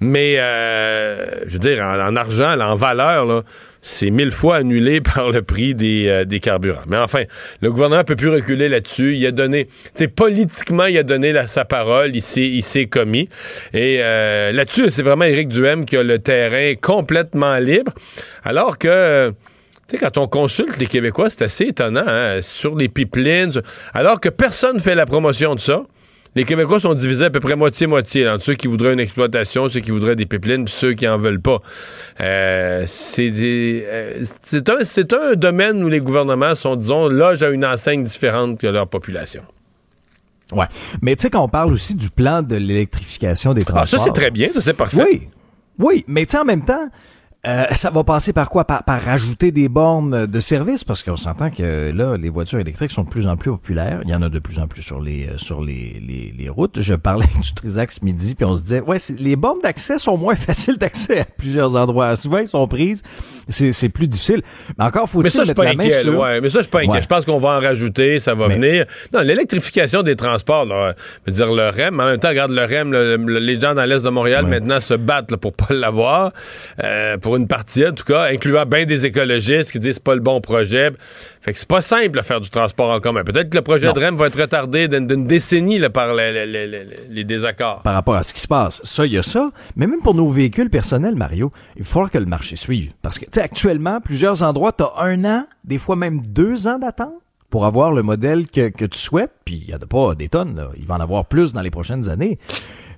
[0.00, 3.42] Mais, euh, je veux dire, en, argent, en valeur, là,
[3.86, 6.82] c'est mille fois annulé par le prix euh, des, carburants.
[6.88, 7.24] Mais enfin,
[7.60, 9.14] le gouvernement ne peut plus reculer là-dessus.
[9.14, 13.28] Il a donné, tu politiquement, il a donné sa parole, il s'est commis.
[13.74, 17.92] Et euh, là-dessus, c'est vraiment Éric Duhem qui a le terrain complètement libre.
[18.42, 19.32] Alors que...
[19.86, 23.52] Tu sais, quand on consulte les Québécois, c'est assez étonnant, hein, sur les pipelines,
[23.92, 25.82] alors que personne ne fait la promotion de ça
[26.34, 29.80] les Québécois sont divisés à peu près moitié-moitié entre ceux qui voudraient une exploitation, ceux
[29.80, 31.60] qui voudraient des pipelines, puis ceux qui en veulent pas.
[32.20, 32.84] Euh,
[33.18, 38.58] euh, c'est un, un domaine où les gouvernements sont, disons, logent à une enseigne différente
[38.58, 39.42] que leur population.
[40.52, 40.66] Ouais.
[41.02, 44.00] Mais tu sais, quand on parle aussi du plan de l'électrification des transports.
[44.00, 45.02] Ah, ça, c'est très bien, ça, c'est parfait.
[45.02, 45.28] Oui.
[45.78, 46.88] Oui, mais tu sais, en même temps,
[47.46, 48.64] Euh, ça va passer par quoi?
[48.64, 50.82] Par, par rajouter des bornes de service?
[50.84, 54.00] Parce qu'on s'entend que là, les voitures électriques sont de plus en plus populaires.
[54.04, 56.48] Il y en a de plus en plus sur les euh, sur les, les, les
[56.48, 56.80] routes.
[56.80, 60.16] Je parlais du Trisac ce midi, puis on se disait, ouais, les bornes d'accès sont
[60.16, 62.16] moins faciles d'accès à plusieurs endroits.
[62.16, 63.02] Souvent, ils sont prises.
[63.48, 64.42] C'est plus difficile.
[64.78, 66.18] Mais encore faut-il mettre la main sur...
[66.18, 67.02] ouais, mais ça, je suis pas inquiet.
[67.02, 68.86] Je pense qu'on va en rajouter, ça va venir.
[69.12, 70.94] Non, l'électrification des transports, là,
[71.26, 74.02] je veux dire, le REM, en même temps, regarde le REM, les gens dans l'Est
[74.02, 76.32] de Montréal maintenant se battent là, pour pas l'avoir.
[76.82, 80.04] Euh, pour une partie, en tout cas, incluant bien des écologistes qui disent que c'est
[80.04, 80.90] pas le bon projet.
[81.40, 83.22] Fait que c'est pas simple de faire du transport en commun.
[83.24, 87.82] Peut-être que le projet de REM va être retardé d'une décennie là, par les, désaccords.
[87.82, 88.80] Par rapport à ce qui se passe.
[88.82, 89.50] Ça, il y a ça.
[89.76, 92.92] Mais même pour nos véhicules personnels, Mario, il faut que le marché suive.
[93.02, 96.66] Parce que, tu sais, actuellement, plusieurs endroits, tu as un an, des fois même deux
[96.66, 97.14] ans d'attente
[97.50, 99.32] pour avoir le modèle que, tu souhaites.
[99.44, 100.56] Puis il n'y en a pas des tonnes.
[100.56, 100.70] Là.
[100.76, 102.38] Il va en avoir plus dans les prochaines années.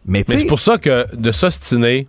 [0.07, 2.07] Mais, Mais c'est pour ça que de s'ostiner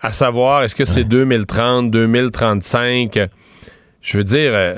[0.00, 3.18] à savoir est-ce que c'est 2030, 2035,
[4.00, 4.74] je veux dire, euh,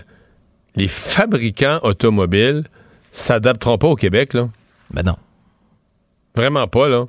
[0.75, 2.65] les fabricants automobiles
[3.13, 4.49] s'adapteront pas au Québec, là.
[4.91, 5.17] Ben non.
[6.35, 7.07] Vraiment pas, là.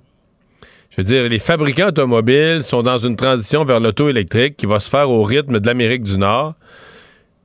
[0.92, 4.80] Je veux dire, les fabricants automobiles sont dans une transition vers l'auto électrique qui va
[4.80, 6.54] se faire au rythme de l'Amérique du Nord.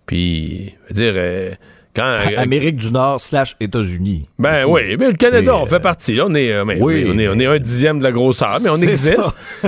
[0.04, 1.54] Puis, je veux dire, euh,
[2.36, 4.28] Amérique du Nord slash États-Unis.
[4.38, 6.18] Ben oui, mais le Canada, on fait partie.
[6.22, 8.76] On est, euh, oui, on, est, on est un dixième de la grosseur, mais on
[8.76, 9.18] existe.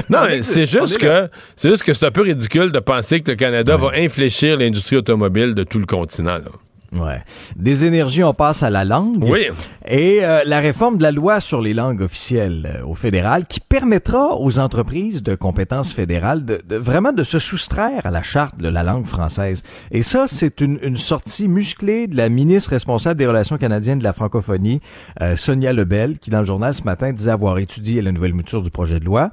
[0.08, 3.36] non, c'est juste que c'est juste que c'est un peu ridicule de penser que le
[3.36, 6.36] Canada va infléchir l'industrie automobile de tout le continent.
[6.38, 6.50] Là.
[6.92, 7.22] Ouais.
[7.54, 9.22] Des énergies, on passe à la langue.
[9.22, 9.46] Oui.
[9.86, 13.60] Et euh, la réforme de la loi sur les langues officielles euh, au fédéral qui
[13.60, 18.68] permettra aux entreprises de compétences fédérales de, vraiment de se soustraire à la charte de
[18.68, 19.62] la langue française.
[19.92, 24.04] Et ça, c'est une, une, sortie musclée de la ministre responsable des relations canadiennes de
[24.04, 24.80] la francophonie,
[25.22, 28.62] euh, Sonia Lebel, qui dans le journal ce matin disait avoir étudié la nouvelle mouture
[28.62, 29.30] du projet de loi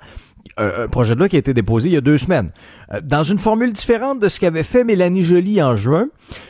[0.58, 2.52] un projet de loi qui a été déposé il y a deux semaines.
[2.94, 6.08] Euh, dans une formule différente de ce qu'avait fait Mélanie Joly en juin,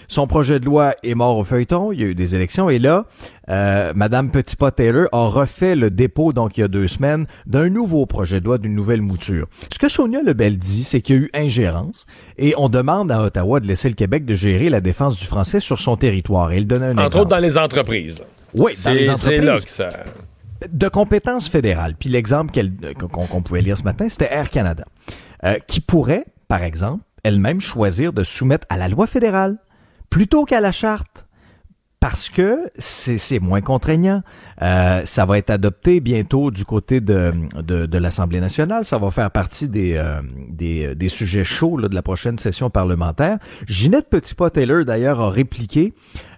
[0.07, 2.79] son projet de loi est mort au feuilleton, il y a eu des élections, et
[2.79, 3.05] là,
[3.49, 8.05] euh, Madame Petitpas-Taylor a refait le dépôt, donc il y a deux semaines, d'un nouveau
[8.05, 9.47] projet de loi, d'une nouvelle mouture.
[9.71, 12.05] Ce que Sonia Lebel dit, c'est qu'il y a eu ingérence,
[12.37, 15.59] et on demande à Ottawa de laisser le Québec de gérer la défense du français
[15.59, 16.51] sur son territoire.
[16.51, 17.21] Et il donne un Entre exemple.
[17.21, 18.21] autres dans les entreprises.
[18.53, 19.39] Oui, dans les entreprises.
[19.39, 19.89] C'est là que ça
[20.71, 21.95] de compétences fédérales.
[21.95, 22.53] Puis l'exemple
[22.99, 24.85] qu'on pouvait lire ce matin, c'était Air Canada,
[25.43, 29.57] euh, qui pourrait, par exemple, elle-même choisir de soumettre à la loi fédérale
[30.09, 31.26] plutôt qu'à la charte
[31.99, 34.21] parce que c'est moins contraignant.
[34.61, 38.85] Euh, ça va être adopté bientôt du côté de, de, l'Assemblée nationale.
[38.85, 43.39] Ça va faire partie des, euh, des, des, sujets chauds de la prochaine session parlementaire.
[43.67, 45.93] Ginette Petitpas-Taylor, d'ailleurs, a répliqué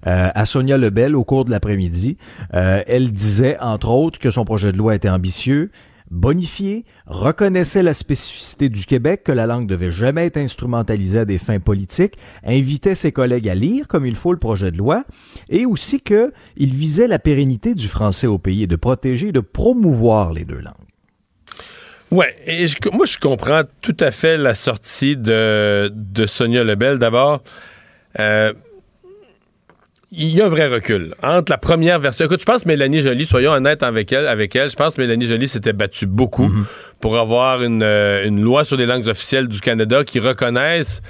[0.07, 2.15] euh, à Sonia Lebel au cours de l'après-midi.
[2.53, 5.72] Euh, elle disait, entre autres, que son projet de loi était ambitieux,
[6.11, 11.38] bonifié, reconnaissait la spécificité du Québec, que la langue devait jamais être instrumentalisée à des
[11.38, 15.03] fins politiques, invitait ses collègues à lire comme il faut le projet de loi,
[15.49, 19.40] et aussi qu'il visait la pérennité du français au pays et de protéger et de
[19.40, 20.73] promouvoir les deux langues.
[22.11, 26.98] Ouais, et moi je comprends tout à fait la sortie de, de Sonia Lebel.
[26.98, 27.44] D'abord,
[28.19, 28.52] euh,
[30.11, 32.26] il y a un vrai recul entre la première version.
[32.26, 35.02] Écoute, je pense que Mélanie Joly, soyons honnêtes avec elle, avec elle, je pense que
[35.02, 36.99] Mélanie Joly s'était battue beaucoup mm-hmm.
[36.99, 41.02] pour avoir une, euh, une loi sur les langues officielles du Canada qui reconnaissent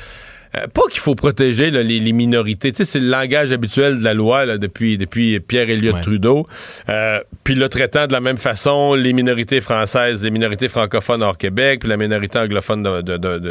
[0.56, 2.72] euh, pas qu'il faut protéger les, minorités.
[2.72, 6.48] Tu sais, c'est le langage habituel de la loi là, depuis, depuis Pierre Elliott Trudeau.
[6.90, 11.38] Euh, puis le traitant de la même façon les minorités françaises, les minorités francophones hors
[11.38, 13.02] Québec, puis la minorité anglophone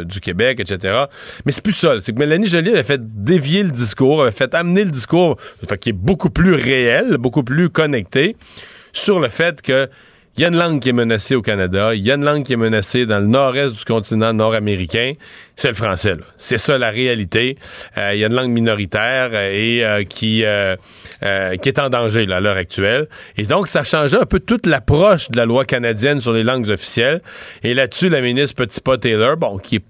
[0.03, 1.05] du Québec, etc.
[1.45, 2.01] Mais c'est plus ça.
[2.01, 5.37] C'est que Mélanie Joly avait fait dévier le discours, avait fait amener le discours
[5.79, 8.35] qui est beaucoup plus réel, beaucoup plus connecté
[8.91, 9.89] sur le fait que
[10.39, 12.45] il y a une langue qui est menacée au Canada, il y a une langue
[12.45, 15.15] qui est menacée dans le nord-est du continent nord-américain,
[15.57, 16.15] c'est le français.
[16.37, 17.57] C'est ça la réalité.
[17.97, 20.45] Euh, il y a une langue minoritaire euh, et euh, qui
[21.61, 23.09] qui est en danger là, à l'heure actuelle.
[23.35, 26.69] Et donc, ça changeait un peu toute l'approche de la loi canadienne sur les langues
[26.69, 27.21] officielles.
[27.61, 29.83] Et là-dessus, la ministre Petitpas-Taylor, bon, qui est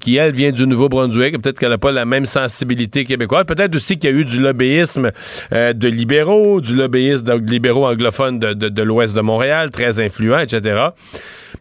[0.00, 1.40] qui, elle, vient du Nouveau-Brunswick.
[1.40, 3.44] Peut-être qu'elle n'a pas la même sensibilité québécoise.
[3.44, 5.10] Peut-être aussi qu'il y a eu du lobbyisme
[5.52, 10.88] euh, de libéraux, du lobbyisme de libéraux anglophones de, l'ouest de Montréal, très influents, etc.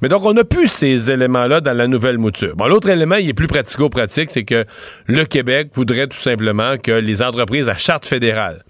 [0.02, 2.56] Mais donc, on a plus ces éléments-là dans la nouvelle mouture.
[2.56, 4.66] Bon, l'autre élément, il est plus pratico-pratique, c'est que
[5.08, 8.64] le Québec voudrait tout simplement que les entreprises à charte fédérale,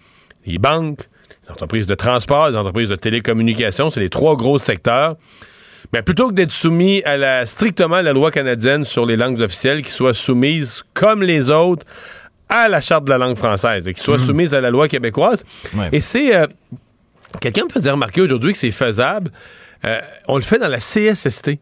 [0.45, 1.07] les banques,
[1.43, 5.15] les entreprises de transport, les entreprises de télécommunications, c'est les trois gros secteurs,
[5.93, 9.41] mais plutôt que d'être soumis à la, strictement à la loi canadienne sur les langues
[9.41, 11.85] officielles, qui soient soumises comme les autres
[12.49, 14.26] à la charte de la langue française et qui soient mhm.
[14.26, 15.43] soumises à la loi québécoise.
[15.91, 16.35] Et c'est...
[16.35, 16.47] Euh,
[17.39, 19.31] quelqu'un me faisait remarquer aujourd'hui que c'est faisable.
[19.85, 21.57] Euh, on le fait dans la CSST Il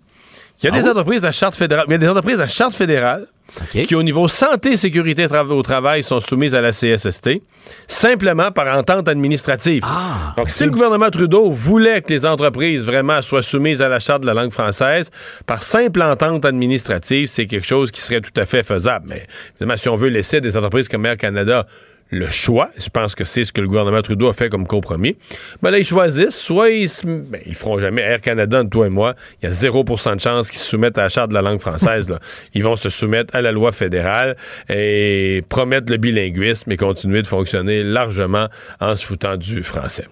[0.64, 0.90] y a Ah des oui?
[0.90, 1.86] entreprises à charte fédérale.
[1.88, 3.28] Il y a des entreprises à charte fédérale
[3.72, 7.42] Qui, au niveau santé et sécurité au travail, sont soumises à la CSST,
[7.88, 9.84] simplement par entente administrative.
[9.86, 14.00] Ah, Donc, si le gouvernement Trudeau voulait que les entreprises vraiment soient soumises à la
[14.00, 15.12] charte de la langue française,
[15.46, 19.06] par simple entente administrative, c'est quelque chose qui serait tout à fait faisable.
[19.10, 21.66] Mais évidemment, si on veut laisser des entreprises comme Air Canada
[22.12, 25.16] le choix, je pense que c'est ce que le gouvernement Trudeau a fait comme compromis,
[25.62, 27.06] ben là, ils choisissent, soit ils se...
[27.06, 28.02] Ben, ils feront jamais.
[28.02, 31.04] Air Canada, toi et moi, il y a 0% de chance qu'ils se soumettent à
[31.04, 32.10] la charte de la langue française.
[32.10, 32.20] là.
[32.54, 34.36] Ils vont se soumettre à la loi fédérale
[34.70, 38.48] et promettre le bilinguisme et continuer de fonctionner largement
[38.80, 40.08] en se foutant du français.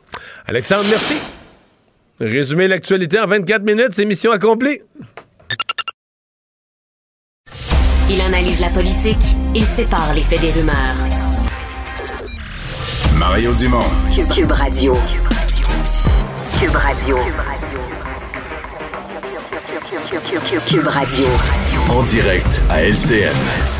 [0.45, 1.15] Alexandre, merci.
[2.19, 4.79] Résumer l'actualité en 24 minutes, c'est mission accomplie.
[8.09, 9.17] Il analyse la politique,
[9.53, 11.16] il sépare les faits des rumeurs.
[13.17, 13.83] Mario Dumont.
[14.13, 14.93] Cube, Cube Radio.
[16.59, 17.17] Cube Radio.
[20.67, 21.27] Cube Radio.
[21.89, 23.76] En direct à LCN.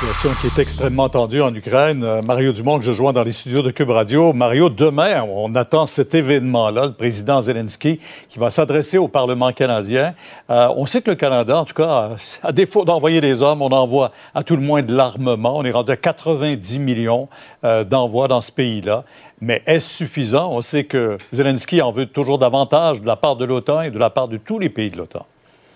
[0.00, 2.02] Situation qui est extrêmement tendue en Ukraine.
[2.02, 4.32] Euh, Mario Dumont, que je joins dans les studios de Cube Radio.
[4.32, 8.00] Mario, demain, on attend cet événement-là, le président Zelensky,
[8.30, 10.14] qui va s'adresser au Parlement canadien.
[10.48, 12.12] Euh, on sait que le Canada, en tout cas,
[12.42, 15.58] à défaut d'envoyer des hommes, on envoie à tout le moins de l'armement.
[15.58, 17.28] On est rendu à 90 millions
[17.64, 19.04] euh, d'envois dans ce pays-là.
[19.42, 20.50] Mais est-ce suffisant?
[20.50, 23.98] On sait que Zelensky en veut toujours davantage de la part de l'OTAN et de
[23.98, 25.26] la part de tous les pays de l'OTAN.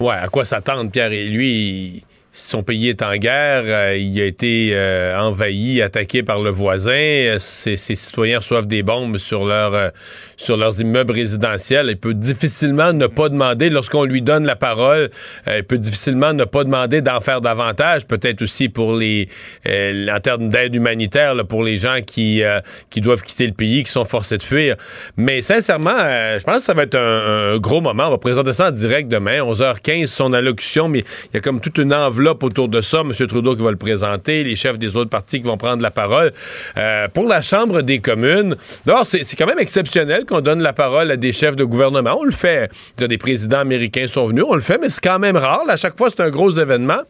[0.01, 1.12] Ouais, à quoi s'attendre, Pierre?
[1.12, 2.02] Et lui, il-
[2.36, 7.36] son pays est en guerre, euh, il a été euh, envahi, attaqué par le voisin.
[7.39, 9.90] Ses, ses citoyens reçoivent des bombes sur, leur, euh,
[10.36, 11.86] sur leurs immeubles résidentiels.
[11.90, 15.11] Il peut difficilement ne pas demander, lorsqu'on lui donne la parole,
[15.47, 19.28] euh, il peut difficilement ne pas demander d'en faire davantage, peut-être aussi pour les,
[19.65, 22.43] en termes d'aide humanitaire, là, pour les gens qui,
[22.90, 24.74] qui doivent quitter le pays, qui sont forcés de fuir.
[25.16, 25.98] Mais sincèrement,
[26.36, 28.09] je pense que ça va être un, un gros moment.
[28.09, 31.61] On va présenter ça en direct demain, 11h15, son allocution, mais il y a comme
[31.61, 33.01] toute une enveloppe autour de ça.
[33.01, 33.12] M.
[33.26, 36.32] Trudeau qui va le présenter, les chefs des autres partis qui vont prendre la parole.
[36.76, 38.56] Euh, pour la Chambre des communes,
[38.86, 42.16] d'abord, c'est quand même exceptionnel qu'on donne la parole à des chefs de gouvernement.
[42.20, 42.70] On le fait.
[42.96, 45.64] Des présidents américains sont venus, on le fait, mais c'est quand même rare.
[45.68, 47.01] À chaque fois, c'est un gros événement.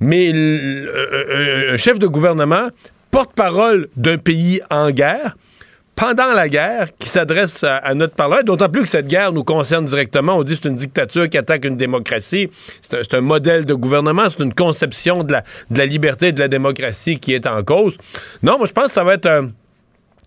[0.00, 2.68] Mais un- un- un chef de gouvernement,
[3.10, 5.36] porte-parole d'un pays en guerre,
[5.98, 9.84] pendant la guerre qui s'adresse à, notre parlement, d'autant plus que cette guerre nous concerne
[9.84, 10.36] directement.
[10.36, 12.50] On dit que c'est une dictature qui attaque une démocratie.
[12.80, 16.28] C'est un, c'est un modèle de gouvernement, c'est une conception de la, de la liberté
[16.28, 17.96] et de la démocratie qui est en cause.
[18.44, 19.50] Non, moi je pense que ça va être un...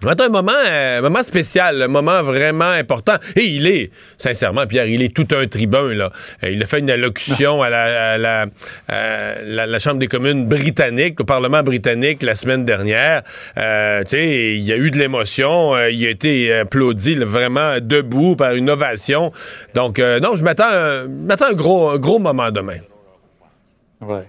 [0.10, 3.16] Être un moment, euh, un moment spécial, un moment vraiment important.
[3.36, 5.94] Et il est, sincèrement, Pierre, il est tout un tribun.
[5.94, 6.12] Là.
[6.44, 8.46] Euh, Il a fait une allocution à la, à la,
[8.88, 13.22] à la- Chambre des communes britannique, au Parlement britannique, la semaine dernière.
[13.58, 15.76] Euh, il y a eu de l'émotion.
[15.76, 19.32] euh, il a été applaudi là, vraiment debout par une ovation.
[19.74, 22.80] Donc, euh, non, je m'attends un- je un gros, un gros moment demain.
[24.02, 24.28] Ouais.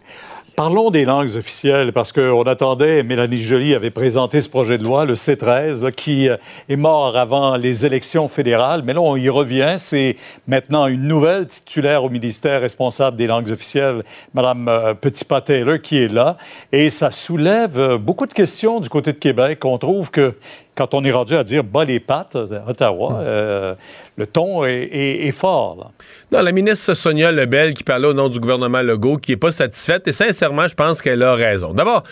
[0.65, 5.05] Parlons des langues officielles, parce qu'on attendait, Mélanie Joly avait présenté ce projet de loi,
[5.05, 6.37] le C13, là, qui euh,
[6.69, 9.75] est mort avant les élections fédérales, mais là, on y revient.
[9.79, 10.15] C'est
[10.47, 16.07] maintenant une nouvelle titulaire au ministère responsable des langues officielles, Mme euh, Petitpas-Taylor, qui est
[16.07, 16.37] là.
[16.71, 19.65] Et ça soulève euh, beaucoup de questions du côté de Québec.
[19.65, 20.37] On trouve que
[20.75, 23.75] quand on est rendu à dire bas les pattes à Ottawa, euh,
[24.17, 25.77] le ton est, est- est fort.
[25.79, 25.91] Là.
[26.39, 29.53] Non, la ministre Sonia Lebel qui parlait au nom du gouvernement Legault, qui n'est pas
[29.53, 31.75] satisfaite, et sincèrement, je pense qu'elle a raison.
[31.75, 32.03] D'abord,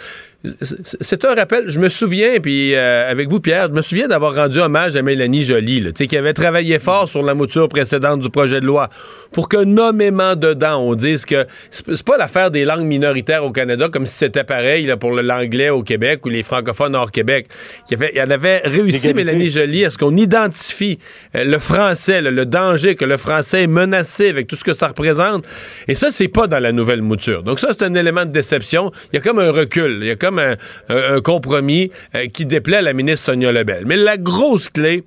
[0.43, 1.69] c'est un rappel.
[1.69, 5.03] Je me souviens, puis euh, avec vous, Pierre, je me souviens d'avoir rendu hommage à
[5.03, 8.89] Mélanie Joly, là, qui avait travaillé fort sur la mouture précédente du projet de loi
[9.33, 13.89] pour que nommément dedans, on dise que c'est pas l'affaire des langues minoritaires au Canada
[13.91, 17.47] comme si c'était pareil là, pour l'anglais au Québec ou les francophones hors Québec.
[17.91, 19.12] Il y avait, en avait réussi.
[19.12, 20.99] Mélanie Joly, à ce qu'on identifie
[21.35, 24.73] euh, le français, là, le danger que le français est menacé avec tout ce que
[24.73, 25.45] ça représente.
[25.87, 27.43] Et ça, c'est pas dans la nouvelle mouture.
[27.43, 28.91] Donc ça, c'est un élément de déception.
[29.12, 30.57] Il y a comme un recul, il y a comme un,
[30.89, 33.85] un- un compromis euh, qui déplaît à la ministre Sonia Lebel.
[33.86, 35.05] Mais la grosse clé,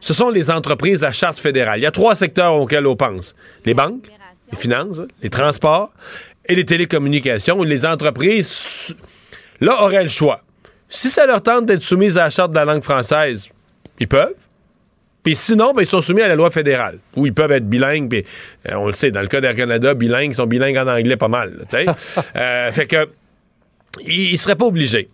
[0.00, 1.78] ce sont les entreprises à charte fédérale.
[1.80, 3.34] Il y a trois secteurs auxquels on pense.
[3.64, 4.06] Les banques,
[4.52, 5.92] les finances, les transports
[6.46, 7.62] et les télécommunications.
[7.62, 8.96] Les entreprises,
[9.60, 10.42] là, auraient le choix.
[10.88, 13.48] Si ça leur tente d'être soumises à la charte de la langue française,
[14.00, 14.34] ils peuvent.
[15.22, 18.08] Puis sinon, ben, ils sont soumis à la loi fédérale, où ils peuvent être bilingues.
[18.08, 18.24] Puis,
[18.70, 21.18] euh, on le sait, dans le cas d'Air Canada, bilingues, ils sont bilingues en anglais
[21.18, 21.58] pas mal.
[21.70, 21.94] là.
[22.36, 23.06] Euh, fait que
[24.06, 25.08] il ne serait pas obligé.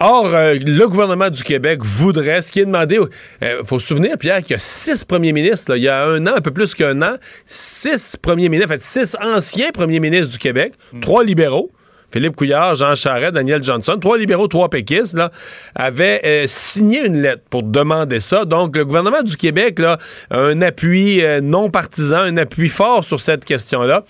[0.00, 2.98] Or, euh, le gouvernement du Québec voudrait, ce qui est demandé,
[3.40, 6.04] il faut se souvenir, Pierre, qu'il y a six premiers ministres, là, il y a
[6.04, 10.00] un an, un peu plus qu'un an, six premiers ministres, en fait, six anciens premiers
[10.00, 11.70] ministres du Québec, trois libéraux,
[12.12, 15.30] Philippe Couillard, Jean Charest, Daniel Johnson, trois libéraux, trois péquistes, là,
[15.74, 18.44] avaient euh, signé une lettre pour demander ça.
[18.44, 19.98] Donc, le gouvernement du Québec là,
[20.30, 24.04] a un appui euh, non partisan, un appui fort sur cette question-là.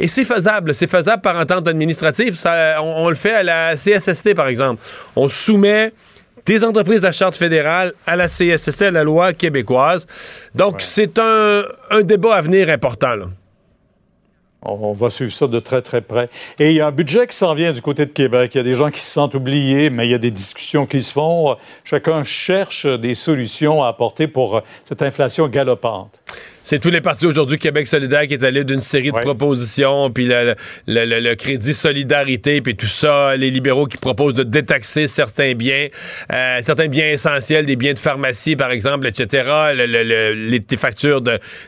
[0.00, 0.74] Et c'est faisable.
[0.74, 2.34] C'est faisable par entente administrative.
[2.34, 4.82] Ça, on, le fait à la CSST, par exemple.
[5.14, 5.92] On soumet
[6.46, 10.06] des entreprises de la Charte fédérale à la CSST, à la loi québécoise.
[10.54, 13.14] Donc, c'est un, un, débat à venir important.
[13.14, 13.26] Là.
[14.62, 16.30] On va suivre ça de très, très près.
[16.58, 18.54] Et il y a un budget qui s'en vient du côté de Québec.
[18.54, 20.86] Il y a des gens qui se sentent oubliés, mais il y a des discussions
[20.86, 21.56] qui se font.
[21.84, 26.22] Chacun cherche des solutions à apporter pour cette inflation galopante.
[26.62, 30.28] C'est tous les partis aujourd'hui Québec solidaire qui est allé d'une série de propositions, puis
[30.86, 35.88] le, crédit solidarité, puis tout ça, les libéraux qui proposent de détaxer certains biens,
[36.32, 41.22] euh, certains biens essentiels, des biens de pharmacie par exemple, etc., les, factures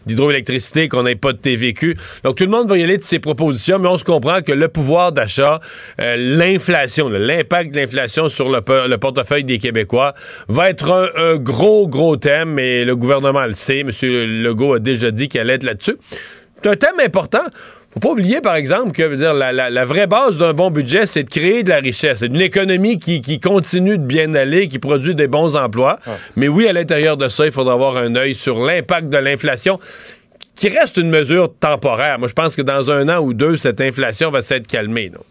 [0.06, 1.96] d'hydroélectricité, qu'on n'ait pas de TVQ.
[2.24, 4.52] Donc tout le monde va y aller de ces propositions, mais on se comprend que
[4.52, 5.60] le pouvoir d'achat,
[6.00, 10.14] euh, l'inflation, l'impact de l'inflation sur le, portefeuille des Québécois
[10.48, 13.80] va être un, un, gros, gros thème, et le gouvernement le sait.
[13.80, 13.90] M.
[14.02, 15.96] Legault a déjà dit qu'elle allait être là-dessus.
[16.62, 17.42] C'est un thème important.
[17.92, 21.28] Faut pas oublier, par exemple, que dire, la, vraie base d'un bon budget, c'est de
[21.28, 22.20] créer de la richesse.
[22.20, 25.98] C'est une économie qui, continue de bien aller, qui produit des bons emplois.
[26.06, 26.12] Ah.
[26.36, 29.78] Mais oui, à l'intérieur de ça, il faudra avoir un œil sur l'impact de l'inflation,
[30.54, 32.18] qui reste une mesure temporaire.
[32.18, 35.10] Moi, je pense que dans un an ou deux, cette inflation va s'être calmée.
[35.10, 35.24] Donc.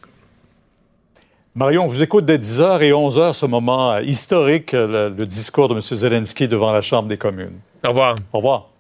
[1.56, 5.74] Marion, on vous écoute dès 10h et 11h, ce moment historique, le, le discours de
[5.74, 5.82] M.
[5.82, 7.58] Zelensky devant la Chambre des communes.
[7.84, 8.16] Au revoir.
[8.34, 8.71] Au revoir.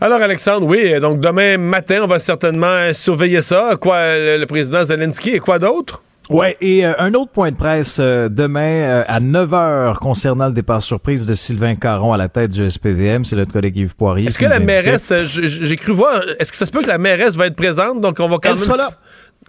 [0.00, 3.72] Alors, Alexandre, oui, donc demain matin, on va certainement surveiller ça.
[3.80, 6.02] Quoi, le président Zelensky et quoi d'autre?
[6.28, 10.52] Ouais, et euh, un autre point de presse euh, demain euh, à 9h concernant le
[10.52, 14.26] départ surprise de Sylvain Caron à la tête du SPVM, c'est notre collègue Yves Poirier.
[14.26, 17.36] Est-ce que la mairesse, j'ai cru voir, est-ce que ça se peut que la mairesse
[17.36, 18.90] va être présente, donc on va quand Elle sera là.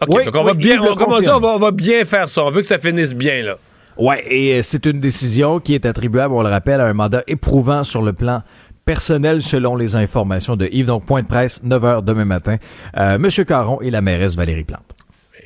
[0.01, 2.61] OK, donc on va bien, on, on, va, on va bien faire ça, on veut
[2.61, 3.55] que ça finisse bien, là.
[3.97, 7.83] Ouais, et c'est une décision qui est attribuable, on le rappelle, à un mandat éprouvant
[7.83, 8.43] sur le plan
[8.87, 10.87] personnel selon les informations de Yves.
[10.87, 12.55] Donc, point de presse, 9h demain matin.
[12.97, 14.95] Euh, Monsieur Caron et la mairesse Valérie Plante.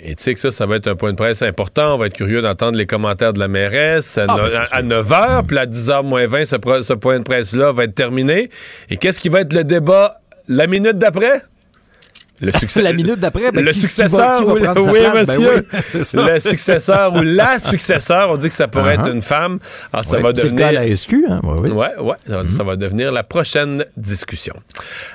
[0.04, 1.96] Et tu sais que ça, ça va être un point de presse important.
[1.96, 5.08] On va être curieux d'entendre les commentaires de la mairesse à, 9h.
[5.10, 8.50] Ben, puis à 10h moins 20, ce, ce point de presse-là va être terminé.
[8.90, 11.42] Et qu'est-ce qui va être le débat la minute d'après?
[12.42, 14.62] Le succès, la minute d'après, ben, le successeur, ou, oui,
[15.14, 15.66] monsieur,
[16.14, 19.14] le successeur ou la successeur, on dit que ça pourrait être uh-huh.
[19.14, 19.60] une femme.
[19.94, 20.68] Alors, ça va devenir.
[20.68, 21.40] C'est le la SQ, hein?
[21.44, 21.70] oui.
[21.70, 22.16] Ouais, ouais.
[22.28, 22.66] Ça mm-hmm.
[22.66, 24.56] va devenir la prochaine discussion.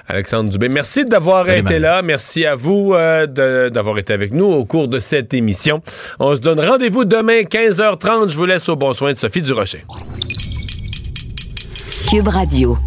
[0.09, 2.01] Alexandre Dubé, merci d'avoir été là.
[2.03, 3.27] Merci à vous euh,
[3.71, 5.83] d'avoir été avec nous au cours de cette émission.
[6.21, 8.31] On se donne rendez-vous demain 15h30.
[8.31, 9.85] Je vous laisse au bon soin de Sophie Durocher.
[12.09, 12.79] Cube Radio.